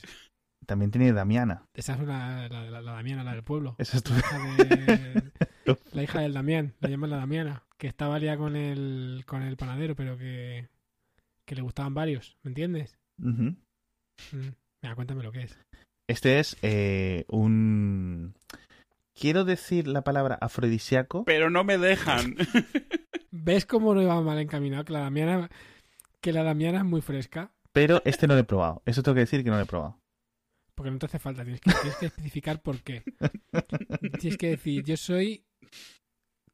también 0.67 0.91
tiene 0.91 1.13
Damiana. 1.13 1.67
Esa 1.75 1.95
es 1.95 2.01
una, 2.01 2.49
la, 2.49 2.65
la, 2.71 2.81
la 2.81 2.93
Damiana, 2.93 3.25
la 3.25 3.33
del 3.33 3.43
pueblo. 3.43 3.75
Esa 3.79 3.97
es 3.99 4.03
tu- 4.03 4.13
La 4.13 4.19
hija, 4.19 4.39
de- 4.65 5.33
la 5.93 6.03
hija 6.03 6.21
del 6.21 6.33
Damián, 6.35 6.75
la 6.81 6.89
llaman 6.89 7.11
la 7.11 7.17
Damiana, 7.19 7.63
que 7.79 7.87
estaba 7.89 8.19
liada 8.19 8.37
con 8.39 8.57
el, 8.57 9.25
con 9.27 9.43
el 9.43 9.57
panadero, 9.57 9.95
pero 9.97 10.17
que, 10.17 10.69
que 11.45 11.55
le 11.55 11.63
gustaban 11.63 11.95
varios, 11.95 12.37
¿me 12.43 12.51
entiendes? 12.51 12.99
Mm. 13.19 13.51
Venga, 14.83 14.95
cuéntame 14.95 15.23
lo 15.23 15.33
que 15.33 15.43
es. 15.43 15.59
Este 16.09 16.39
es 16.39 16.57
eh, 16.63 17.25
un. 17.29 18.35
Quiero 19.19 19.45
decir 19.45 19.89
la 19.89 20.03
palabra 20.03 20.37
afrodisíaco. 20.41 21.25
Pero 21.25 21.51
no 21.51 21.65
me 21.65 21.79
dejan. 21.79 22.37
¿Ves 23.31 23.67
cómo 23.67 23.95
no 23.95 24.03
iba 24.03 24.21
mal 24.21 24.39
encaminado? 24.39 24.85
Que 24.85 24.93
la 24.93 25.01
Damiana, 25.01 25.51
que 26.21 26.33
la 26.33 26.43
Damiana 26.43 26.79
es 26.79 26.85
muy 26.85 27.01
fresca, 27.01 27.51
Pero 27.77 28.01
este 28.07 28.27
no 28.27 28.33
lo 28.33 28.41
he 28.41 28.45
probado. 28.45 28.83
Eso 28.87 29.03
tengo 29.03 29.15
que 29.17 29.21
decir 29.21 29.45
que 29.45 29.51
no 29.51 29.57
lo 29.57 29.63
he 29.63 29.67
probado. 29.67 30.01
porque 30.75 30.91
no 30.91 30.99
te 30.99 31.05
hace 31.07 31.19
falta, 31.19 31.43
tienes 31.45 31.61
que, 31.61 31.71
tienes 31.73 31.97
que 31.99 32.07
especificar 32.07 32.63
por 32.63 32.81
qué. 32.83 33.03
Tienes 34.19 34.39
que 34.39 34.49
decir, 34.49 34.83
yo 34.83 34.97
soy 34.97 35.45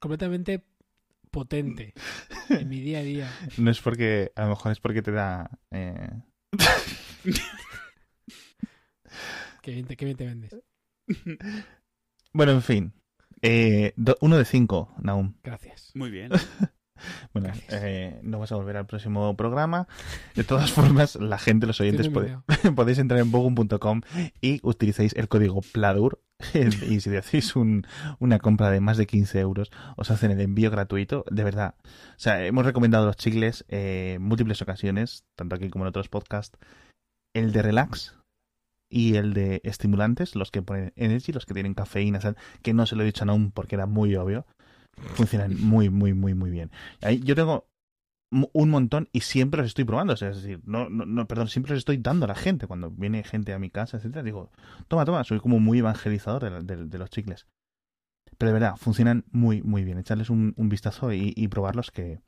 completamente 0.00 0.64
potente 1.30 1.94
en 2.50 2.68
mi 2.68 2.80
día 2.80 2.98
a 2.98 3.02
día. 3.02 3.30
No 3.56 3.70
es 3.70 3.80
porque. 3.80 4.32
A 4.34 4.42
lo 4.42 4.48
mejor 4.50 4.72
es 4.72 4.80
porque 4.80 5.00
te 5.02 5.12
da. 5.12 5.48
eh, 5.70 6.10
Qué 9.62 9.70
bien 9.72 9.86
te, 9.86 9.96
qué 9.96 10.04
bien 10.06 10.16
te 10.16 10.26
vendes. 10.26 10.56
Bueno, 12.32 12.52
en 12.52 12.62
fin. 12.62 12.92
Eh, 13.42 13.92
do- 13.96 14.16
uno 14.20 14.36
de 14.38 14.44
cinco, 14.44 14.92
Naum. 15.00 15.34
Gracias. 15.44 15.92
Muy 15.94 16.10
bien. 16.10 16.30
Bueno, 17.32 17.52
eh, 17.68 18.18
no 18.22 18.38
vas 18.38 18.52
a 18.52 18.56
volver 18.56 18.76
al 18.76 18.86
próximo 18.86 19.36
programa. 19.36 19.88
De 20.34 20.44
todas 20.44 20.70
formas, 20.72 21.16
la 21.16 21.38
gente, 21.38 21.66
los 21.66 21.80
oyentes, 21.80 22.08
podéis 22.76 22.98
entrar 22.98 23.20
en 23.20 23.30
bogum.com 23.30 24.00
y 24.40 24.60
utilizáis 24.62 25.14
el 25.14 25.28
código 25.28 25.60
PLADUR. 25.72 26.20
y 26.88 27.00
si 27.00 27.16
hacéis 27.16 27.54
un- 27.54 27.86
una 28.18 28.40
compra 28.40 28.70
de 28.70 28.80
más 28.80 28.96
de 28.96 29.06
15 29.06 29.38
euros, 29.38 29.70
os 29.96 30.10
hacen 30.10 30.32
el 30.32 30.40
envío 30.40 30.70
gratuito. 30.72 31.24
De 31.30 31.44
verdad. 31.44 31.76
O 31.84 32.18
sea, 32.18 32.44
hemos 32.44 32.66
recomendado 32.66 33.06
los 33.06 33.16
chicles 33.16 33.64
eh, 33.68 34.14
en 34.16 34.22
múltiples 34.22 34.60
ocasiones, 34.60 35.24
tanto 35.36 35.54
aquí 35.54 35.70
como 35.70 35.84
en 35.84 35.90
otros 35.90 36.08
podcasts. 36.08 36.58
El 37.34 37.52
de 37.52 37.62
relax 37.62 38.16
y 38.90 39.14
el 39.16 39.32
de 39.32 39.60
estimulantes, 39.64 40.34
los 40.34 40.50
que 40.50 40.60
ponen 40.62 40.92
energy, 40.96 41.32
los 41.32 41.46
que 41.46 41.54
tienen 41.54 41.72
cafeína, 41.74 42.18
que 42.62 42.74
no 42.74 42.84
se 42.86 42.94
lo 42.96 43.02
he 43.02 43.06
dicho 43.06 43.24
aún 43.26 43.50
porque 43.52 43.76
era 43.76 43.86
muy 43.86 44.14
obvio. 44.16 44.44
Funcionan 45.14 45.56
muy, 45.60 45.90
muy, 45.90 46.14
muy, 46.14 46.34
muy 46.34 46.50
bien. 46.50 46.70
Yo 47.22 47.34
tengo 47.34 47.68
un 48.30 48.70
montón 48.70 49.08
y 49.12 49.20
siempre 49.20 49.60
los 49.60 49.68
estoy 49.68 49.84
probando. 49.84 50.14
Es 50.14 50.20
decir, 50.20 50.60
no, 50.64 50.88
no, 50.88 51.04
no, 51.04 51.26
perdón, 51.26 51.48
siempre 51.48 51.72
los 51.72 51.78
estoy 51.78 51.98
dando 51.98 52.24
a 52.24 52.28
la 52.28 52.34
gente. 52.34 52.66
Cuando 52.66 52.90
viene 52.90 53.24
gente 53.24 53.52
a 53.52 53.58
mi 53.58 53.70
casa, 53.70 53.96
etcétera, 53.96 54.22
digo, 54.22 54.50
toma, 54.88 55.04
toma, 55.04 55.24
soy 55.24 55.40
como 55.40 55.60
muy 55.60 55.78
evangelizador 55.78 56.62
de, 56.64 56.86
de- 56.86 56.98
los 56.98 57.10
chicles. 57.10 57.46
Pero 58.38 58.48
de 58.50 58.54
verdad, 58.54 58.76
funcionan 58.76 59.24
muy, 59.30 59.62
muy 59.62 59.84
bien. 59.84 59.98
Echarles 59.98 60.30
un, 60.30 60.54
vistazo 60.56 61.12
y 61.12 61.48
probarlos 61.48 61.90
que, 61.90 62.20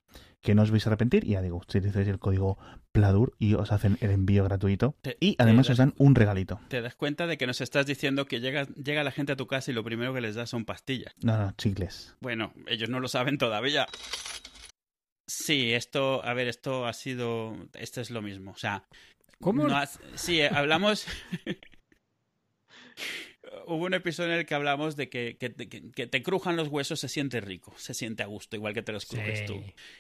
que 0.45 0.55
no 0.55 0.63
os 0.63 0.71
vais 0.71 0.87
a 0.87 0.91
arrepentir. 0.91 1.25
Y 1.25 1.31
ya 1.31 1.43
digo, 1.43 1.57
utilizáis 1.57 2.07
el 2.07 2.19
código 2.21 2.59
PLADUR 2.93 3.35
y 3.41 3.55
os 3.55 3.73
hacen 3.73 3.97
el 4.01 4.11
envío 4.11 4.45
gratuito. 4.45 4.95
Te- 5.01 5.17
Y 5.19 5.35
además 5.39 5.69
os 5.71 5.79
dan 5.79 5.95
un 5.99 6.15
regalito. 6.15 6.61
Te 6.69 6.81
das 6.83 6.95
cuenta 6.95 7.27
de 7.27 7.37
que 7.39 7.47
nos 7.49 7.61
estás 7.61 7.87
diciendo 7.87 8.27
que 8.27 8.41
llega, 8.41 8.67
llega 8.77 9.03
la 9.03 9.11
gente 9.11 9.33
a 9.33 9.37
tu 9.37 9.47
casa 9.49 9.71
y 9.71 9.75
lo 9.75 9.83
primero 9.83 10.13
que 10.15 10.21
les 10.21 10.35
das 10.37 10.51
son 10.51 10.65
pastillas. 10.67 11.15
No, 11.23 11.37
no, 11.39 11.51
chicles. 11.53 12.15
Bueno, 12.21 12.53
ellos 12.69 12.91
no 12.91 13.01
lo 13.01 13.09
saben 13.09 13.39
todavía. 13.39 13.87
Sí, 15.27 15.73
esto, 15.73 16.23
a 16.25 16.35
ver, 16.35 16.47
esto 16.49 16.87
ha 16.87 16.93
sido, 16.93 17.57
esto 17.73 18.03
es 18.03 18.11
lo 18.11 18.21
mismo. 18.21 18.51
O 18.53 18.57
sea, 18.59 18.85
¿Cómo? 19.41 19.67
no 19.67 19.77
has- 19.77 19.99
sí, 20.15 20.43
hablamos. 20.43 21.07
Hubo 23.67 23.85
un 23.87 23.95
episodio 23.95 24.33
en 24.35 24.41
el 24.41 24.47
que 24.47 24.55
hablamos 24.55 24.97
de 24.97 25.09
que, 25.09 25.37
que, 25.39 25.51
te- 25.51 25.69
que- 25.69 25.91
que 25.91 26.07
te 26.07 26.23
crujan 26.23 26.57
los 26.57 26.69
huesos 26.69 27.01
se 27.01 27.09
siente 27.09 27.41
rico, 27.41 27.75
se 27.77 27.95
siente 27.95 28.23
a 28.23 28.27
gusto, 28.27 28.57
igual 28.57 28.75
que 28.75 28.83
te 28.83 28.93
los 28.93 29.07
crujes 29.07 29.45
tú. 29.47 29.55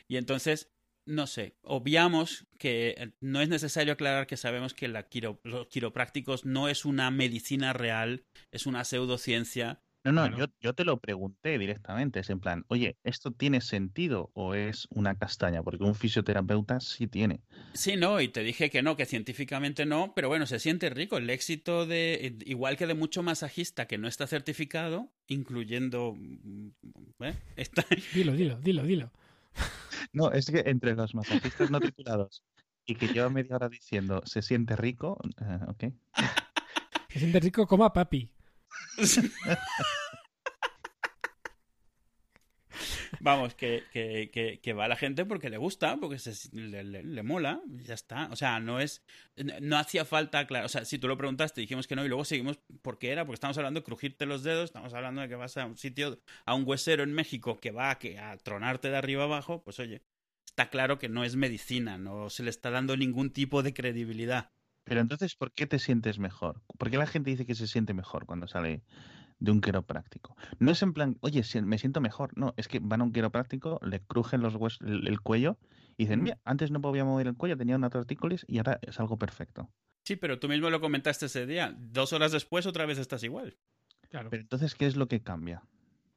Y 0.09 0.17
entonces, 0.17 0.71
no 1.07 1.27
sé, 1.27 1.57
obviamos 1.62 2.47
que 2.59 2.95
eh, 2.97 3.12
no 3.21 3.41
es 3.41 3.49
necesario 3.49 3.93
aclarar 3.93 4.27
que 4.27 4.37
sabemos 4.37 4.73
que 4.75 4.89
la 4.89 5.09
quiro- 5.09 5.41
los 5.45 5.67
quiroprácticos 5.69 6.45
no 6.45 6.69
es 6.69 6.85
una 6.85 7.11
medicina 7.11 7.73
real, 7.73 8.25
es 8.53 8.67
una 8.67 8.85
pseudociencia 8.85 9.81
No, 10.05 10.13
no, 10.13 10.21
Bueno. 10.23 10.37
yo, 10.39 10.47
yo 10.61 10.75
te 10.75 10.85
lo 10.85 10.99
pregunté 10.99 11.59
directamente. 11.59 12.21
Es 12.21 12.29
en 12.29 12.39
plan, 12.39 12.65
oye, 12.69 12.99
¿esto 13.05 13.31
tiene 13.31 13.63
sentido 13.63 14.31
o 14.35 14.55
es 14.55 14.87
una 14.91 15.17
castaña? 15.17 15.63
Porque 15.63 15.83
un 15.83 15.95
fisioterapeuta 15.95 16.79
sí 16.81 17.07
tiene. 17.07 17.41
Sí, 17.73 17.97
no, 17.97 18.21
y 18.21 18.29
te 18.29 18.43
dije 18.43 18.69
que 18.69 18.83
no, 18.83 18.97
que 18.97 19.07
científicamente 19.07 19.87
no, 19.87 20.13
pero 20.15 20.29
bueno, 20.29 20.45
se 20.47 20.59
siente 20.59 20.91
rico. 20.91 21.17
El 21.17 21.31
éxito 21.31 21.87
de, 21.87 22.37
igual 22.45 22.77
que 22.77 22.87
de 22.87 22.93
mucho 22.95 23.23
masajista 23.23 23.87
que 23.87 23.97
no 23.97 24.07
está 24.07 24.27
certificado, 24.27 25.09
incluyendo... 25.27 26.15
mm, 26.15 26.69
¿eh? 27.21 27.35
Está- 27.57 27.87
Dilo, 28.13 28.33
dilo, 28.35 28.57
dilo, 28.61 28.83
dilo. 28.83 29.11
No, 30.13 30.31
es 30.33 30.51
que 30.51 30.65
entre 30.67 30.95
los 30.95 31.15
masajistas 31.15 31.71
no 31.71 31.81
titulados 31.81 32.43
y 32.85 32.95
que 32.97 33.09
lleva 33.09 33.31
media 33.31 33.57
hora 33.57 33.69
diciendo 33.71 34.21
se 34.27 34.43
siente 34.43 34.77
rico, 34.77 35.19
eh, 35.41 35.59
ok. 35.67 35.85
Se 37.09 37.21
siente 37.21 37.39
rico 37.39 37.67
como 37.69 37.85
a 37.85 37.93
papi. 37.93 38.29
Vamos, 43.20 43.55
que, 43.55 43.85
que, 43.93 44.61
que, 44.62 44.72
va 44.75 44.89
la 44.89 44.97
gente 44.97 45.25
porque 45.25 45.49
le 45.49 45.57
gusta, 45.57 45.97
porque 45.97 46.18
se, 46.18 46.55
le, 46.55 47.22
mola, 47.22 47.62
ya 47.66 47.95
está. 47.95 48.29
O 48.31 48.37
sea, 48.37 48.61
no 48.61 48.81
es. 48.81 49.03
No 49.62 49.79
hacía 49.79 50.05
falta, 50.05 50.47
claro. 50.47 50.66
O 50.66 50.68
sea, 50.68 50.85
si 50.85 50.99
tú 50.99 51.09
lo 51.09 51.16
preguntaste, 51.16 51.61
dijimos 51.61 51.87
que 51.87 51.97
no, 51.97 52.05
y 52.05 52.09
luego 52.09 52.25
seguimos 52.25 52.59
por 52.83 52.99
qué 52.99 53.12
era, 53.12 53.25
porque 53.25 53.37
estamos 53.37 53.57
hablando 53.57 53.81
de 53.81 53.85
crujirte 53.85 54.27
los 54.27 54.43
dedos, 54.43 54.64
estamos 54.64 54.93
hablando 54.93 55.22
de 55.22 55.29
que 55.29 55.37
vas 55.37 55.57
a 55.57 55.66
un 55.66 55.79
sitio, 55.79 56.20
a 56.45 56.55
un 56.55 56.64
huesero 56.66 57.03
en 57.03 57.14
México 57.14 57.59
que 57.61 57.70
va 57.70 57.91
a, 57.91 57.99
que, 57.99 58.18
a 58.18 58.37
tronarte 58.37 58.91
de 58.91 58.97
arriba 58.97 59.25
abajo, 59.25 59.62
pues 59.64 59.79
oye, 59.79 60.03
está 60.47 60.68
claro 60.68 60.99
que 60.99 61.09
no 61.09 61.25
es 61.25 61.37
medicina, 61.37 61.97
no 61.97 62.31
se 62.31 62.43
le 62.43 62.51
está 62.51 62.70
dando 62.70 62.97
ningún 62.97 63.31
tipo 63.33 63.62
de 63.62 63.72
credibilidad. 63.72 64.51
Pero 64.85 65.01
entonces, 65.01 65.35
¿por 65.35 65.53
qué 65.53 65.66
te 65.66 65.78
sientes 65.78 66.18
mejor? 66.18 66.62
¿Por 66.78 66.91
qué 66.91 66.97
la 66.99 67.07
gente 67.07 67.30
dice 67.30 67.47
que 67.47 67.55
se 67.55 67.66
siente 67.66 67.95
mejor 67.95 68.26
cuando 68.26 68.47
sale 68.47 68.82
de 69.39 69.51
un 69.51 69.61
quiropráctico? 69.61 70.37
No 70.59 70.70
es 70.70 70.82
en 70.82 70.93
plan, 70.93 71.16
oye, 71.20 71.43
si- 71.43 71.61
me 71.62 71.78
siento 71.78 72.01
mejor. 72.01 72.37
No, 72.37 72.55
es 72.57 72.68
que 72.68 72.80
van 72.82 73.01
a 73.01 73.05
un 73.05 73.12
quiropráctico, 73.12 73.80
le 73.82 74.01
crujen 74.01 74.43
los 74.43 74.55
huesos, 74.57 74.80
el, 74.87 75.09
el 75.09 75.20
cuello 75.20 75.59
y 75.97 76.05
dicen, 76.05 76.22
mira, 76.22 76.39
antes 76.45 76.70
no 76.70 76.80
podía 76.80 77.05
mover 77.05 77.26
el 77.28 77.37
cuello, 77.37 77.57
tenía 77.57 77.76
una 77.76 77.91
tortícolis 77.91 78.45
y 78.49 78.59
ahora 78.59 78.78
es 78.82 79.01
algo 79.01 79.16
perfecto. 79.18 79.70
Sí, 80.05 80.16
pero 80.16 80.39
tú 80.39 80.49
mismo 80.49 80.68
lo 80.68 80.80
comentaste 80.82 81.26
ese 81.26 81.47
día. 81.47 81.74
Dos 81.78 82.12
horas 82.12 82.30
después, 82.32 82.66
otra 82.66 82.85
vez 82.85 82.99
estás 82.99 83.22
igual. 83.24 83.57
Claro. 84.11 84.28
Pero 84.30 84.43
entonces, 84.43 84.74
¿qué 84.74 84.87
es 84.87 84.97
lo 84.97 85.09
que 85.09 85.22
cambia? 85.22 85.62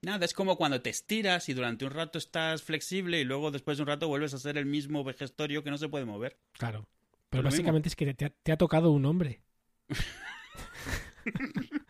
Nada, 0.02 0.26
es 0.26 0.34
como 0.34 0.58
cuando 0.58 0.82
te 0.82 0.90
estiras 0.90 1.48
y 1.50 1.54
durante 1.54 1.86
un 1.86 1.92
rato 1.92 2.18
estás 2.18 2.62
flexible 2.64 3.20
y 3.20 3.24
luego 3.24 3.50
después 3.50 3.78
de 3.78 3.84
un 3.84 3.88
rato 3.88 4.08
vuelves 4.08 4.34
a 4.34 4.38
ser 4.40 4.58
el 4.58 4.66
mismo 4.66 5.04
vejestorio 5.04 5.64
que 5.64 5.72
no 5.72 5.78
se 5.78 5.90
puede 5.90 6.06
mover. 6.06 6.38
Claro. 6.52 6.88
Pero 7.30 7.44
lo 7.44 7.48
mismo. 7.50 7.56
básicamente 7.58 7.90
es 7.90 7.96
que 7.96 8.14
te 8.14 8.26
ha, 8.26 8.30
te 8.30 8.52
ha 8.52 8.58
tocado 8.58 8.92
un 8.92 9.06
hombre. 9.06 9.42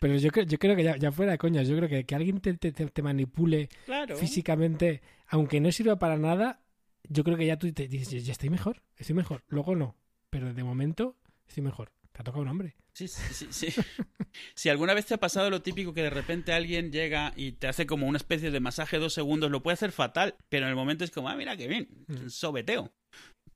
Pero 0.00 0.16
yo 0.16 0.30
creo, 0.30 0.46
yo 0.46 0.58
creo 0.58 0.74
que 0.74 0.82
ya, 0.84 0.96
ya 0.96 1.12
fuera 1.12 1.32
de 1.32 1.38
coñas, 1.38 1.68
yo 1.68 1.76
creo 1.76 1.88
que 1.88 2.04
que 2.06 2.14
alguien 2.14 2.40
te, 2.40 2.54
te- 2.54 2.72
te- 2.72 2.86
te 2.86 3.02
manipule 3.02 3.68
Claro. 3.84 4.16
físicamente, 4.16 5.02
aunque 5.28 5.60
no 5.60 5.70
sirva 5.70 5.98
para 5.98 6.16
nada, 6.16 6.62
yo 7.08 7.22
creo 7.24 7.36
que 7.36 7.46
ya 7.46 7.58
tú 7.58 7.70
te 7.72 7.88
dices, 7.88 8.24
ya 8.24 8.32
estoy 8.32 8.48
mejor, 8.50 8.82
estoy 8.96 9.14
mejor. 9.14 9.44
Luego 9.48 9.76
no, 9.76 9.96
pero 10.30 10.54
de 10.54 10.64
momento 10.64 11.18
estoy 11.46 11.62
mejor. 11.62 11.92
Te 12.12 12.20
ha 12.20 12.24
tocado 12.24 12.42
un 12.42 12.48
hombre. 12.48 12.76
Sí, 12.94 13.06
sí, 13.08 13.22
sí, 13.32 13.46
sí. 13.50 13.68
si 14.54 14.68
alguna 14.70 14.94
vez 14.94 15.06
te 15.06 15.14
ha 15.14 15.18
pasado 15.20 15.50
lo 15.50 15.62
típico 15.62 15.92
que 15.94 16.02
de 16.02 16.10
repente 16.10 16.52
alguien 16.52 16.90
llega 16.90 17.32
y 17.36 17.52
te 17.52 17.66
hace 17.68 17.86
como 17.86 18.06
una 18.06 18.18
especie 18.18 18.50
de 18.50 18.60
masaje 18.60 18.98
dos 18.98 19.12
segundos, 19.14 19.50
lo 19.50 19.62
puede 19.62 19.74
hacer 19.74 19.92
fatal, 19.92 20.36
pero 20.48 20.64
en 20.66 20.70
el 20.70 20.76
momento 20.76 21.04
es 21.04 21.10
como, 21.10 21.28
ah, 21.28 21.36
mira 21.36 21.56
qué 21.56 21.68
bien, 21.68 21.88
Mm. 22.08 22.28
sobeteo. 22.28 22.92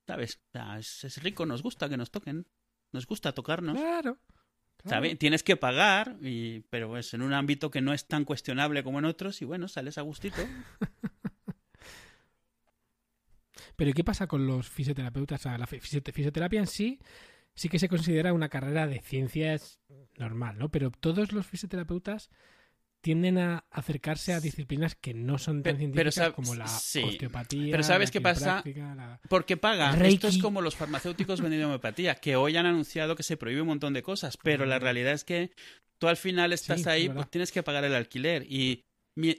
¿Sabes? 0.07 0.39
O 0.47 0.51
sea, 0.53 0.79
es, 0.79 1.03
es 1.03 1.21
rico, 1.21 1.45
nos 1.45 1.61
gusta 1.61 1.89
que 1.89 1.97
nos 1.97 2.09
toquen. 2.11 2.47
Nos 2.93 3.05
gusta 3.05 3.33
tocarnos. 3.33 3.77
Claro. 3.77 4.17
claro. 4.77 4.89
¿Sabes? 4.89 5.19
Tienes 5.19 5.43
que 5.43 5.57
pagar, 5.57 6.15
y, 6.21 6.61
pero 6.69 6.97
es 6.97 7.13
en 7.13 7.21
un 7.21 7.33
ámbito 7.33 7.69
que 7.69 7.81
no 7.81 7.93
es 7.93 8.07
tan 8.07 8.23
cuestionable 8.23 8.83
como 8.83 8.99
en 8.99 9.05
otros, 9.05 9.41
y 9.41 9.45
bueno, 9.45 9.67
sales 9.67 9.97
a 9.97 10.01
gustito. 10.01 10.37
Pero 13.75 13.91
¿y 13.91 13.93
¿qué 13.93 14.03
pasa 14.03 14.27
con 14.27 14.47
los 14.47 14.67
fisioterapeutas? 14.69 15.41
O 15.41 15.43
sea, 15.43 15.57
la 15.57 15.67
fisio- 15.67 16.01
fisioterapia 16.11 16.59
en 16.59 16.67
sí 16.67 16.99
sí 17.53 17.69
que 17.69 17.79
se 17.79 17.89
considera 17.89 18.33
una 18.33 18.49
carrera 18.49 18.87
de 18.87 18.99
ciencias 19.01 19.79
normal, 20.17 20.57
¿no? 20.57 20.69
Pero 20.69 20.91
todos 20.91 21.31
los 21.31 21.45
fisioterapeutas 21.45 22.29
tienden 23.07 23.37
a 23.37 23.63
acercarse 23.71 24.33
a 24.33 24.41
disciplinas 24.41 24.93
que 24.95 25.13
no 25.13 25.37
son 25.37 25.63
tan 25.63 25.77
pero 25.77 26.11
científicas 26.11 26.33
como 26.33 26.55
la 26.55 26.67
sí. 26.67 27.01
osteopatía. 27.03 27.71
Pero 27.71 27.81
¿sabes 27.81 28.09
la 28.09 28.11
qué 28.11 28.19
pasa? 28.19 28.61
la- 28.65 29.21
Porque 29.29 29.55
paga. 29.55 29.93
Reiki. 29.93 30.15
Esto 30.15 30.27
es 30.27 30.39
como 30.39 30.59
los 30.61 30.75
farmacéuticos 30.75 31.39
vendiendo 31.39 31.67
homeopatía, 31.67 32.15
que 32.15 32.35
hoy 32.35 32.57
han 32.57 32.65
anunciado 32.65 33.15
que 33.15 33.23
se 33.23 33.37
prohíbe 33.37 33.61
un 33.61 33.67
montón 33.69 33.93
de 33.93 34.03
cosas, 34.03 34.35
pero 34.43 34.65
la 34.65 34.77
realidad 34.77 35.13
es 35.13 35.23
que 35.23 35.51
tú 35.99 36.09
al 36.09 36.17
final 36.17 36.51
estás 36.51 36.81
Sí, 36.81 36.89
ahí, 36.89 37.05
es 37.05 37.13
pues 37.13 37.29
tienes 37.31 37.53
que 37.53 37.63
pagar 37.63 37.85
el 37.85 37.95
alquiler. 37.95 38.43
Y 38.43 38.83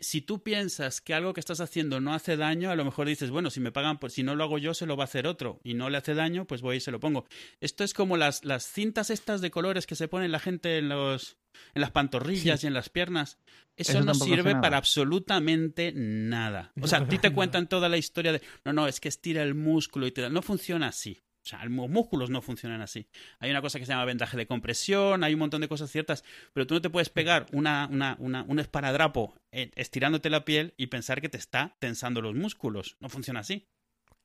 si 0.01 0.23
tú 0.23 0.43
piensas 0.43 1.03
que 1.03 1.13
algo 1.13 1.35
que 1.35 1.41
estás 1.41 1.61
haciendo 1.61 2.01
no 2.01 2.15
hace 2.15 2.39
daño, 2.39 2.71
a 2.71 2.75
lo 2.75 2.87
mejor 2.87 3.07
dices, 3.07 3.29
bueno, 3.31 3.51
si 3.51 3.61
me 3.61 3.71
pagan, 3.71 3.99
pues 3.99 4.15
si 4.15 4.23
no 4.23 4.35
lo 4.35 4.45
hago 4.45 4.57
yo, 4.57 4.73
se 4.73 4.87
lo 4.87 4.97
va 4.97 5.05
a 5.05 5.11
hacer 5.13 5.27
otro. 5.27 5.61
Y 5.63 5.75
no 5.75 5.91
le 5.91 5.99
hace 5.99 6.15
daño, 6.15 6.47
pues 6.47 6.63
voy 6.63 6.79
y 6.79 6.81
se 6.81 6.91
lo 6.91 7.01
pongo. 7.01 7.27
Esto 7.61 7.85
es 7.85 7.93
como 7.93 8.17
las, 8.17 8.47
las 8.47 8.65
cintas 8.65 9.11
estas 9.11 9.43
de 9.43 9.51
colores 9.51 9.87
que 9.87 9.95
se 9.95 10.09
ponen 10.09 10.33
la 10.33 10.39
gente 10.41 10.79
en 10.79 10.89
los 10.89 11.37
en 11.75 11.81
las 11.81 11.91
pantorrillas 11.91 12.61
Sí. 12.61 12.67
y 12.67 12.69
en 12.69 12.75
las 12.75 12.89
piernas. 12.89 13.39
Eso, 13.77 13.93
Eso 13.93 14.03
no 14.05 14.15
sirve 14.15 14.57
para 14.57 14.77
absolutamente 14.79 15.93
nada. 15.95 16.73
O 16.81 16.87
sea, 16.89 16.99
a 16.99 17.09
ti 17.09 17.19
te 17.19 17.33
cuentan 17.33 17.69
toda 17.69 17.89
la 17.89 17.97
historia 17.97 18.33
de, 18.33 18.43
no, 18.65 18.73
no, 18.73 18.89
es 18.89 18.99
que 19.01 19.09
estira 19.09 19.43
el 19.43 19.55
músculo 19.55 20.07
y 20.07 20.13
te 20.13 20.21
da. 20.21 20.29
No 20.31 20.43
funciona 20.43 20.89
así. 20.89 21.21
O 21.45 21.49
sea, 21.49 21.65
los 21.65 21.89
músculos 21.89 22.29
no 22.29 22.43
funcionan 22.43 22.83
así. 22.83 23.07
Hay 23.39 23.51
una 23.51 23.63
cosa 23.63 23.79
que 23.79 23.87
se 23.87 23.93
llama 23.93 24.05
vendaje 24.05 24.37
de 24.37 24.47
compresión, 24.47 25.25
hay 25.25 25.33
un 25.33 25.39
montón 25.41 25.61
de 25.63 25.69
cosas 25.69 25.91
ciertas, 25.91 26.23
pero 26.53 26.67
tú 26.67 26.75
no 26.75 26.83
te 26.83 26.91
puedes 26.91 27.09
pegar 27.09 27.47
una, 27.53 27.89
una, 27.91 28.17
una- 28.19 28.43
un 28.43 28.59
esparadrapo 28.59 29.35
eh, 29.53 29.71
estirándote 29.77 30.29
la 30.29 30.45
piel 30.45 30.75
y 30.77 30.89
pensar 30.89 31.23
que 31.23 31.29
te 31.31 31.39
está 31.39 31.75
tensando 31.79 32.21
los 32.21 32.35
músculos. 32.35 32.97
No 33.01 33.09
funciona 33.09 33.41
así. 33.41 33.67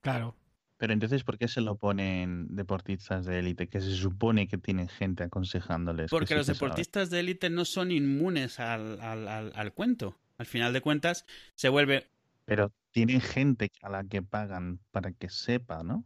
Claro. 0.01 0.35
Pero 0.83 0.91
entonces, 0.91 1.23
¿por 1.23 1.37
qué 1.37 1.47
se 1.47 1.61
lo 1.61 1.77
ponen 1.77 2.45
deportistas 2.57 3.25
de 3.25 3.39
élite? 3.39 3.69
Que 3.69 3.79
se 3.79 3.93
supone 3.95 4.49
que 4.49 4.57
tienen 4.57 4.89
gente 4.89 5.23
aconsejándoles. 5.23 6.07
que 6.07 6.09
Porque 6.11 6.33
sí 6.33 6.35
los 6.35 6.47
deportistas 6.47 7.09
de 7.09 7.21
élite 7.21 7.49
no 7.49 7.63
son 7.63 7.89
inmunes 7.93 8.59
al, 8.59 8.99
al, 8.99 9.29
al- 9.29 9.53
al 9.55 9.73
cuento. 9.73 10.19
Al 10.37 10.45
final 10.45 10.73
de 10.73 10.81
cuentas, 10.81 11.25
se 11.55 11.69
vuelve 11.69 12.09
Pero 12.43 12.73
tienen 12.91 13.21
gente 13.21 13.71
a 13.81 13.89
la 13.89 14.03
que 14.03 14.21
pagan 14.21 14.81
para 14.91 15.13
que 15.13 15.29
sepa, 15.29 15.83
¿no? 15.83 16.03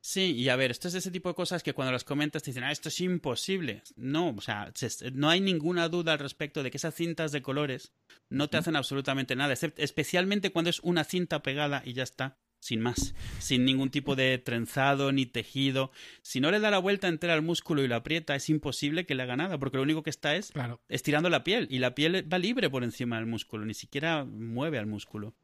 Sí, 0.00 0.32
y 0.32 0.48
a 0.48 0.56
ver, 0.56 0.70
esto 0.70 0.88
es 0.88 0.94
ese 0.94 1.10
tipo 1.10 1.28
de 1.28 1.34
cosas 1.34 1.62
que 1.62 1.74
cuando 1.74 1.92
las 1.92 2.04
comentas 2.04 2.42
te 2.42 2.50
dicen, 2.50 2.64
ah, 2.64 2.72
esto 2.72 2.88
es 2.88 3.00
imposible. 3.00 3.82
No, 3.96 4.30
o 4.30 4.40
sea, 4.40 4.70
se- 4.74 5.10
no 5.10 5.28
hay 5.28 5.40
ninguna 5.40 5.88
duda 5.88 6.12
al 6.14 6.18
respecto 6.18 6.62
de 6.62 6.70
que 6.70 6.78
esas 6.78 6.94
cintas 6.94 7.32
de 7.32 7.42
colores 7.42 7.92
no 8.30 8.48
te 8.48 8.56
hacen 8.56 8.76
absolutamente 8.76 9.36
nada, 9.36 9.52
especialmente 9.76 10.50
cuando 10.52 10.70
es 10.70 10.80
una 10.80 11.04
cinta 11.04 11.42
pegada 11.42 11.82
y 11.84 11.92
ya 11.92 12.04
está, 12.04 12.38
sin 12.60 12.80
más, 12.80 13.14
sin 13.38 13.64
ningún 13.64 13.90
tipo 13.90 14.16
de 14.16 14.36
trenzado 14.38 15.12
ni 15.12 15.26
tejido. 15.26 15.90
Si 16.22 16.40
no 16.40 16.50
le 16.50 16.60
da 16.60 16.70
la 16.70 16.78
vuelta 16.78 17.08
entera 17.08 17.34
al 17.34 17.42
músculo 17.42 17.82
y 17.82 17.88
lo 17.88 17.94
aprieta, 17.96 18.34
es 18.34 18.48
imposible 18.48 19.06
que 19.06 19.14
le 19.14 19.22
haga 19.22 19.36
nada, 19.36 19.58
porque 19.58 19.76
lo 19.76 19.82
único 19.82 20.02
que 20.02 20.10
está 20.10 20.34
es 20.36 20.50
Claro. 20.52 20.80
estirando 20.88 21.30
la 21.30 21.44
piel 21.44 21.66
y 21.70 21.78
la 21.78 21.94
piel 21.94 22.30
va 22.32 22.38
libre 22.38 22.68
por 22.70 22.84
encima 22.84 23.16
del 23.16 23.26
músculo, 23.26 23.64
ni 23.64 23.74
siquiera 23.74 24.24
mueve 24.24 24.78
al 24.78 24.86
músculo. 24.86 25.34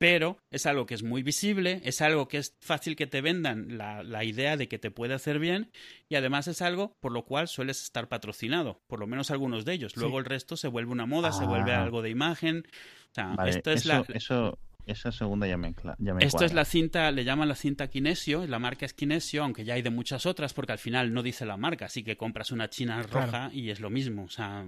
Pero 0.00 0.38
es 0.52 0.64
algo 0.66 0.86
que 0.86 0.94
es 0.94 1.02
muy 1.02 1.24
visible, 1.24 1.80
es 1.82 2.00
algo 2.02 2.28
que 2.28 2.38
es 2.38 2.56
fácil 2.60 2.94
que 2.94 3.08
te 3.08 3.20
vendan 3.20 3.76
la, 3.78 4.04
la 4.04 4.22
idea 4.22 4.56
de 4.56 4.68
que 4.68 4.78
te 4.78 4.92
puede 4.92 5.12
hacer 5.14 5.40
bien 5.40 5.72
y 6.08 6.14
además 6.14 6.46
es 6.46 6.62
algo 6.62 6.96
por 7.00 7.10
lo 7.10 7.24
cual 7.24 7.48
sueles 7.48 7.82
estar 7.82 8.08
patrocinado, 8.08 8.80
por 8.86 9.00
lo 9.00 9.08
menos 9.08 9.32
algunos 9.32 9.64
de 9.64 9.72
ellos. 9.72 9.96
Luego 9.96 10.12
Sí. 10.12 10.18
el 10.20 10.24
resto 10.26 10.56
se 10.56 10.68
vuelve 10.68 10.92
una 10.92 11.06
moda, 11.06 11.32
se 11.32 11.44
vuelve 11.46 11.72
Ah. 11.72 11.82
algo 11.82 12.00
de 12.02 12.10
imagen. 12.10 12.64
O 13.10 13.14
sea, 13.14 13.34
Vale, 13.34 13.50
esto 13.50 13.72
es 13.72 13.80
eso, 13.80 13.88
la, 13.88 14.04
eso, 14.14 14.58
esa 14.88 15.12
segunda 15.12 15.46
ya 15.46 15.56
me, 15.56 15.74
ya 15.98 16.14
me 16.14 16.24
esto 16.24 16.44
es 16.44 16.52
la 16.52 16.64
cinta, 16.64 17.10
le 17.10 17.24
llaman 17.24 17.48
la 17.48 17.54
cinta 17.54 17.88
Kinesio, 17.88 18.46
la 18.46 18.58
marca 18.58 18.86
es 18.86 18.94
Kinesio, 18.94 19.42
aunque 19.44 19.64
ya 19.64 19.74
hay 19.74 19.82
de 19.82 19.90
muchas 19.90 20.26
otras, 20.26 20.54
porque 20.54 20.72
al 20.72 20.78
final 20.78 21.12
no 21.12 21.22
dice 21.22 21.46
la 21.46 21.56
marca, 21.56 21.86
así 21.86 22.02
que 22.02 22.16
compras 22.16 22.50
una 22.52 22.68
china 22.70 23.02
Claro. 23.04 23.26
roja 23.26 23.50
y 23.52 23.70
es 23.70 23.80
lo 23.80 23.90
mismo, 23.90 24.24
o 24.24 24.28
sea, 24.28 24.66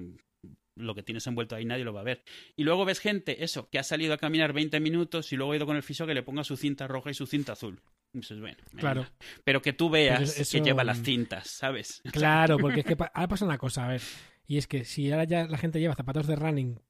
lo 0.77 0.95
que 0.95 1.03
tienes 1.03 1.27
envuelto 1.27 1.57
ahí 1.57 1.65
nadie 1.65 1.85
lo 1.85 1.93
va 1.93 2.01
a 2.01 2.05
ver. 2.05 2.23
Y 2.57 2.65
luego 2.65 2.85
ves 2.85 3.01
gente, 3.01 3.45
eso, 3.45 3.69
que 3.69 3.79
ha 3.79 3.83
salido 3.83 4.15
a 4.15 4.19
caminar 4.19 4.53
20 4.53 4.81
minutos 4.81 5.33
y 5.33 5.37
luego 5.37 5.53
ha 5.53 5.57
ido 5.57 5.67
con 5.67 5.77
el 5.77 5.83
fisio 5.83 6.07
que 6.07 6.15
le 6.15 6.23
ponga 6.23 6.45
su 6.45 6.57
cinta 6.57 6.87
roja 6.87 7.11
y 7.11 7.15
su 7.15 7.27
cinta 7.27 7.53
azul. 7.53 7.81
Y 8.15 8.19
dices, 8.21 8.41
bueno. 8.41 8.57
Claro. 8.77 9.07
Pero 9.45 9.61
que 9.63 9.73
tú 9.73 9.91
veas 9.91 10.19
Pero 10.33 10.43
eso- 10.43 10.59
que 10.59 10.65
lleva 10.65 10.83
las 10.85 11.03
cintas, 11.03 11.49
¿sabes? 11.49 12.01
Claro, 12.13 12.57
porque 12.59 12.81
es 12.81 12.87
que 12.87 12.97
pa- 12.97 13.11
ahora 13.15 13.29
pasa 13.29 13.45
una 13.45 13.59
cosa, 13.59 13.85
a 13.85 13.89
ver. 13.89 14.01
Y 14.47 14.57
es 14.59 14.67
que 14.67 14.85
si 14.85 15.11
ahora 15.13 15.25
ya 15.25 15.47
la 15.47 15.59
gente 15.59 15.79
lleva 15.81 15.95
zapatos 15.95 16.27
de 16.27 16.35
running 16.37 16.81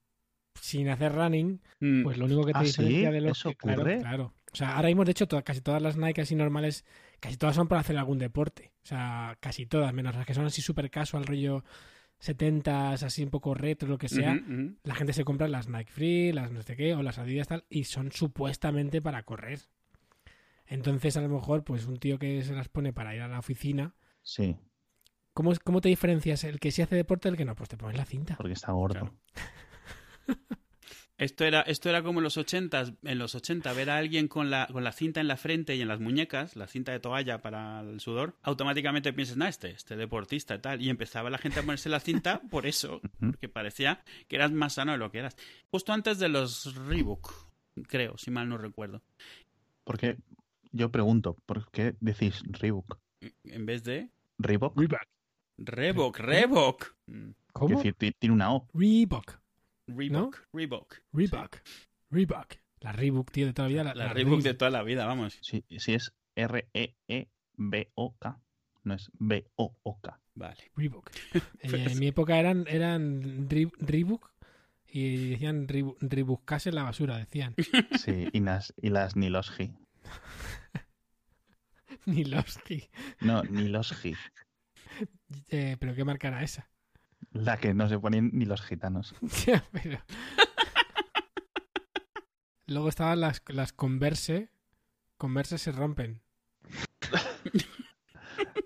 sin 0.61 0.89
hacer 0.89 1.13
running, 1.15 1.61
Mm, 1.81 2.03
pues 2.03 2.19
lo 2.19 2.27
único 2.27 2.45
que 2.45 2.53
te 2.53 2.59
¿Ah, 2.59 2.63
diferencia 2.63 3.09
sí? 3.09 3.15
de 3.15 3.21
los 3.21 3.39
¿Eso 3.39 3.51
que- 3.51 3.57
claro, 3.57 3.81
ocurre? 3.83 3.99
claro. 4.01 4.33
O 4.53 4.57
sea, 4.57 4.77
ahora 4.77 4.89
mismo, 4.89 5.05
de 5.05 5.13
hecho, 5.13 5.27
casi 5.45 5.61
todas 5.61 5.81
las 5.81 5.97
Nike 5.97 6.21
así 6.23 6.35
normales, 6.35 6.85
casi 7.21 7.37
todas 7.37 7.55
son 7.57 7.69
para 7.69 7.81
hacer 7.83 7.97
algún 7.97 8.19
deporte. 8.19 8.73
O 8.83 8.87
sea, 8.87 9.37
casi 9.41 9.65
todas, 9.67 9.93
menos 9.95 10.15
las 10.17 10.27
que 10.27 10.35
son 10.35 10.45
así 10.47 10.61
super 10.61 10.91
casual, 10.91 11.25
rollo 11.25 11.65
70s, 12.21 13.03
así 13.05 13.23
un 13.23 13.31
poco 13.31 13.55
retro, 13.55 13.89
lo 13.89 13.97
que 13.97 14.09
sea. 14.09 14.39
La 14.83 14.95
gente 14.95 15.13
se 15.13 15.25
compra 15.25 15.49
las 15.49 15.69
Nike 15.69 15.91
Free, 15.91 16.33
las 16.33 16.51
no 16.51 16.63
sé 16.63 16.77
qué, 16.77 16.95
o 16.95 17.03
las 17.03 17.19
Adidas 17.19 17.49
tal, 17.49 17.65
y 17.71 17.85
son 17.85 18.11
supuestamente 18.13 19.01
para 19.01 19.23
correr. 19.23 19.61
Entonces, 20.67 21.17
a 21.17 21.21
lo 21.23 21.29
mejor, 21.29 21.65
pues 21.65 21.87
un 21.87 21.97
tío 21.99 22.19
que 22.19 22.43
se 22.43 22.53
las 22.55 22.69
pone 22.69 22.93
para 22.93 23.15
ir 23.15 23.23
a 23.23 23.29
la 23.29 23.39
oficina, 23.39 23.95
Sí. 24.23 24.57
¿cómo, 25.33 25.53
¿cómo 25.65 25.81
te 25.81 25.89
diferencias 25.89 26.45
el 26.45 26.61
que 26.61 26.71
sí 26.71 26.83
hace 26.83 26.95
deporte 26.97 27.29
del 27.29 27.37
que 27.39 27.45
no? 27.45 27.55
Pues 27.55 27.69
te 27.69 27.77
pones 27.77 27.97
la 27.97 28.05
cinta. 28.05 28.37
Porque 28.37 28.53
está 28.53 28.73
gordo. 28.73 29.01
Claro. 29.01 29.15
Esto 31.19 31.45
era, 31.45 31.61
esto 31.61 31.91
era 31.91 32.03
como 32.03 32.21
en 32.21 32.25
los 32.25 32.39
80, 32.39 32.95
en 33.03 33.19
los 33.19 33.35
80, 33.35 33.75
ver 33.75 33.91
a 33.91 33.99
alguien 33.99 34.27
con 34.27 34.49
la, 34.49 34.67
con 34.73 34.85
la 34.85 34.93
cinta 34.93 35.21
en 35.21 35.29
la 35.29 35.37
frente 35.37 35.77
y 35.77 35.83
en 35.83 35.89
las 35.89 36.01
muñecas, 36.01 36.57
la 36.57 36.67
cinta 36.67 36.93
de 36.93 37.01
toalla 37.01 37.43
para 37.43 37.81
el 37.83 38.01
sudor, 38.01 38.39
automáticamente 38.43 39.13
piensas, 39.13 39.37
nah, 39.37 39.49
este, 39.49 39.71
este 39.71 39.97
deportista 39.97 40.55
y 40.55 40.61
tal. 40.61 40.81
Y 40.81 40.89
empezaba 40.89 41.29
la 41.29 41.37
gente 41.37 41.61
a 41.61 41.63
ponerse 41.63 41.91
la 41.91 42.01
cinta 42.01 42.41
por 42.51 42.67
eso, 42.67 43.03
porque 43.21 43.51
parecía 43.51 44.03
que 44.29 44.37
eras 44.37 44.51
más 44.51 44.73
sano 44.75 44.93
de 44.93 44.99
lo 44.99 45.11
que 45.11 45.19
eras. 45.19 45.37
Justo 45.71 45.93
antes 45.93 46.19
de 46.19 46.31
los 46.31 46.75
Reebok, 46.87 47.31
creo, 47.87 48.17
si 48.17 48.31
mal 48.31 48.49
no 48.49 48.57
recuerdo. 48.57 49.03
Porque 49.85 50.17
yo 50.73 50.91
pregunto, 50.91 51.37
¿por 51.45 51.71
qué 51.71 51.97
decís 52.01 52.43
Reebok? 52.47 52.97
En 53.45 53.67
vez 53.67 53.85
de 53.85 54.09
¿Reebok? 54.39 54.81
Reebok. 55.59 56.19
Reebok. 56.19 56.95
Mm, 57.09 57.31
¿Cómo? 57.53 57.77
decir, 57.77 57.93
ti- 57.93 58.13
tiene 58.19 58.35
una 58.35 58.55
O. 58.55 58.67
Reebok. 58.73 59.39
Reebok, 59.97 60.49
Reebok. 60.53 60.97
Reebok. 61.13 61.57
Reebok. 62.11 62.55
La 62.81 62.93
Reebok, 62.93 63.31
tío, 63.31 63.47
de 63.47 63.53
toda 63.53 63.69
la 63.69 63.73
vida. 63.73 63.85
La, 63.85 63.95
La 63.95 64.05
la 64.07 64.13
Reebok 64.15 64.41
de 64.43 64.55
toda 64.55 64.71
la 64.71 64.83
vida, 64.83 65.07
vamos. 65.07 65.39
Si, 65.43 65.65
si 65.79 65.95
es 65.95 66.13
E 66.35 66.43
R-E-E-B-O-K, 66.43 68.41
no 68.85 68.95
es 68.95 69.11
B-O-O-K. 69.19 70.21
Vale. 70.35 70.71
Reebok. 70.77 71.11
Eh, 71.63 71.87
en 71.91 71.99
mi 71.99 72.09
época 72.09 72.39
eran, 72.39 72.65
eran 72.69 73.49
Re- 73.51 73.71
Reebok 73.79 74.31
y 74.89 75.31
decían 75.31 75.67
Reebok- 75.69 75.97
Reebokcase 76.01 76.71
en 76.71 76.75
la 76.77 76.85
basura, 76.85 77.19
decían. 77.19 77.55
Sí, 77.99 78.29
y 78.33 78.41
las, 78.41 78.73
y 78.81 78.89
las 78.91 79.17
Niloski. 79.17 79.73
Niloski. 82.07 82.89
No, 83.21 83.43
Niloski. 83.43 84.15
Eh, 85.49 85.77
¿Pero 85.79 85.95
qué 85.95 86.05
marca 86.05 86.29
era 86.29 86.43
esa? 86.43 86.71
La 87.33 87.57
que 87.59 87.75
no 87.75 87.89
se 87.89 87.99
ponen 87.99 88.31
ni 88.33 88.45
los 88.45 88.63
gitanos. 88.63 89.15
Ya, 89.47 89.65
pero- 89.73 90.01
Luego 92.67 92.89
estaban 92.89 93.21
las, 93.21 93.43
las 93.49 93.73
Converse. 93.73 94.51
Converse 95.17 95.59
se 95.59 95.73
rompen. 95.73 96.23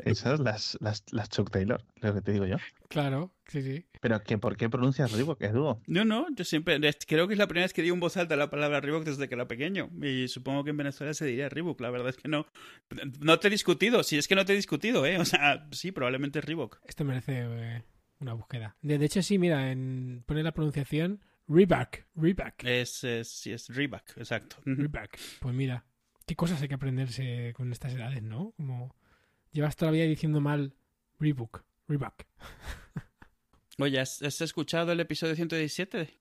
Esas 0.04 0.38
las, 0.40 0.76
las, 0.80 1.02
las 1.10 1.30
Chuck 1.30 1.50
Taylor, 1.50 1.82
lo 2.02 2.12
que 2.14 2.20
te 2.20 2.32
digo 2.32 2.44
yo. 2.46 2.56
Claro, 2.88 3.32
sí, 3.48 3.62
sí. 3.62 3.86
Pero 4.02 4.22
que 4.22 4.36
¿por 4.36 4.56
qué 4.58 4.68
pronuncias 4.68 5.10
Reebok, 5.12 5.42
Edu? 5.42 5.80
No, 5.86 6.04
no, 6.04 6.26
yo 6.36 6.44
siempre, 6.44 6.78
es- 6.86 6.98
creo 7.06 7.26
que 7.26 7.32
es 7.34 7.38
la 7.38 7.46
primera 7.48 7.64
vez 7.64 7.72
que 7.72 7.80
digo 7.82 7.94
en 7.94 8.00
voz 8.00 8.16
alta 8.18 8.36
la 8.36 8.50
palabra 8.50 8.80
Reebok 8.80 9.04
desde 9.04 9.26
que 9.28 9.34
era 9.34 9.48
pequeño. 9.48 9.88
Y 10.02 10.28
supongo 10.28 10.62
que 10.62 10.70
en 10.70 10.76
Venezuela 10.76 11.14
se 11.14 11.24
diría 11.24 11.48
Reebok, 11.48 11.80
la 11.80 11.90
verdad 11.90 12.10
es 12.10 12.16
que 12.18 12.28
no. 12.28 12.46
No 13.20 13.38
te 13.40 13.48
he 13.48 13.50
discutido, 13.50 14.02
si 14.02 14.18
es 14.18 14.28
que 14.28 14.34
no 14.36 14.44
te 14.44 14.52
he 14.52 14.56
discutido, 14.56 15.06
¿eh? 15.06 15.18
O 15.18 15.24
sea, 15.24 15.66
sí, 15.72 15.90
probablemente 15.90 16.38
es 16.40 16.44
Reebok. 16.44 16.78
Esto 16.84 17.04
merece 17.06 17.32
eh, 17.46 17.82
una 18.20 18.32
búsqueda. 18.34 18.76
De, 18.82 18.98
de 18.98 19.04
hecho, 19.06 19.22
sí, 19.22 19.38
mira, 19.38 19.70
en, 19.70 20.22
pone 20.26 20.42
la 20.42 20.52
pronunciación 20.52 21.20
Reebok. 21.48 21.98
Reebok. 22.14 22.64
Es, 22.64 23.04
es, 23.04 23.28
sí, 23.28 23.52
es 23.52 23.68
Reebok, 23.68 24.16
exacto. 24.16 24.56
Reebok. 24.64 25.10
Pues 25.40 25.54
mira, 25.54 25.84
qué 26.26 26.34
cosas 26.36 26.60
hay 26.62 26.68
que 26.68 26.74
aprenderse 26.74 27.52
con 27.54 27.70
estas 27.72 27.92
edades, 27.92 28.22
¿no? 28.22 28.52
Como 28.56 28.94
llevas 29.52 29.76
toda 29.76 29.90
la 29.90 29.96
vida 29.96 30.04
diciendo 30.06 30.40
mal 30.40 30.74
Reebok. 31.20 31.62
Reebok. 31.88 32.22
Oye, 33.78 34.00
¿has, 34.00 34.22
has 34.22 34.40
escuchado 34.40 34.92
el 34.92 35.00
episodio 35.00 35.34
117? 35.34 36.18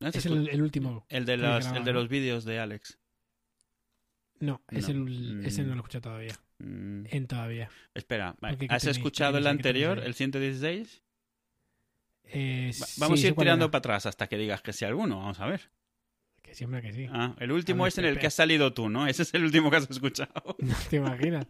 ¿No 0.00 0.08
Es 0.08 0.26
el, 0.26 0.48
el 0.48 0.62
último. 0.62 1.06
el 1.08 1.24
de, 1.26 1.36
graba, 1.36 1.58
el 1.76 1.84
de 1.84 1.92
los 1.92 2.08
vídeos 2.08 2.44
de 2.44 2.58
Alex. 2.58 2.98
No, 4.40 4.62
es 4.70 4.88
el, 4.88 5.42
ese 5.44 5.62
Mm. 5.62 5.66
no 5.68 5.74
lo 5.74 5.76
he 5.76 5.78
escuchado 5.82 6.02
todavía. 6.02 6.34
Mm, 6.58 7.06
En 7.10 7.26
todavía. 7.26 7.68
espera, 7.94 8.36
vale. 8.40 8.54
Porque, 8.54 8.68
¿qué 8.68 8.74
¿has 8.74 8.82
tenéis? 8.82 8.98
escuchado 8.98 9.32
¿Qué 9.32 9.38
el 9.38 9.46
anterior, 9.46 9.98
el 9.98 10.14
116? 10.14 11.02
Eh, 12.26 12.70
Va- 12.80 12.86
sí, 12.86 13.00
Vamos 13.00 13.22
a 13.22 13.26
ir 13.26 13.34
tirando 13.34 13.70
para 13.70 13.78
atrás 13.80 14.06
hasta 14.06 14.26
que 14.28 14.38
digas 14.38 14.62
que 14.62 14.72
sí 14.72 14.84
alguno, 14.84 15.18
vamos 15.18 15.40
a 15.40 15.46
ver. 15.46 15.70
Que 16.42 16.54
siempre 16.54 16.80
que 16.82 16.92
sí. 16.92 17.06
Ah, 17.10 17.34
el 17.40 17.52
último 17.52 17.84
A 17.84 17.86
ver, 17.86 17.92
es 17.92 17.98
en 17.98 18.04
el 18.06 18.18
que 18.18 18.26
has 18.28 18.34
salido 18.34 18.72
tú, 18.72 18.88
¿no? 18.88 19.06
Ese 19.06 19.22
es 19.22 19.34
el 19.34 19.44
último 19.44 19.70
que 19.70 19.76
has 19.76 19.90
escuchado. 19.90 20.56
No 20.58 20.74
te 20.90 20.96
imaginas. 20.96 21.46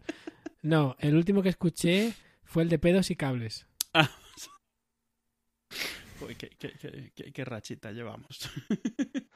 No, 0.61 0.95
el 0.99 1.15
último 1.15 1.41
que 1.43 1.49
escuché 1.49 2.13
fue 2.43 2.63
el 2.63 2.69
de 2.69 2.79
pedos 2.79 3.11
y 3.11 3.15
cables. 3.15 3.67
Uy, 6.21 6.35
qué, 6.35 6.49
qué- 6.57 6.73
qué- 6.79 7.11
qué- 7.13 7.31
qué 7.33 7.45
rachita 7.45 7.91
llevamos. 7.91 8.49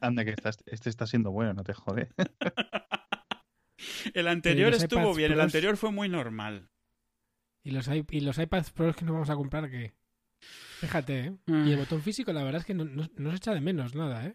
Anda, 0.00 0.24
que 0.24 0.30
estás, 0.30 0.58
este 0.66 0.88
está 0.90 1.06
siendo 1.06 1.30
bueno, 1.30 1.52
no 1.54 1.64
te 1.64 1.72
jode. 1.74 2.08
El 4.14 4.28
anterior 4.28 4.72
estuvo 4.74 5.00
iPads 5.02 5.16
bien, 5.16 5.32
el 5.32 5.40
anterior 5.40 5.76
fue 5.76 5.90
muy 5.92 6.08
normal. 6.08 6.68
Y 7.62 7.70
los, 7.72 7.88
i- 7.88 8.04
y 8.10 8.20
los 8.20 8.38
iPads 8.38 8.70
Pro 8.70 8.94
que 8.94 9.04
nos 9.04 9.12
vamos 9.14 9.30
a 9.30 9.34
comprar, 9.36 9.70
que 9.70 9.94
Fíjate, 10.80 11.18
¿eh? 11.20 11.36
Y 11.46 11.72
el 11.72 11.76
botón 11.76 12.00
físico, 12.02 12.32
la 12.32 12.42
verdad 12.42 12.60
es 12.60 12.66
que 12.66 12.72
no, 12.74 12.84
no- 12.86 13.10
no 13.16 13.30
se 13.30 13.36
echa 13.36 13.52
de 13.52 13.60
menos 13.60 13.94
nada, 13.94 14.26
¿eh? 14.26 14.34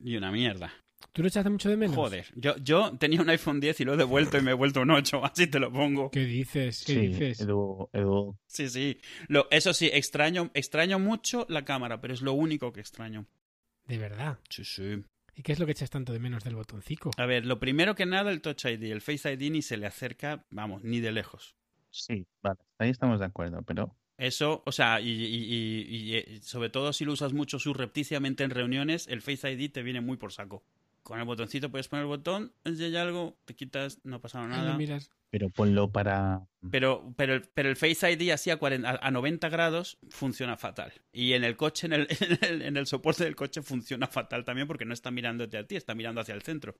Y 0.00 0.16
una 0.16 0.32
mierda. 0.32 0.72
¿Tú 1.12 1.22
lo 1.22 1.28
echaste 1.28 1.48
mucho 1.50 1.68
de 1.68 1.76
menos? 1.76 1.94
Joder, 1.94 2.26
yo, 2.34 2.56
yo 2.56 2.96
tenía 2.98 3.20
un 3.20 3.28
iPhone 3.30 3.60
10 3.60 3.78
y 3.80 3.84
lo 3.84 3.94
he 3.94 3.96
devuelto 3.96 4.36
y 4.38 4.42
me 4.42 4.50
he 4.50 4.54
vuelto 4.54 4.80
un 4.80 4.90
8, 4.90 5.24
así 5.24 5.46
te 5.46 5.60
lo 5.60 5.72
pongo. 5.72 6.10
¿Qué 6.10 6.24
dices? 6.24 6.82
¿Qué 6.84 6.92
Sí, 6.94 6.98
dices? 7.08 7.40
Edu, 7.40 7.88
Edu, 7.92 8.36
Sí, 8.46 8.68
sí. 8.68 8.98
Lo, 9.28 9.46
eso 9.52 9.72
sí, 9.72 9.88
extraño, 9.92 10.50
extraño 10.54 10.98
mucho 10.98 11.46
la 11.48 11.64
cámara, 11.64 12.00
pero 12.00 12.14
es 12.14 12.22
lo 12.22 12.32
único 12.32 12.72
que 12.72 12.80
extraño. 12.80 13.26
De 13.86 13.98
verdad. 13.98 14.38
Sí, 14.50 14.64
sí. 14.64 15.04
¿Y 15.36 15.42
qué 15.42 15.52
es 15.52 15.58
lo 15.60 15.66
que 15.66 15.72
echas 15.72 15.90
tanto 15.90 16.12
de 16.12 16.18
menos 16.18 16.42
del 16.44 16.56
botoncico? 16.56 17.10
A 17.18 17.26
ver, 17.26 17.44
lo 17.46 17.60
primero 17.60 17.94
que 17.94 18.06
nada, 18.06 18.30
el 18.32 18.40
Touch 18.40 18.64
ID. 18.64 18.90
El 18.90 19.02
Face 19.02 19.30
ID 19.32 19.50
ni 19.52 19.62
se 19.62 19.76
le 19.76 19.86
acerca, 19.86 20.44
vamos, 20.50 20.82
ni 20.82 20.98
de 21.00 21.12
lejos. 21.12 21.54
sí, 21.90 22.26
vale, 22.42 22.58
ahí 22.78 22.90
estamos 22.90 23.20
de 23.20 23.26
acuerdo, 23.26 23.62
pero 23.62 23.94
Eso, 24.18 24.62
o 24.64 24.72
sea, 24.72 24.98
y, 25.00 25.10
y- 25.10 25.44
y- 25.44 25.96
y, 25.96 26.16
eh, 26.16 26.40
sobre 26.42 26.70
todo 26.70 26.92
si 26.94 27.04
lo 27.04 27.12
usas 27.12 27.34
mucho 27.34 27.58
subrepticiamente 27.58 28.44
en 28.44 28.50
reuniones, 28.50 29.06
el 29.08 29.20
Face 29.20 29.50
ID 29.52 29.70
te 29.70 29.82
viene 29.82 30.00
muy 30.00 30.16
por 30.16 30.32
saco. 30.32 30.62
Con 31.02 31.18
el 31.20 31.26
botoncito 31.26 31.70
puedes 31.70 31.88
poner 31.88 32.04
el 32.04 32.08
botón, 32.08 32.52
si 32.64 32.82
hay 32.82 32.96
algo, 32.96 33.36
te 33.44 33.54
quitas, 33.54 34.00
no 34.04 34.20
pasa 34.22 34.42
Ah, 34.42 34.48
nada. 34.48 34.72
no 34.72 34.78
miras. 34.78 35.10
Pero 35.36 35.50
ponlo 35.50 35.92
para 35.92 36.46
Pero, 36.70 37.12
pero, 37.14 37.34
el, 37.34 37.42
pero 37.42 37.68
el 37.68 37.76
Face 37.76 38.10
ID 38.10 38.30
así 38.30 38.48
a, 38.48 38.56
40 38.56 38.88
a- 38.88 39.06
a 39.06 39.10
90 39.10 39.50
grados 39.50 39.98
funciona 40.08 40.56
fatal. 40.56 40.94
Y 41.12 41.34
en 41.34 41.44
el 41.44 41.56
coche, 41.58 41.86
en 41.86 41.92
el, 41.92 42.08
en, 42.20 42.38
el, 42.54 42.62
en 42.62 42.76
el 42.78 42.86
soporte 42.86 43.24
del 43.24 43.36
coche 43.36 43.60
funciona 43.60 44.06
fatal 44.06 44.44
también 44.44 44.66
porque 44.66 44.86
no 44.86 44.94
está 44.94 45.10
mirándote 45.10 45.58
a 45.58 45.66
ti, 45.66 45.76
está 45.76 45.94
mirando 45.94 46.22
hacia 46.22 46.34
el 46.34 46.40
centro. 46.42 46.74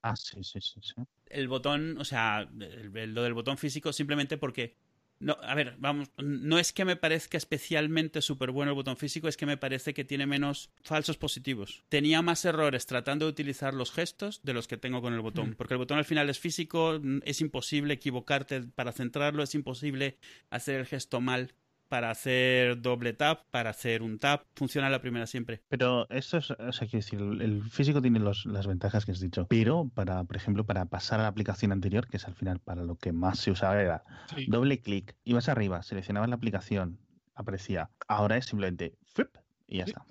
Ah, 0.00 0.16
sí, 0.16 0.42
sí, 0.42 0.60
sí, 0.62 0.80
sí. 0.80 0.94
El 1.26 1.48
botón, 1.48 1.96
o 1.98 2.04
sea, 2.04 2.48
lo 2.50 3.22
del 3.22 3.34
botón 3.34 3.58
físico 3.58 3.92
simplemente 3.92 4.38
porque... 4.38 4.76
No, 5.24 5.38
a 5.42 5.54
ver, 5.54 5.74
vamos, 5.78 6.10
no 6.18 6.58
es 6.58 6.72
que 6.72 6.84
me 6.84 6.96
parezca 6.96 7.38
especialmente 7.38 8.20
súper 8.20 8.50
bueno 8.50 8.72
el 8.72 8.74
botón 8.74 8.96
físico, 8.96 9.26
es 9.26 9.36
que 9.36 9.46
me 9.46 9.56
parece 9.56 9.94
que 9.94 10.04
tiene 10.04 10.26
menos 10.26 10.70
falsos 10.82 11.16
positivos. 11.16 11.82
Tenía 11.88 12.20
más 12.20 12.44
errores 12.44 12.84
tratando 12.86 13.24
de 13.24 13.30
utilizar 13.30 13.72
los 13.72 13.90
gestos 13.90 14.40
de 14.42 14.52
los 14.52 14.68
que 14.68 14.76
tengo 14.76 15.00
con 15.00 15.14
el 15.14 15.20
botón, 15.20 15.50
Mm. 15.50 15.54
porque 15.54 15.74
el 15.74 15.78
botón 15.78 15.96
al 15.98 16.04
final 16.04 16.28
es 16.28 16.38
físico, 16.38 17.00
es 17.24 17.40
imposible 17.40 17.94
equivocarte 17.94 18.60
para 18.62 18.92
centrarlo, 18.92 19.42
es 19.42 19.54
imposible 19.54 20.18
hacer 20.50 20.80
el 20.80 20.86
gesto 20.86 21.20
mal 21.22 21.54
para 21.94 22.10
hacer 22.10 22.80
doble 22.82 23.12
tap, 23.12 23.42
para 23.52 23.70
hacer 23.70 24.02
un 24.02 24.18
tap, 24.18 24.42
funciona 24.56 24.90
la 24.90 25.00
primera 25.00 25.28
siempre. 25.28 25.62
Pero 25.68 26.08
eso 26.10 26.38
es, 26.38 26.50
o 26.50 26.72
sea, 26.72 26.88
quiero 26.88 27.04
decir, 27.04 27.20
el 27.20 27.62
físico 27.70 28.02
tiene 28.02 28.18
los- 28.18 28.46
las 28.46 28.66
ventajas 28.66 29.04
que 29.06 29.12
has 29.12 29.20
dicho, 29.20 29.46
pero 29.46 29.88
para, 29.94 30.24
por 30.24 30.34
ejemplo, 30.36 30.66
para 30.66 30.86
pasar 30.86 31.20
a 31.20 31.22
la 31.22 31.28
aplicación 31.28 31.70
anterior, 31.70 32.08
que 32.08 32.16
es 32.16 32.26
al 32.26 32.34
final 32.34 32.58
para 32.58 32.82
lo 32.82 32.96
que 32.96 33.12
más 33.12 33.38
se 33.38 33.52
usaba 33.52 33.80
era 33.80 34.02
Sí. 34.34 34.46
doble 34.48 34.80
clic, 34.82 35.14
ibas 35.22 35.48
arriba, 35.48 35.84
seleccionabas 35.84 36.28
la 36.28 36.34
aplicación, 36.34 36.98
aparecía. 37.36 37.90
Ahora 38.08 38.38
es 38.38 38.46
simplemente 38.46 38.98
flip 39.12 39.28
y 39.68 39.78
ya 39.78 39.84
está. 39.84 40.04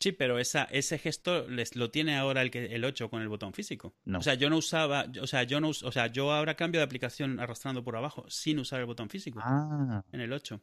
Sí, 0.00 0.12
pero 0.12 0.38
esa, 0.38 0.64
ese 0.64 0.98
gesto 0.98 1.48
les, 1.48 1.76
lo 1.76 1.90
tiene 1.90 2.16
ahora 2.16 2.42
el, 2.42 2.50
que, 2.50 2.74
el 2.74 2.84
8 2.84 3.08
con 3.08 3.22
el 3.22 3.28
botón 3.28 3.54
físico. 3.54 3.94
No. 4.04 4.18
O 4.18 4.22
sea, 4.22 4.34
yo 4.34 4.50
no 4.50 4.56
usaba, 4.58 5.06
o 5.22 5.26
sea, 5.26 5.44
yo 5.44 5.60
no, 5.60 5.68
o 5.68 5.92
sea, 5.92 6.08
yo 6.08 6.32
ahora 6.32 6.56
cambio 6.56 6.80
de 6.80 6.84
aplicación 6.84 7.40
arrastrando 7.40 7.84
por 7.84 7.96
abajo 7.96 8.24
sin 8.28 8.58
usar 8.58 8.80
el 8.80 8.86
botón 8.86 9.08
físico 9.08 9.38
Ah, 9.42 10.02
en 10.12 10.20
el 10.20 10.32
8. 10.32 10.60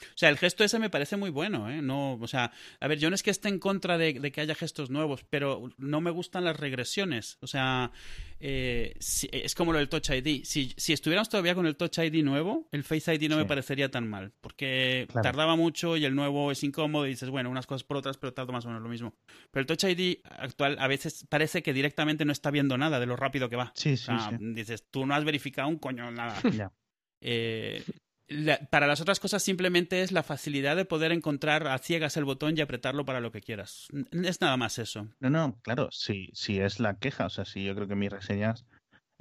O 0.00 0.16
sea, 0.16 0.30
el 0.30 0.38
gesto 0.38 0.64
ese 0.64 0.78
me 0.80 0.90
parece 0.90 1.16
muy 1.16 1.30
bueno, 1.30 1.70
¿eh? 1.70 1.80
No, 1.80 2.14
o 2.14 2.26
sea, 2.26 2.50
a 2.80 2.88
ver, 2.88 2.98
yo 2.98 3.08
no 3.08 3.14
es 3.14 3.22
que 3.22 3.30
esté 3.30 3.48
en 3.48 3.60
contra 3.60 3.98
de, 3.98 4.14
de 4.14 4.32
que 4.32 4.40
haya 4.40 4.54
gestos 4.56 4.90
nuevos, 4.90 5.24
pero 5.30 5.70
no 5.78 6.00
me 6.00 6.10
gustan 6.10 6.44
las 6.44 6.56
regresiones. 6.58 7.38
O 7.40 7.46
sea, 7.46 7.92
eh, 8.40 8.94
si- 8.98 9.28
es 9.30 9.54
como 9.54 9.72
lo 9.72 9.78
del 9.78 9.88
Touch 9.88 10.10
ID. 10.10 10.44
Si, 10.44 10.72
si 10.76 10.92
estuviéramos 10.92 11.28
todavía 11.28 11.54
con 11.54 11.66
el 11.66 11.76
Touch 11.76 11.98
ID 11.98 12.24
nuevo, 12.24 12.66
el 12.72 12.82
Face 12.82 13.14
ID 13.14 13.28
no 13.28 13.36
me 13.36 13.44
parecería 13.44 13.90
tan 13.92 14.08
mal, 14.08 14.32
porque 14.40 15.06
Claro. 15.08 15.22
tardaba 15.22 15.54
mucho 15.54 15.96
y 15.96 16.04
el 16.04 16.16
nuevo 16.16 16.50
es 16.50 16.64
incómodo 16.64 17.06
y 17.06 17.10
dices, 17.10 17.30
bueno, 17.30 17.48
unas 17.50 17.66
cosas 17.68 17.84
por 17.84 17.96
otras, 17.98 18.16
pero 18.18 18.32
tarda 18.34 18.52
más 18.52 18.64
o 18.64 18.68
menos 18.68 18.82
lo 18.82 18.88
mismo. 18.88 19.14
Pero 19.52 19.60
el 19.60 19.66
Touch 19.66 19.84
ID 19.84 20.18
actual 20.24 20.76
a 20.80 20.88
veces 20.88 21.24
parece 21.28 21.62
que 21.62 21.72
directamente 21.72 22.24
no 22.24 22.32
está 22.32 22.50
viendo 22.50 22.76
nada 22.76 22.98
de 22.98 23.06
lo 23.06 23.14
rápido 23.14 23.48
que 23.48 23.54
va. 23.56 23.72
sí, 23.76 23.92
O 23.92 23.96
sí, 23.96 24.04
sea, 24.06 24.30
sí. 24.30 24.36
dices, 24.40 24.84
tú 24.90 25.06
no 25.06 25.14
has 25.14 25.24
verificado 25.24 25.68
un 25.68 25.78
coño 25.78 26.10
nada. 26.10 26.40
Ya. 26.52 26.72
Eh, 27.20 27.84
la- 28.32 28.58
para 28.70 28.86
las 28.86 29.00
otras 29.00 29.20
cosas 29.20 29.42
simplemente 29.42 30.02
es 30.02 30.12
la 30.12 30.22
facilidad 30.22 30.76
de 30.76 30.84
poder 30.84 31.12
encontrar 31.12 31.66
a 31.68 31.78
ciegas 31.78 32.16
el 32.16 32.24
botón 32.24 32.56
y 32.56 32.60
apretarlo 32.60 33.04
para 33.04 33.20
lo 33.20 33.30
que 33.32 33.40
quieras. 33.40 33.88
Es 34.10 34.40
nada 34.40 34.56
más 34.56 34.78
eso. 34.78 35.08
No, 35.20 35.30
no, 35.30 35.58
claro, 35.62 35.88
sí, 35.92 36.28
sí 36.32 36.58
es 36.58 36.80
la 36.80 36.98
queja. 36.98 37.26
O 37.26 37.30
sea, 37.30 37.44
sí, 37.44 37.64
yo 37.64 37.74
creo 37.74 37.86
que 37.88 37.94
mis 37.94 38.10
reseñas 38.10 38.64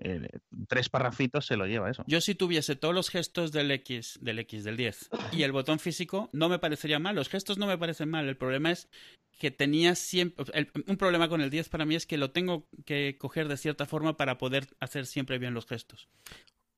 eh, 0.03 0.27
tres 0.67 0.89
parrafitos 0.89 1.45
se 1.45 1.57
lo 1.57 1.67
lleva 1.67 1.91
eso. 1.91 2.03
Yo 2.07 2.21
si 2.21 2.33
tuviese 2.33 2.75
todos 2.75 2.95
los 2.95 3.09
gestos 3.09 3.51
del 3.51 3.69
X, 3.71 4.17
del 4.21 4.39
X, 4.39 4.63
del 4.63 4.77
10 4.77 5.09
y 5.31 5.43
el 5.43 5.51
botón 5.51 5.77
físico, 5.79 6.29
no 6.33 6.49
me 6.49 6.57
parecería 6.57 6.97
mal. 6.97 7.15
Los 7.15 7.29
gestos 7.29 7.57
no 7.59 7.67
me 7.67 7.77
parecen 7.77 8.09
mal. 8.09 8.27
El 8.27 8.37
problema 8.37 8.71
es 8.71 8.89
que 9.37 9.51
tenía 9.51 9.93
siempre... 9.95 10.43
el- 10.53 10.71
un 10.87 10.97
problema 10.97 11.29
con 11.29 11.41
el 11.41 11.49
10 11.51 11.69
para 11.69 11.85
mí 11.85 11.95
es 11.95 12.05
que 12.07 12.17
lo 12.17 12.31
tengo 12.31 12.67
que 12.85 13.17
coger 13.19 13.47
de 13.47 13.57
cierta 13.57 13.85
forma 13.85 14.17
para 14.17 14.37
poder 14.37 14.67
hacer 14.79 15.05
siempre 15.05 15.37
bien 15.37 15.53
los 15.53 15.65
gestos. 15.67 16.07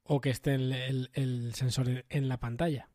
O 0.04 0.20
que 0.22 0.30
esté 0.30 0.56
el, 0.56 0.72
el- 0.74 1.10
el 1.14 1.54
sensor 1.56 1.88
en- 1.90 2.06
en 2.10 2.28
la 2.28 2.40
pantalla. 2.40 2.90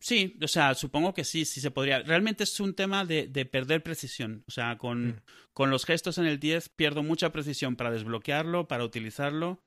Sí, 0.00 0.36
o 0.42 0.48
sea, 0.48 0.74
supongo 0.74 1.14
que 1.14 1.22
sí, 1.24 1.44
sí 1.44 1.60
se 1.60 1.70
podría. 1.70 2.00
Realmente 2.00 2.42
es 2.42 2.58
un 2.58 2.74
tema 2.74 3.04
de, 3.04 3.28
de 3.28 3.44
perder 3.46 3.82
precisión. 3.82 4.42
O 4.48 4.50
sea, 4.50 4.76
con, 4.76 5.08
Mm. 5.08 5.20
con 5.52 5.70
los 5.70 5.84
gestos 5.84 6.18
en 6.18 6.26
el 6.26 6.40
10 6.40 6.68
pierdo 6.68 7.02
mucha 7.04 7.30
precisión 7.30 7.76
para 7.76 7.92
desbloquearlo, 7.92 8.66
para 8.66 8.84
utilizarlo. 8.84 9.62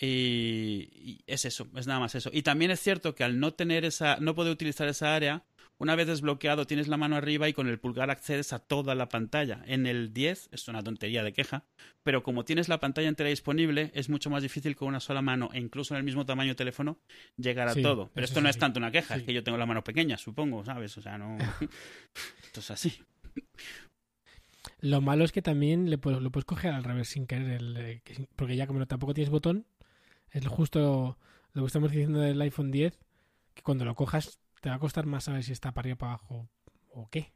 Y, 0.00 0.88
y 0.92 1.20
es 1.26 1.44
eso, 1.44 1.66
es 1.76 1.86
nada 1.88 1.98
más 2.00 2.14
eso. 2.14 2.30
Y 2.32 2.42
también 2.42 2.70
es 2.70 2.78
cierto 2.80 3.14
que 3.16 3.24
al 3.24 3.40
no 3.40 3.52
tener 3.54 3.84
esa, 3.84 4.18
no 4.20 4.34
poder 4.36 4.52
utilizar 4.52 4.86
esa 4.88 5.14
área, 5.16 5.44
una 5.78 5.94
vez 5.94 6.06
desbloqueado 6.08 6.66
tienes 6.66 6.88
la 6.88 6.96
mano 6.96 7.16
arriba 7.16 7.48
y 7.48 7.52
con 7.52 7.68
el 7.68 7.78
pulgar 7.78 8.10
accedes 8.10 8.52
a 8.52 8.58
toda 8.58 8.94
la 8.94 9.08
pantalla. 9.08 9.62
En 9.66 9.86
el 9.86 10.12
10 10.12 10.48
es 10.52 10.68
una 10.68 10.82
tontería 10.82 11.22
de 11.22 11.32
queja, 11.32 11.64
pero 12.02 12.22
como 12.22 12.44
tienes 12.44 12.68
la 12.68 12.80
pantalla 12.80 13.08
entera 13.08 13.30
disponible, 13.30 13.90
es 13.94 14.08
mucho 14.08 14.28
más 14.30 14.42
difícil 14.42 14.74
con 14.76 14.88
una 14.88 15.00
sola 15.00 15.22
mano 15.22 15.50
e 15.52 15.58
incluso 15.60 15.94
en 15.94 15.98
el 15.98 16.04
mismo 16.04 16.26
tamaño 16.26 16.50
de 16.50 16.56
teléfono 16.56 16.98
llegar 17.36 17.68
a 17.68 17.74
Sí, 17.74 17.82
todo. 17.82 18.10
Pero 18.12 18.24
esto 18.24 18.40
no 18.40 18.48
sí, 18.48 18.50
es 18.50 18.58
tanto 18.58 18.78
una 18.80 18.90
queja, 18.90 19.14
Sí. 19.14 19.20
es 19.20 19.26
que 19.26 19.32
yo 19.32 19.44
tengo 19.44 19.56
las 19.58 19.68
manos 19.68 19.84
pequeñas, 19.84 20.20
supongo, 20.20 20.64
¿sabes? 20.64 20.96
O 20.98 21.02
sea, 21.02 21.16
no. 21.16 21.38
esto 22.42 22.60
es 22.60 22.70
así. 22.70 23.00
Lo 24.80 25.00
malo 25.00 25.24
es 25.24 25.32
que 25.32 25.42
también 25.42 25.90
le 25.90 25.98
puedes, 25.98 26.20
lo 26.20 26.30
puedes 26.30 26.44
coger 26.44 26.72
al 26.72 26.84
revés 26.84 27.08
sin 27.08 27.26
querer, 27.26 27.50
el, 27.62 27.76
eh, 27.76 28.02
porque 28.36 28.56
ya 28.56 28.66
como 28.66 28.78
no, 28.78 28.86
tampoco 28.86 29.14
tienes 29.14 29.30
botón, 29.30 29.66
es 30.30 30.44
lo 30.44 30.50
justo 30.50 31.18
lo 31.52 31.62
que 31.62 31.66
estamos 31.66 31.90
diciendo 31.90 32.20
del 32.20 32.40
iPhone 32.42 32.70
10, 32.70 32.98
que 33.54 33.62
cuando 33.62 33.84
lo 33.84 33.94
cojas 33.94 34.38
te 34.60 34.68
va 34.70 34.76
a 34.76 34.78
costar 34.78 35.06
más 35.06 35.24
saber 35.24 35.42
si 35.44 35.52
está 35.52 35.72
para 35.72 35.84
arriba 35.86 35.94
o 35.94 35.98
para 35.98 36.12
abajo 36.12 36.48
o 36.92 37.08
qué, 37.10 37.32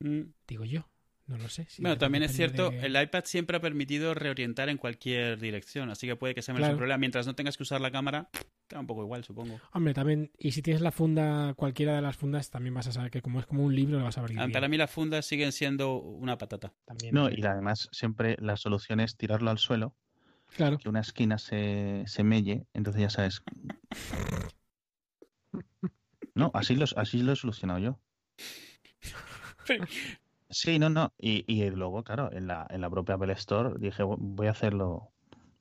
Mm. 0.00 0.32
digo 0.46 0.64
yo. 0.64 0.88
No 1.26 1.38
lo 1.38 1.48
sé. 1.48 1.64
si 1.68 1.80
Bueno, 1.80 1.96
también 1.96 2.24
es 2.24 2.32
cierto, 2.32 2.70
de- 2.70 2.80
el 2.86 3.00
iPad 3.00 3.22
siempre 3.24 3.56
ha 3.56 3.60
permitido 3.60 4.14
reorientar 4.14 4.68
en 4.68 4.78
cualquier 4.78 5.38
dirección, 5.38 5.88
así 5.88 6.08
que 6.08 6.16
puede 6.16 6.34
que 6.34 6.42
sea 6.42 6.54
menos 6.54 6.64
Claro. 6.66 6.74
un 6.74 6.78
problema. 6.78 6.98
Mientras 6.98 7.24
no 7.24 7.36
tengas 7.36 7.56
que 7.56 7.62
usar 7.62 7.80
la 7.80 7.92
cámara, 7.92 8.30
queda 8.66 8.80
un 8.80 8.88
poco 8.88 9.04
igual, 9.04 9.22
supongo. 9.22 9.60
Hombre, 9.72 9.94
también, 9.94 10.32
y 10.38 10.50
si 10.50 10.60
tienes 10.60 10.82
la 10.82 10.90
funda, 10.90 11.54
cualquiera 11.54 11.94
de 11.94 12.02
las 12.02 12.16
fundas, 12.16 12.50
también 12.50 12.74
vas 12.74 12.88
a 12.88 12.92
saber 12.92 13.12
que 13.12 13.22
como 13.22 13.38
es 13.38 13.46
como 13.46 13.62
un 13.64 13.72
libro, 13.76 13.98
lo 14.00 14.04
vas 14.06 14.18
a 14.18 14.22
abrir 14.22 14.40
Ah, 14.40 14.46
bien. 14.46 14.52
Para 14.52 14.66
mí 14.66 14.76
las 14.76 14.90
fundas 14.90 15.24
siguen 15.24 15.52
siendo 15.52 15.98
una 16.00 16.36
patata. 16.36 16.72
También. 16.84 17.14
No, 17.14 17.30
y 17.30 17.40
además 17.44 17.88
siempre 17.92 18.36
la 18.40 18.56
solución 18.56 18.98
es 18.98 19.16
tirarlo 19.16 19.50
al 19.52 19.58
suelo, 19.58 19.94
Claro. 20.56 20.78
que 20.78 20.88
una 20.88 20.98
esquina 21.00 21.38
se, 21.38 22.02
se 22.06 22.24
melle, 22.24 22.66
entonces 22.74 23.02
ya 23.02 23.10
sabes. 23.10 23.42
No, 26.40 26.50
así, 26.54 26.74
los, 26.76 26.96
así 26.96 27.22
lo 27.22 27.32
he 27.32 27.36
solucionado 27.36 27.78
yo. 27.78 27.98
Sí, 30.52 30.80
no, 30.80 30.90
no. 30.90 31.12
Y, 31.16 31.44
y 31.46 31.70
luego, 31.70 32.02
claro, 32.02 32.32
en 32.32 32.48
la, 32.48 32.66
en 32.70 32.80
la 32.80 32.90
propia 32.90 33.14
Apple 33.14 33.32
Store 33.34 33.74
dije, 33.78 34.02
"Bu- 34.02 34.16
voy 34.18 34.48
a 34.48 34.50
hacerlo, 34.50 35.12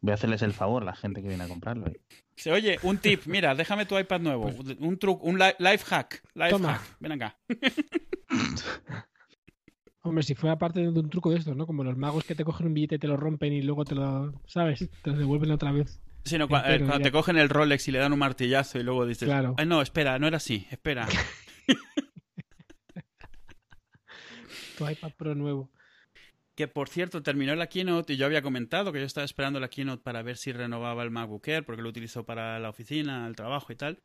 voy 0.02 0.10
a 0.12 0.16
hacerles 0.16 0.42
el 0.42 0.52
favor 0.52 0.82
a 0.82 0.86
la 0.88 0.96
gente 0.96 1.22
que 1.22 1.28
viene 1.28 1.44
a 1.44 1.48
comprarlo. 1.48 1.92
Se 2.36 2.52
oye, 2.52 2.80
un 2.82 2.98
tip, 2.98 3.28
mira, 3.28 3.54
déjame 3.54 3.86
tu 3.86 4.00
iPad 4.00 4.20
nuevo, 4.22 4.48
un 4.80 4.98
truco, 4.98 5.24
un 5.28 5.38
li- 5.38 5.54
life 5.60 5.86
hack, 5.86 6.24
life 6.34 6.50
Pues 6.50 6.52
Toma. 6.54 6.74
hack, 6.74 6.98
ven 7.00 7.12
acá. 7.12 7.38
Hombre, 10.02 10.24
si 10.24 10.34
fuera 10.34 10.58
parte 10.58 10.80
de 10.80 10.88
un 10.88 11.10
truco 11.10 11.30
de 11.30 11.38
estos, 11.38 11.56
¿no? 11.56 11.68
Como 11.68 11.84
los 11.84 11.96
magos 11.98 12.24
que 12.24 12.34
te 12.34 12.44
cogen 12.46 12.66
un 12.68 12.74
billete 12.74 12.96
y 12.96 13.00
te 13.00 13.08
lo 13.08 13.16
rompen 13.18 13.54
y 13.54 13.62
luego 13.62 13.86
te 13.86 13.94
lo, 13.96 14.34
¿sabes? 14.48 14.90
Te 15.04 15.12
lo 15.12 15.18
devuelven 15.18 15.52
otra 15.52 15.72
vez. 15.72 16.02
Sino 16.26 16.46
eh, 16.46 16.48
Entero, 16.52 16.86
cuando 16.86 16.98
ya. 16.98 17.04
te 17.04 17.12
cogen 17.12 17.38
el 17.38 17.50
Rolex 17.50 17.88
y 17.88 17.92
le 17.92 18.00
dan 18.00 18.14
un 18.14 18.20
martillazo 18.20 18.80
y 18.80 18.84
luego 18.84 19.06
dices, 19.06 19.28
Claro. 19.28 19.56
"Ay, 19.58 19.66
no, 19.66 19.82
espera, 19.82 20.20
no 20.20 20.28
era 20.28 20.38
así, 20.38 20.68
espera. 20.70 21.08
Tu 24.78 24.90
iPad 24.90 25.12
Pro 25.18 25.36
nuevo. 25.36 25.70
Que 26.56 26.68
por 26.68 26.90
cierto, 26.90 27.24
terminó 27.24 27.56
la 27.56 27.68
keynote 27.68 28.14
y 28.14 28.18
yo 28.18 28.26
había 28.26 28.42
comentado 28.42 28.92
que 28.92 29.00
yo 29.00 29.06
estaba 29.06 29.26
esperando 29.26 29.60
la 29.60 29.70
keynote 29.70 30.04
para 30.04 30.22
ver 30.24 30.38
si 30.38 30.52
renovaba 30.52 31.04
el 31.04 31.12
MacBook 31.12 31.48
Air 31.48 31.66
porque 31.66 31.82
lo 31.82 31.90
utilizo 31.90 32.26
para 32.26 32.60
la 32.60 32.70
oficina, 32.70 33.26
el 33.28 33.36
trabajo 33.36 33.72
y 33.72 33.76
tal. 33.76 34.02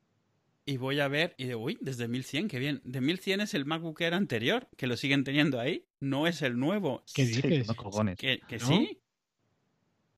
Y 0.66 0.76
voy 0.78 1.00
a 1.00 1.08
ver 1.08 1.34
y 1.36 1.44
digo, 1.46 1.60
uy, 1.60 1.78
desde 1.80 2.08
1100, 2.08 2.48
qué 2.48 2.58
bien. 2.58 2.80
De 2.84 3.00
1100 3.00 3.40
es 3.42 3.54
el 3.54 3.66
MacBook 3.66 4.00
Air 4.00 4.14
anterior, 4.14 4.68
que 4.76 4.86
lo 4.86 4.96
siguen 4.96 5.22
teniendo 5.24 5.60
ahí, 5.60 5.84
no 6.00 6.26
es 6.26 6.42
el 6.42 6.58
nuevo. 6.58 7.04
¿Qué 7.14 7.26
Sí, 7.26 7.42
dices? 7.42 7.68
no 7.68 7.74
cojones. 7.74 8.16
Que, 8.18 8.40
que 8.48 8.58
¿No? 8.58 8.66
sí. 8.66 8.98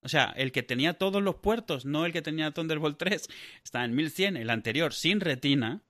O 0.07 0.09
sea, 0.09 0.33
el 0.37 0.53
que 0.53 0.63
tenía 0.63 0.93
todos 0.93 1.21
los 1.21 1.35
puertos, 1.35 1.83
no 1.83 2.05
el 2.05 2.13
que 2.13 2.21
tenía 2.21 2.51
Thunderbolt 2.51 2.97
3, 2.97 3.27
está 3.61 3.83
en 3.83 3.93
1100, 3.93 4.37
el 4.37 4.49
anterior 4.49 4.93
sin 4.93 5.19
retina, 5.19 5.81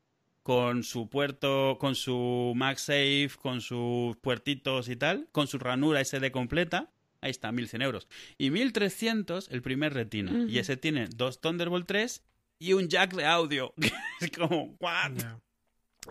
con 0.41 0.83
su 0.83 1.07
puerto, 1.07 1.77
con 1.79 1.93
su 1.93 2.53
MagSafe, 2.55 3.29
con 3.39 3.61
sus 3.61 4.17
puertitos 4.17 4.89
y 4.89 4.95
tal, 4.95 5.27
con 5.31 5.45
su 5.45 5.59
ranura 5.59 6.03
SD 6.03 6.31
completa. 6.31 6.89
Ahí 7.21 7.29
está, 7.29 7.51
1100 7.51 7.83
euros. 7.83 8.07
Y 8.39 8.49
1300, 8.49 9.49
el 9.51 9.61
primer 9.61 9.93
retina. 9.93 10.47
Y 10.49 10.57
ese 10.57 10.77
tiene 10.77 11.09
dos 11.15 11.39
Thunderbolt 11.39 11.85
3 11.85 12.23
y 12.57 12.73
un 12.73 12.87
jack 12.87 13.13
de 13.13 13.27
audio. 13.27 13.75
es 14.19 14.31
como, 14.31 14.75
¿what? 14.79 15.11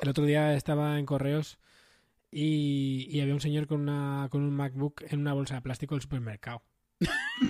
El 0.01 0.09
otro 0.09 0.25
día 0.25 0.55
estaba 0.55 1.01
en 1.01 1.07
correos 1.07 1.59
y, 2.31 3.09
y 3.11 3.21
había 3.21 3.35
un 3.35 3.41
señor 3.41 3.67
con, 3.67 3.81
una, 3.81 4.29
con 4.31 4.43
un 4.43 4.55
MacBook 4.55 5.03
en 5.11 5.19
una 5.19 5.33
bolsa 5.33 5.57
de 5.57 5.63
plástico 5.63 5.97
del 5.97 6.03
supermercado. 6.03 6.63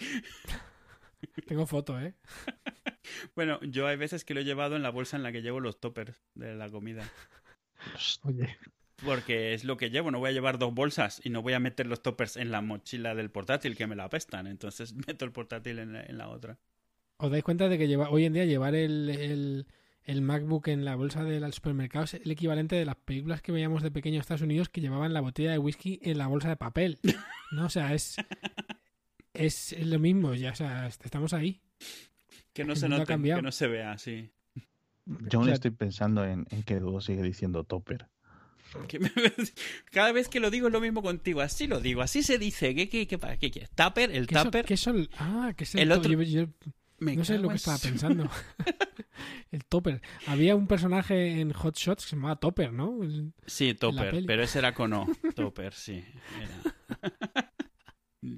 Tengo 1.46 1.66
foto, 1.66 2.00
¿eh? 2.00 2.14
Bueno, 3.34 3.58
yo 3.62 3.86
hay 3.86 3.96
veces 3.96 4.24
que 4.24 4.34
lo 4.34 4.40
he 4.40 4.44
llevado 4.44 4.76
en 4.76 4.82
la 4.82 4.90
bolsa 4.90 5.16
en 5.16 5.22
la 5.22 5.32
que 5.32 5.42
llevo 5.42 5.58
los 5.58 5.80
toppers 5.80 6.22
de 6.34 6.54
la 6.54 6.70
comida. 6.70 7.10
Oye. 8.22 8.56
Porque 9.04 9.54
es 9.54 9.64
lo 9.64 9.76
que 9.76 9.90
llevo, 9.90 10.10
no 10.10 10.18
voy 10.18 10.30
a 10.30 10.32
llevar 10.32 10.58
dos 10.58 10.72
bolsas 10.72 11.20
y 11.24 11.30
no 11.30 11.42
voy 11.42 11.54
a 11.54 11.60
meter 11.60 11.86
los 11.86 12.02
toppers 12.02 12.36
en 12.36 12.50
la 12.50 12.60
mochila 12.60 13.14
del 13.14 13.30
portátil 13.30 13.76
que 13.76 13.86
me 13.86 13.96
la 13.96 14.04
apestan. 14.04 14.46
Entonces 14.46 14.94
meto 15.06 15.24
el 15.24 15.32
portátil 15.32 15.78
en 15.78 15.94
la, 15.94 16.02
en 16.02 16.18
la 16.18 16.28
otra. 16.28 16.58
¿Os 17.16 17.30
dais 17.30 17.42
cuenta 17.42 17.68
de 17.68 17.78
que 17.78 17.88
lleva, 17.88 18.10
hoy 18.10 18.24
en 18.24 18.32
día 18.32 18.44
llevar 18.44 18.74
el, 18.74 19.10
el, 19.10 19.66
el 20.04 20.22
MacBook 20.22 20.68
en 20.68 20.84
la 20.84 20.96
bolsa 20.96 21.24
del 21.24 21.52
supermercado 21.52 22.04
es 22.04 22.14
el 22.14 22.30
equivalente 22.30 22.76
de 22.76 22.84
las 22.84 22.96
películas 22.96 23.42
que 23.42 23.52
veíamos 23.52 23.82
de 23.82 23.90
pequeño 23.90 24.16
en 24.16 24.20
Estados 24.20 24.42
Unidos 24.42 24.68
que 24.68 24.80
llevaban 24.80 25.12
la 25.12 25.20
botella 25.20 25.50
de 25.50 25.58
whisky 25.58 25.98
en 26.02 26.18
la 26.18 26.28
bolsa 26.28 26.48
de 26.48 26.56
papel? 26.56 26.98
¿No? 27.52 27.66
O 27.66 27.70
sea, 27.70 27.92
es, 27.92 28.16
es 29.46 29.74
lo 29.86 29.98
mismo, 29.98 30.34
ya, 30.34 30.52
o 30.52 30.54
sea, 30.54 30.86
estamos 30.86 31.32
ahí. 31.32 31.60
Que 32.52 32.64
no 32.64 32.76
se 32.76 32.88
note, 32.88 33.06
que 33.06 33.42
no 33.42 33.52
se 33.52 33.66
vea 33.68 33.92
así. 33.92 34.30
Yo 35.06 35.38
aún 35.38 35.42
O 35.42 35.44
sea- 35.46 35.54
estoy 35.54 35.70
pensando 35.70 36.24
en, 36.24 36.46
en 36.50 36.62
que 36.62 36.78
Duo 36.80 37.00
sigue 37.00 37.22
diciendo 37.22 37.64
topper. 37.64 38.06
Cada 39.90 40.12
vez 40.12 40.28
que 40.28 40.38
lo 40.40 40.50
digo 40.50 40.68
es 40.68 40.72
lo 40.72 40.80
mismo 40.80 41.02
contigo. 41.02 41.40
Así 41.40 41.66
lo 41.66 41.80
digo, 41.80 42.02
así 42.02 42.22
se 42.22 42.38
dice. 42.38 42.74
¿Qué, 42.74 42.88
qué, 42.88 43.06
qué, 43.06 43.18
para 43.18 43.36
qué 43.36 43.50
quieres? 43.50 43.70
¿Tupper? 43.70 44.10
¿El 44.10 44.26
¿Qué 44.26 44.36
tupper? 44.36 44.64
qué 44.64 44.76
son? 44.76 45.08
Ah, 45.18 45.52
que 45.56 45.64
es 45.64 45.74
el, 45.74 45.80
El 45.82 45.88
to- 45.88 45.94
otro- 45.98 46.12
yo- 46.12 46.22
yo 46.22 46.46
Me 46.98 47.16
no 47.16 47.24
sé 47.24 47.38
lo 47.38 47.48
que 47.48 47.56
estaba 47.56 47.78
pensando. 47.78 48.28
el 49.52 49.64
Topper. 49.64 50.00
Había 50.26 50.54
un 50.54 50.66
personaje 50.66 51.40
en 51.40 51.52
Hot 51.52 51.76
Shots 51.76 52.04
que 52.04 52.10
se 52.10 52.16
llamaba 52.16 52.36
Topper, 52.36 52.72
¿no? 52.72 53.02
El- 53.02 53.32
Sí, 53.46 53.74
topper, 53.74 54.22
pero 54.26 54.42
ese 54.44 54.58
era 54.60 54.72
con 54.74 54.92
O. 54.92 55.06
Topper, 55.34 55.72
sí. 55.74 56.04
Era. 56.40 57.49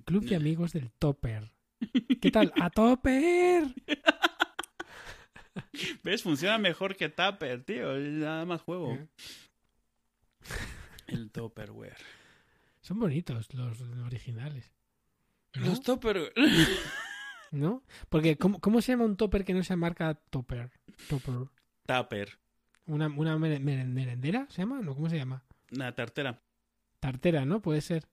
Club 0.04 0.24
de 0.24 0.36
amigos 0.36 0.72
del 0.72 0.90
Topper. 0.92 1.52
¿Qué 2.20 2.30
tal? 2.30 2.52
¡A 2.60 2.70
Topper! 2.70 3.64
¿Ves? 6.02 6.22
Funciona 6.22 6.58
mejor 6.58 6.96
que 6.96 7.08
Tupper, 7.08 7.64
tío. 7.64 7.92
Nada 7.98 8.44
más 8.44 8.62
juego. 8.62 8.92
Eh. 8.94 9.08
El 11.08 11.30
Tupperware. 11.30 11.96
Son 12.80 12.98
bonitos 12.98 13.52
los 13.54 13.80
originales. 14.04 14.72
¿No? 15.54 15.66
Los 15.66 15.82
Tupperware. 15.82 16.32
¿No? 17.50 17.82
Porque 18.08 18.36
¿cómo, 18.38 18.60
cómo 18.60 18.80
se 18.80 18.92
llama 18.92 19.04
un 19.04 19.16
Topper 19.16 19.44
que 19.44 19.52
no 19.54 19.62
se 19.62 19.76
marca 19.76 20.14
Topper? 20.30 20.70
Topper. 21.08 21.48
Tupper. 21.86 22.38
¿Una, 22.86 23.08
una 23.08 23.36
mere- 23.38 23.60
mere- 23.60 23.84
merendera 23.84 24.46
se 24.48 24.62
llama? 24.62 24.80
¿No? 24.80 24.94
¿Cómo 24.94 25.10
se 25.10 25.16
llama? 25.16 25.44
Una 25.70 25.94
tartera. 25.94 26.42
Tartera, 26.98 27.44
¿no? 27.44 27.60
Puede 27.60 27.80
ser. 27.82 28.08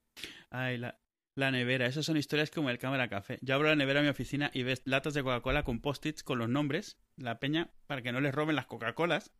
Ay, 0.50 0.76
la, 0.78 0.98
la 1.40 1.50
nevera. 1.50 1.86
Esas 1.86 2.06
son 2.06 2.16
historias 2.16 2.50
como 2.50 2.70
el 2.70 2.78
cámara 2.78 3.08
café. 3.08 3.38
Yo 3.42 3.54
abro 3.54 3.68
la 3.68 3.76
nevera 3.76 4.00
a 4.00 4.02
mi 4.02 4.08
oficina 4.08 4.50
y 4.54 4.62
ves 4.62 4.82
latas 4.84 5.14
de 5.14 5.22
Coca-Cola 5.22 5.62
con 5.64 5.80
post-its 5.80 6.22
con 6.22 6.38
los 6.38 6.48
nombres, 6.48 6.96
la 7.16 7.40
peña, 7.40 7.70
para 7.86 8.02
que 8.02 8.12
no 8.12 8.20
les 8.20 8.34
roben 8.34 8.56
las 8.56 8.66
Coca-Colas. 8.66 9.32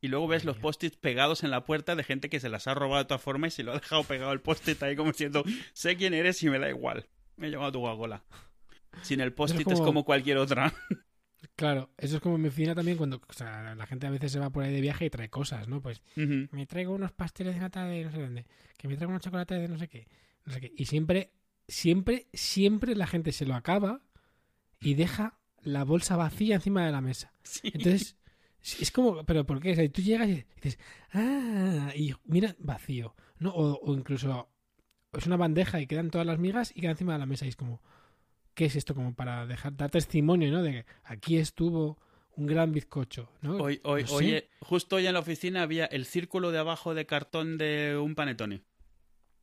Y 0.00 0.08
luego 0.08 0.26
ves 0.28 0.44
los 0.44 0.58
post-its 0.58 0.96
pegados 0.98 1.44
en 1.44 1.50
la 1.50 1.64
puerta 1.64 1.96
de 1.96 2.04
gente 2.04 2.28
que 2.28 2.40
se 2.40 2.48
las 2.50 2.66
ha 2.66 2.74
robado 2.74 3.02
de 3.02 3.08
todas 3.08 3.22
formas 3.22 3.54
y 3.54 3.56
se 3.56 3.62
lo 3.62 3.72
ha 3.72 3.80
dejado 3.80 4.04
pegado 4.04 4.32
el 4.32 4.40
post-it 4.40 4.82
ahí 4.82 4.96
como 4.96 5.12
diciendo, 5.12 5.42
sé 5.72 5.96
quién 5.96 6.12
eres 6.12 6.42
y 6.42 6.50
me 6.50 6.58
da 6.58 6.68
igual. 6.68 7.06
Me 7.36 7.46
he 7.46 7.50
llevado 7.50 7.72
tu 7.72 7.80
Coca-Cola. 7.80 8.22
Sin 9.02 9.20
el 9.20 9.32
post-it 9.32 9.66
es 9.70 9.80
como- 9.80 10.04
cualquier 10.04 10.36
otra. 10.38 10.72
Claro, 11.56 11.90
eso 11.98 12.16
es 12.16 12.22
como 12.22 12.34
en 12.36 12.42
mi 12.42 12.48
oficina 12.48 12.74
también 12.74 12.96
cuando 12.96 13.20
o 13.28 13.32
sea, 13.32 13.74
la 13.76 13.86
gente 13.86 14.06
a 14.06 14.10
veces 14.10 14.32
se 14.32 14.40
va 14.40 14.50
por 14.50 14.64
ahí 14.64 14.72
de 14.72 14.80
viaje 14.80 15.04
y 15.04 15.10
trae 15.10 15.28
cosas, 15.30 15.68
¿no? 15.68 15.80
Pues 15.80 16.02
me 16.16 16.66
traigo 16.66 16.92
unos 16.94 17.12
pasteles 17.12 17.54
de 17.54 17.60
nata 17.60 17.84
de 17.84 18.02
no 18.04 18.10
sé 18.10 18.20
dónde, 18.20 18.46
que 18.76 18.88
me 18.88 18.96
traigo 18.96 19.10
unos 19.10 19.22
chocolates 19.22 19.60
de 19.60 19.68
no 19.68 19.78
sé 19.78 19.88
qué, 19.88 20.08
no 20.46 20.52
sé 20.52 20.60
qué. 20.60 20.72
Y 20.76 20.86
siempre, 20.86 21.30
siempre, 21.68 22.28
siempre 22.32 22.94
la 22.94 23.06
gente 23.06 23.32
se 23.32 23.46
lo 23.46 23.54
acaba 23.54 24.00
y 24.80 24.94
deja 24.94 25.38
la 25.62 25.84
bolsa 25.84 26.16
vacía 26.16 26.56
encima 26.56 26.84
de 26.84 26.92
la 26.92 27.00
mesa. 27.00 27.32
Sí. 27.44 27.70
Entonces, 27.74 28.16
es 28.62 28.90
como, 28.90 29.22
¿pero 29.24 29.44
por 29.44 29.60
qué? 29.60 29.72
O 29.72 29.74
sea, 29.74 29.92
tú 29.92 30.00
llegas 30.00 30.28
y 30.28 30.46
dices, 30.56 30.78
ah, 31.12 31.92
y 31.94 32.14
mira, 32.24 32.56
vacío. 32.58 33.14
¿no? 33.38 33.50
O, 33.50 33.78
o 33.80 33.94
incluso 33.94 34.48
es 35.12 35.26
una 35.26 35.36
bandeja 35.36 35.80
y 35.80 35.86
quedan 35.86 36.10
todas 36.10 36.26
las 36.26 36.38
migas 36.38 36.72
y 36.74 36.80
queda 36.80 36.92
encima 36.92 37.12
de 37.12 37.18
la 37.18 37.26
mesa 37.26 37.44
y 37.44 37.50
es 37.50 37.56
como, 37.56 37.82
¿qué 38.54 38.64
es 38.66 38.76
esto? 38.76 38.94
Como 38.94 39.14
para 39.14 39.46
dejar, 39.46 39.76
dar 39.76 39.90
testimonio, 39.90 40.50
¿no? 40.50 40.62
De 40.62 40.72
que 40.72 40.86
aquí 41.04 41.36
estuvo 41.36 41.98
un 42.36 42.46
gran 42.46 42.72
bizcocho, 42.72 43.30
¿no? 43.42 43.56
Hoy, 43.58 43.80
hoy, 43.84 44.02
No 44.02 44.08
sé. 44.08 44.14
oye, 44.14 44.48
justo 44.60 44.96
hoy 44.96 45.06
en 45.06 45.12
la 45.14 45.20
oficina 45.20 45.62
había 45.62 45.84
el 45.86 46.04
círculo 46.06 46.50
de 46.50 46.58
abajo 46.58 46.94
de 46.94 47.06
cartón 47.06 47.58
de 47.58 47.96
un 47.96 48.14
panetone. 48.14 48.62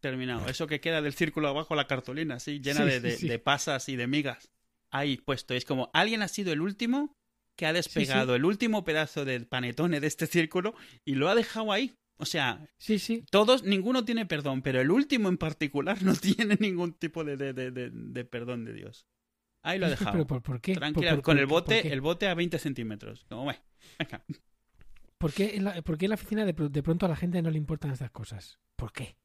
Terminado. 0.01 0.47
Eso 0.49 0.67
que 0.67 0.79
queda 0.81 1.01
del 1.01 1.13
círculo 1.13 1.47
abajo, 1.47 1.75
la 1.75 1.87
cartulina, 1.87 2.35
así, 2.35 2.59
llena 2.59 2.79
Sí, 2.81 2.89
de, 2.89 2.99
de- 2.99 3.17
sí. 3.17 3.27
de 3.27 3.39
pasas 3.39 3.87
y 3.87 3.95
de 3.95 4.07
migas. 4.07 4.49
Ahí 4.89 5.17
puesto. 5.17 5.53
Es 5.53 5.63
como, 5.63 5.89
alguien 5.93 6.21
ha 6.21 6.27
sido 6.27 6.51
el 6.51 6.59
último 6.61 7.15
que 7.55 7.65
ha 7.67 7.73
despegado 7.73 8.35
el 8.35 8.43
último 8.45 8.83
pedazo 8.83 9.23
del 9.25 9.45
panetone 9.47 9.99
de 9.99 10.07
este 10.07 10.25
círculo 10.27 10.73
y 11.05 11.15
lo 11.15 11.29
ha 11.29 11.35
dejado 11.35 11.71
ahí. 11.71 11.93
O 12.17 12.25
sea, 12.25 12.67
Sí, 12.77 12.99
sí. 12.99 13.23
todos, 13.31 13.63
ninguno 13.63 14.03
tiene 14.05 14.25
perdón, 14.25 14.61
pero 14.61 14.79
el 14.81 14.91
último 14.91 15.29
en 15.29 15.37
particular 15.37 15.97
no 16.03 16.15
tiene 16.15 16.55
ningún 16.59 16.93
tipo 16.93 17.23
de, 17.23 17.37
de, 17.37 17.53
de, 17.53 17.71
de- 17.71 17.89
de 17.91 18.25
perdón 18.25 18.65
de 18.65 18.73
Dios. 18.73 19.05
Ahí 19.63 19.77
lo 19.77 19.85
ha 19.85 19.89
dejado. 19.89 20.11
Pero 20.13 20.27
¿por, 20.27 20.41
por 20.41 20.59
qué? 20.61 20.73
Tranquila, 20.73 21.11
¿Por- 21.11 21.17
por- 21.19 21.23
con 21.23 21.37
el 21.39 21.45
bote, 21.45 21.93
el 21.93 22.01
bote 22.01 22.27
a 22.27 22.33
20 22.33 22.57
centímetros. 22.57 23.25
Como, 23.29 23.43
bueno, 23.43 23.59
venga. 23.99 24.25
¿Por 25.19 25.31
qué 25.33 25.55
en 25.55 25.65
la, 25.65 25.81
por 25.83 25.99
qué 25.99 26.05
en 26.05 26.09
la 26.09 26.15
oficina 26.15 26.45
de, 26.45 26.53
de 26.53 26.83
pronto 26.83 27.05
a 27.05 27.09
la 27.09 27.15
gente 27.15 27.41
no 27.43 27.51
le 27.51 27.57
importan 27.59 27.91
estas 27.91 28.09
cosas? 28.09 28.59
¿Por 28.75 28.91
qué? 28.91 29.15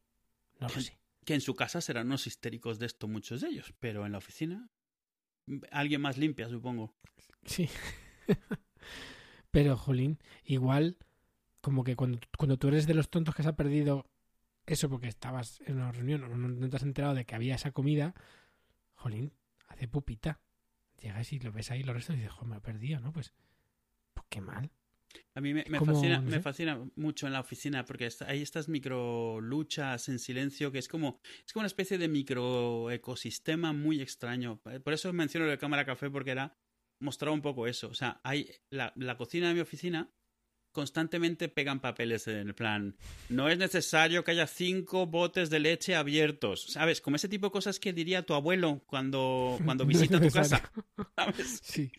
No 0.61 0.69
lo 0.69 0.81
sé. 0.81 0.99
Que 1.25 1.35
en 1.35 1.41
su 1.41 1.55
casa 1.55 1.81
serán 1.81 2.07
unos 2.07 2.27
histéricos 2.27 2.79
de 2.79 2.87
esto 2.87 3.09
muchos 3.09 3.41
de 3.41 3.49
ellos, 3.49 3.75
pero 3.81 4.07
en 4.07 4.13
la 4.13 4.19
oficina 4.19 4.71
alguien 5.71 6.01
más 6.01 6.19
limpia, 6.19 6.49
supongo. 6.49 6.95
Sí. 7.45 7.69
Pero, 9.51 9.77
Jolín, 9.77 10.19
igual, 10.45 10.99
como 11.61 11.85
que 11.85 11.97
cuando, 11.97 12.19
cuando 12.37 12.59
tú 12.59 12.69
eres 12.69 12.87
de 12.87 12.95
los 12.95 13.09
tontos 13.09 13.35
que 13.35 13.43
se 13.43 13.49
ha 13.49 13.57
perdido 13.57 14.07
eso 14.67 14.91
porque 14.91 15.09
estabas 15.09 15.61
en 15.65 15.77
una 15.77 15.93
reunión 15.93 16.25
o 16.25 16.29
no, 16.29 16.49
no 16.49 16.69
te 16.69 16.77
has 16.77 16.83
enterado 16.83 17.15
de 17.15 17.25
que 17.25 17.35
había 17.35 17.55
esa 17.55 17.71
comida, 17.71 18.15
Jolín, 18.95 19.33
hace 19.69 19.89
pupita. 19.89 20.41
Llegas 21.01 21.33
y 21.33 21.39
lo 21.39 21.53
ves 21.53 21.71
ahí, 21.71 21.83
lo 21.83 21.93
restos 21.93 22.17
y 22.17 22.19
dices, 22.19 22.33
joder, 22.33 22.49
me 22.49 22.57
he 22.57 22.61
perdido, 22.61 23.01
¿no? 23.01 23.13
Pues, 23.13 23.33
pues 24.15 24.27
qué 24.29 24.41
mal. 24.41 24.71
A 25.35 25.41
mí 25.41 25.53
me, 25.53 25.65
me 25.69 25.81
fascina, 25.81 26.21
no 26.21 26.31
me 26.31 26.41
fascina 26.41 26.91
mucho 26.97 27.27
en 27.27 27.33
la 27.33 27.41
oficina 27.41 27.85
porque 27.85 28.09
hay 28.27 28.43
estas 28.43 28.69
micro 28.69 29.41
luchas 29.41 30.09
en 30.09 30.19
silencio 30.19 30.73
que 30.73 30.79
es 30.79 30.89
como, 30.89 31.21
es 31.47 31.53
como 31.53 31.63
una 31.63 31.67
especie 31.69 31.99
de 31.99 32.09
micro 32.09 32.91
ecosistema 32.91 33.73
muy 33.73 34.01
extraño. 34.01 34.61
Por 34.83 34.93
eso 34.93 35.13
menciono 35.13 35.47
la 35.47 35.59
cámara 35.59 35.85
café 35.85 36.11
porque 36.11 36.31
era 36.31 36.57
mostrar 37.01 37.33
un 37.33 37.43
poco 37.43 37.67
eso. 37.67 37.89
O 37.89 37.95
sea, 37.95 38.21
hay 38.25 38.51
la, 38.71 38.93
la 38.97 39.17
cocina 39.17 39.49
de 39.49 39.55
mi 39.55 39.61
oficina 39.61 40.11
constantemente 40.77 41.49
pegan 41.49 41.81
papeles 41.81 42.29
en 42.29 42.37
el 42.49 42.55
plan. 42.55 42.95
No 43.31 43.49
es 43.49 43.57
necesario 43.57 44.23
que 44.23 44.33
haya 44.33 44.47
cinco 44.47 45.07
botes 45.07 45.49
de 45.49 45.59
leche 45.59 45.97
abiertos. 45.97 46.67
¿Sabes? 46.69 47.01
Como 47.01 47.17
ese 47.17 47.31
tipo 47.31 47.47
de 47.47 47.51
cosas 47.53 47.81
que 47.81 47.95
diría 47.95 48.23
tu 48.27 48.35
abuelo 48.35 48.83
cuando, 48.87 49.59
cuando 49.65 49.85
No 49.85 49.89
visita 49.89 50.21
tu 50.21 50.29
casa. 50.31 50.71
¿Sabes? 51.17 51.61
Sí. 51.65 51.91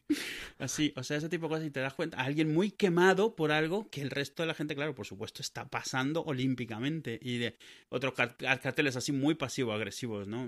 Así, 0.59 0.93
o 0.95 1.01
sea, 1.03 1.17
ese 1.17 1.28
tipo 1.28 1.47
de 1.47 1.49
cosas 1.55 1.67
y 1.67 1.71
te 1.71 1.80
das 1.80 1.95
cuenta, 1.95 2.17
alguien 2.21 2.53
muy 2.53 2.69
quemado 2.69 3.36
por 3.36 3.51
algo 3.51 3.89
que 3.89 4.01
el 4.01 4.11
resto 4.11 4.43
de 4.43 4.47
la 4.47 4.53
gente, 4.53 4.75
claro, 4.75 4.93
por 4.93 5.07
supuesto, 5.07 5.41
está 5.41 5.67
pasando 5.67 6.21
olímpicamente. 6.23 7.17
Y 7.21 7.39
de 7.39 7.57
otros 7.89 8.13
car- 8.13 8.38
carteles 8.38 8.95
así 8.95 9.11
muy 9.11 9.34
pasivo-agresivos, 9.34 10.28
¿no? 10.28 10.47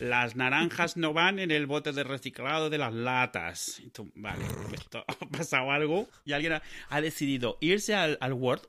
Las 0.00 0.34
naranjas 0.34 0.96
no 0.96 1.12
van 1.12 1.38
en 1.38 1.52
el 1.52 1.66
bote 1.66 1.92
de 1.92 2.02
reciclado 2.02 2.68
de 2.68 2.78
las 2.78 2.92
latas. 2.92 3.78
Y 3.78 3.90
tú, 3.90 4.10
vale, 4.16 4.44
esto 4.74 5.04
ha 5.06 5.14
pasado 5.28 5.70
algo 5.70 6.08
y 6.24 6.32
alguien 6.32 6.54
ha, 6.54 6.62
ha 6.88 7.00
decidido 7.00 7.58
irse 7.60 7.94
al, 7.94 8.18
al 8.20 8.32
Word, 8.32 8.62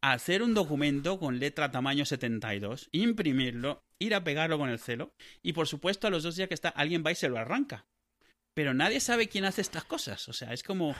hacer 0.00 0.42
un 0.42 0.54
documento 0.54 1.18
con 1.18 1.38
letra 1.38 1.70
tamaño 1.70 2.04
72, 2.04 2.88
imprimirlo, 2.92 3.84
ir 3.98 4.14
a 4.14 4.22
pegarlo 4.24 4.58
con 4.58 4.68
el 4.70 4.78
celo 4.78 5.12
y 5.42 5.52
por 5.54 5.66
supuesto 5.66 6.06
a 6.06 6.10
los 6.10 6.22
dos 6.22 6.36
días 6.36 6.48
que 6.48 6.54
está, 6.54 6.68
alguien 6.68 7.02
va 7.04 7.10
y 7.12 7.16
se 7.16 7.28
lo 7.28 7.38
arranca 7.38 7.86
pero 8.54 8.74
nadie 8.74 8.98
sabe 8.98 9.28
quién 9.28 9.44
hace 9.44 9.60
estas 9.60 9.84
cosas. 9.84 10.28
O 10.28 10.32
sea, 10.32 10.52
es 10.52 10.64
como 10.64 10.92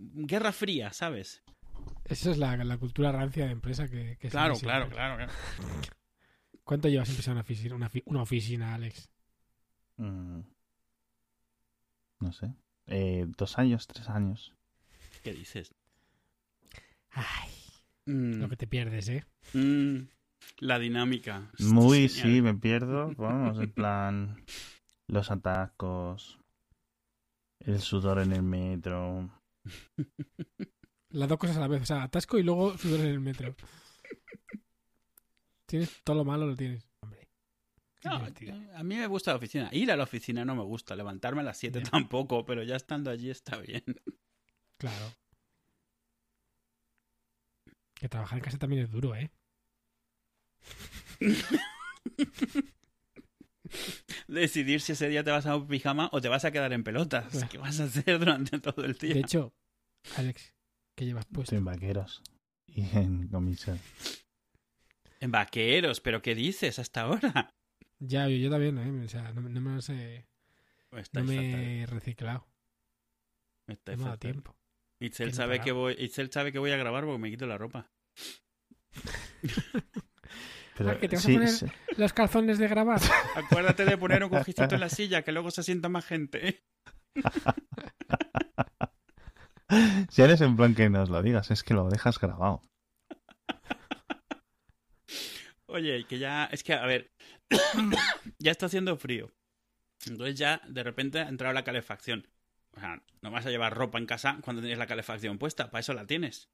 guerra 0.00 0.50
fría, 0.50 0.92
¿sabes? 0.92 1.44
Esa 2.06 2.32
es 2.32 2.38
la, 2.38 2.56
la 2.56 2.76
cultura 2.76 3.12
rancia 3.12 3.46
de 3.46 3.52
empresa 3.52 3.86
que, 3.86 4.16
que 4.18 4.28
Claro, 4.28 4.56
claro, 4.56 4.88
claro, 4.90 5.14
claro. 5.16 5.32
¿Cuánto 6.64 6.88
llevas 6.88 7.08
empezando 7.10 7.34
una 7.36 7.42
oficina, 7.42 7.76
una, 7.76 7.88
fi- 7.88 8.02
una 8.04 8.22
oficina, 8.22 8.74
Alex? 8.74 9.08
Mm. 9.96 10.40
No 12.18 12.32
sé. 12.32 12.52
Eh, 12.88 13.26
dos 13.36 13.58
años, 13.58 13.86
tres 13.86 14.08
años. 14.08 14.52
¿Qué 15.22 15.32
dices? 15.32 15.72
Ay, 17.10 17.50
Mm, 18.06 18.40
lo 18.40 18.48
que 18.48 18.56
te 18.56 18.66
pierdes, 18.66 19.08
¿eh? 19.10 19.26
mm, 19.52 19.98
la 20.60 20.78
dinámica. 20.78 21.50
Muy, 21.58 22.08
genial. 22.08 22.36
sí, 22.36 22.40
me 22.42 22.54
pierdo. 22.54 23.12
Vamos, 23.16 23.58
en 23.60 23.70
plan. 23.70 24.44
Los 25.08 25.30
atascos. 25.30 26.38
El 27.60 27.80
sudor 27.80 28.20
en 28.20 28.32
el 28.32 28.42
metro. 28.42 29.30
Las 31.10 31.28
dos 31.28 31.36
cosas 31.38 31.58
a 31.58 31.60
la 31.60 31.68
vez. 31.68 31.82
O 31.82 31.84
sea, 31.86 32.02
atasco 32.04 32.38
y 32.38 32.42
luego 32.42 32.78
sudor 32.78 33.00
en 33.00 33.06
el 33.08 33.20
metro. 33.20 33.54
Tienes 35.66 36.00
todo 36.02 36.16
lo 36.16 36.24
malo, 36.24 36.46
lo 36.46 36.56
tienes. 36.56 36.86
Hombre. 37.00 37.28
No, 38.04 38.12
a 38.74 38.82
mí 38.84 38.96
me 38.96 39.06
gusta 39.06 39.32
la 39.32 39.36
oficina. 39.36 39.68
Ir 39.72 39.90
a 39.92 39.96
la 39.96 40.04
oficina 40.04 40.44
no 40.46 40.54
me 40.54 40.62
gusta. 40.62 40.96
Levantarme 40.96 41.42
a 41.42 41.44
las 41.44 41.58
7 41.58 41.82
Ya. 41.84 41.90
tampoco, 41.90 42.46
pero 42.46 42.62
ya 42.62 42.76
estando 42.76 43.10
allí 43.10 43.28
está 43.28 43.58
bien. 43.58 43.84
Claro. 44.78 45.12
Que 47.98 48.08
trabajar 48.08 48.38
en 48.38 48.44
casa 48.44 48.58
también 48.58 48.82
es 48.82 48.90
duro, 48.90 49.14
¿eh? 49.16 49.30
Decidir 54.28 54.80
si 54.80 54.92
ese 54.92 55.08
día 55.08 55.22
te 55.24 55.30
vas 55.30 55.46
a 55.46 55.56
un 55.56 55.66
pijama 55.66 56.08
o 56.12 56.20
te 56.20 56.28
vas 56.28 56.44
a 56.44 56.50
quedar 56.50 56.72
en 56.72 56.84
pelotas. 56.84 57.32
Bueno. 57.32 57.48
¿Qué 57.50 57.58
vas 57.58 57.80
a 57.80 57.84
hacer 57.84 58.18
durante 58.18 58.58
todo 58.60 58.84
el 58.84 58.94
día? 58.94 59.14
De 59.14 59.20
hecho, 59.20 59.52
Alex, 60.16 60.54
¿qué 60.96 61.04
llevas 61.06 61.26
puesto? 61.26 61.42
Estoy 61.54 61.58
en 61.58 61.64
vaqueros. 61.64 62.22
Y 62.66 62.82
en 62.96 63.28
comisión. 63.28 63.80
En 65.20 65.30
vaqueros, 65.32 66.00
¿pero 66.00 66.22
qué 66.22 66.34
dices 66.34 66.78
hasta 66.78 67.02
ahora? 67.02 67.54
Ya, 67.98 68.28
yo, 68.28 68.36
yo 68.36 68.50
también, 68.50 68.78
¿eh? 68.78 69.04
O 69.04 69.08
sea, 69.08 69.32
no, 69.32 69.40
no 69.42 69.60
me 69.60 69.74
los 69.74 69.88
he, 69.90 70.26
no 70.92 70.98
Estáis 70.98 71.26
me 71.26 71.34
fatal. 71.36 71.60
he 71.60 71.86
reciclado. 71.86 72.46
No 73.66 73.74
me 73.74 73.92
ha 73.92 73.96
dado 73.96 74.04
fatal. 74.04 74.18
tiempo. 74.18 74.56
Itzel 75.00 75.28
que 75.30 75.34
sabe 75.34 75.60
que 75.60 75.72
voy, 75.72 75.94
Itzel 75.98 76.30
sabe 76.32 76.50
que 76.52 76.58
voy 76.58 76.70
a 76.72 76.76
grabar 76.76 77.04
porque 77.04 77.18
me 77.18 77.30
quito 77.30 77.46
la 77.46 77.56
ropa. 77.58 77.90
Pero, 80.76 80.90
Ah, 80.90 80.98
que 80.98 81.08
te 81.08 81.16
vas 81.16 81.24
a 81.24 81.28
poner- 81.28 81.48
sí. 81.48 81.66
Los 81.96 82.12
calzones 82.12 82.58
de 82.58 82.68
grabar. 82.68 83.00
Acuérdate 83.36 83.84
de 83.84 83.98
poner 83.98 84.22
un 84.22 84.30
cojicito 84.30 84.74
en 84.76 84.80
la 84.80 84.88
silla 84.88 85.22
que 85.22 85.32
luego 85.32 85.50
se 85.50 85.62
sienta 85.64 85.88
más 85.88 86.04
gente. 86.04 86.48
¿eh? 86.48 86.62
Si 90.08 90.22
eres 90.22 90.40
en 90.40 90.56
plan 90.56 90.74
que 90.74 90.88
nos 90.88 91.10
lo 91.10 91.22
digas, 91.22 91.50
es 91.50 91.62
que 91.62 91.74
lo 91.74 91.90
dejas 91.90 92.18
grabado. 92.18 92.62
Oye, 95.66 96.06
que 96.08 96.18
ya, 96.18 96.46
es 96.46 96.64
que, 96.64 96.72
a 96.72 96.86
ver, 96.86 97.10
ya 98.38 98.50
está 98.50 98.64
haciendo 98.66 98.96
frío. 98.96 99.30
Entonces 100.06 100.36
ya, 100.36 100.62
de 100.66 100.82
repente, 100.82 101.18
ha 101.20 101.28
entrado 101.28 101.52
la 101.52 101.64
calefacción. 101.64 102.26
O 102.76 102.80
sea, 102.80 103.02
no 103.22 103.30
vas 103.30 103.46
a 103.46 103.50
llevar 103.50 103.76
ropa 103.76 103.98
en 103.98 104.06
casa 104.06 104.38
cuando 104.42 104.62
tienes 104.62 104.78
la 104.78 104.86
calefacción 104.86 105.38
puesta, 105.38 105.70
para 105.70 105.80
eso 105.80 105.94
la 105.94 106.06
tienes. 106.06 106.48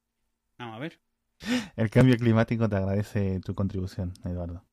Vamos 0.59 0.77
a 0.77 0.79
ver. 0.79 1.01
El 1.77 1.91
cambio 1.91 2.17
climático 2.17 2.69
te 2.69 2.77
agradece 2.77 3.41
tu 3.41 3.55
contribución, 3.55 4.13
Eduardo. 4.25 4.65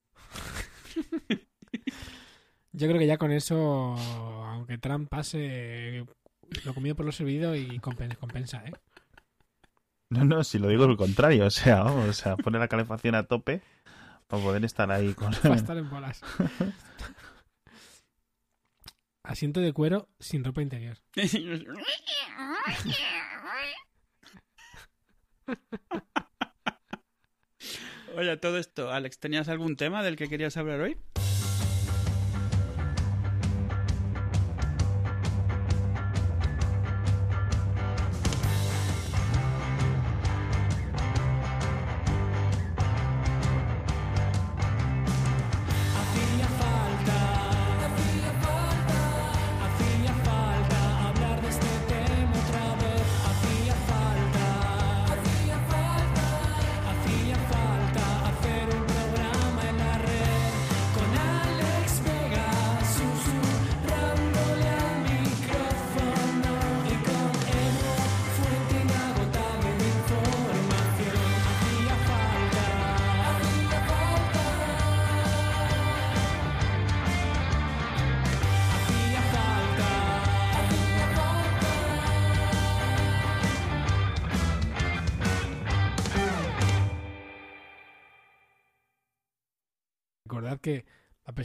Yo 2.73 2.87
creo 2.87 2.99
que 2.99 3.07
ya 3.07 3.17
con 3.17 3.31
eso, 3.31 3.95
aunque 3.97 4.77
Trump 4.77 5.09
pase, 5.09 6.05
lo 6.63 6.73
comido 6.73 6.95
por 6.95 7.05
lo 7.05 7.11
servido 7.11 7.55
y 7.55 7.79
compensa, 7.79 8.63
¿eh? 8.65 8.71
No, 10.09 10.25
no, 10.25 10.43
si 10.43 10.59
lo 10.59 10.67
digo 10.67 10.87
lo 10.87 10.97
contrario, 10.97 11.45
o 11.47 11.49
sea, 11.49 11.83
vamos, 11.83 12.09
o 12.09 12.13
sea, 12.13 12.37
pone 12.37 12.59
la 12.59 12.67
calefacción 12.67 13.15
a 13.15 13.23
tope 13.23 13.61
para 14.27 14.43
poder 14.43 14.63
estar 14.63 14.91
ahí 14.91 15.13
con... 15.13 15.31
Va 15.45 15.53
a 15.53 15.55
estar 15.55 15.77
en 15.77 15.89
bolas. 15.89 16.21
Asiento 19.31 19.61
de 19.61 19.71
cuero 19.71 20.09
sin 20.19 20.43
ropa 20.43 20.61
interior. 20.61 20.97
Oye, 28.17 28.35
todo 28.35 28.57
esto, 28.57 28.91
Alex, 28.91 29.19
¿tenías 29.19 29.47
algún 29.47 29.77
tema 29.77 30.03
del 30.03 30.17
que 30.17 30.27
querías 30.27 30.57
hablar 30.57 30.81
hoy? 30.81 30.97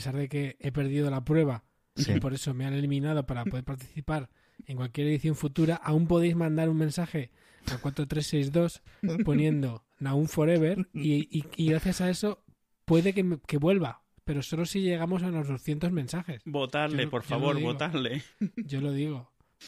Pesar 0.07 0.21
de 0.21 0.29
que 0.29 0.57
he 0.61 0.73
perdido 0.73 1.11
la 1.11 1.25
prueba 1.25 1.65
Sí. 1.97 2.13
y 2.17 2.21
por 2.21 2.35
eso 2.35 2.53
me 2.53 2.67
han 2.67 2.75
eliminado 2.75 3.25
para 3.27 3.45
poder 3.45 3.65
participar 3.65 4.29
en 4.67 4.77
cualquier 4.77 5.07
edición 5.07 5.35
futura, 5.35 5.77
aún 5.77 6.07
podéis 6.07 6.37
mandar 6.37 6.69
un 6.69 6.77
mensaje 6.77 7.31
a 7.73 7.79
4362 7.79 8.83
poniendo 9.25 9.83
Naum 9.99 10.27
Forever 10.27 10.89
y, 10.93 11.15
y- 11.39 11.45
y 11.57 11.69
gracias 11.71 12.01
a 12.03 12.11
eso 12.11 12.45
puede 12.85 13.15
que, 13.15 13.25
me- 13.25 13.39
que 13.47 13.57
vuelva, 13.57 14.03
pero 14.25 14.43
solo 14.43 14.67
si 14.67 14.83
llegamos 14.83 15.23
a 15.23 15.31
los 15.31 15.49
200 15.49 15.91
mensajes. 15.91 16.43
Votarle, 16.45 17.07
por 17.09 17.23
favor, 17.23 17.59
votarle. 17.61 18.23
Yo 18.57 18.81
lo 18.83 18.93
digo. 18.93 19.33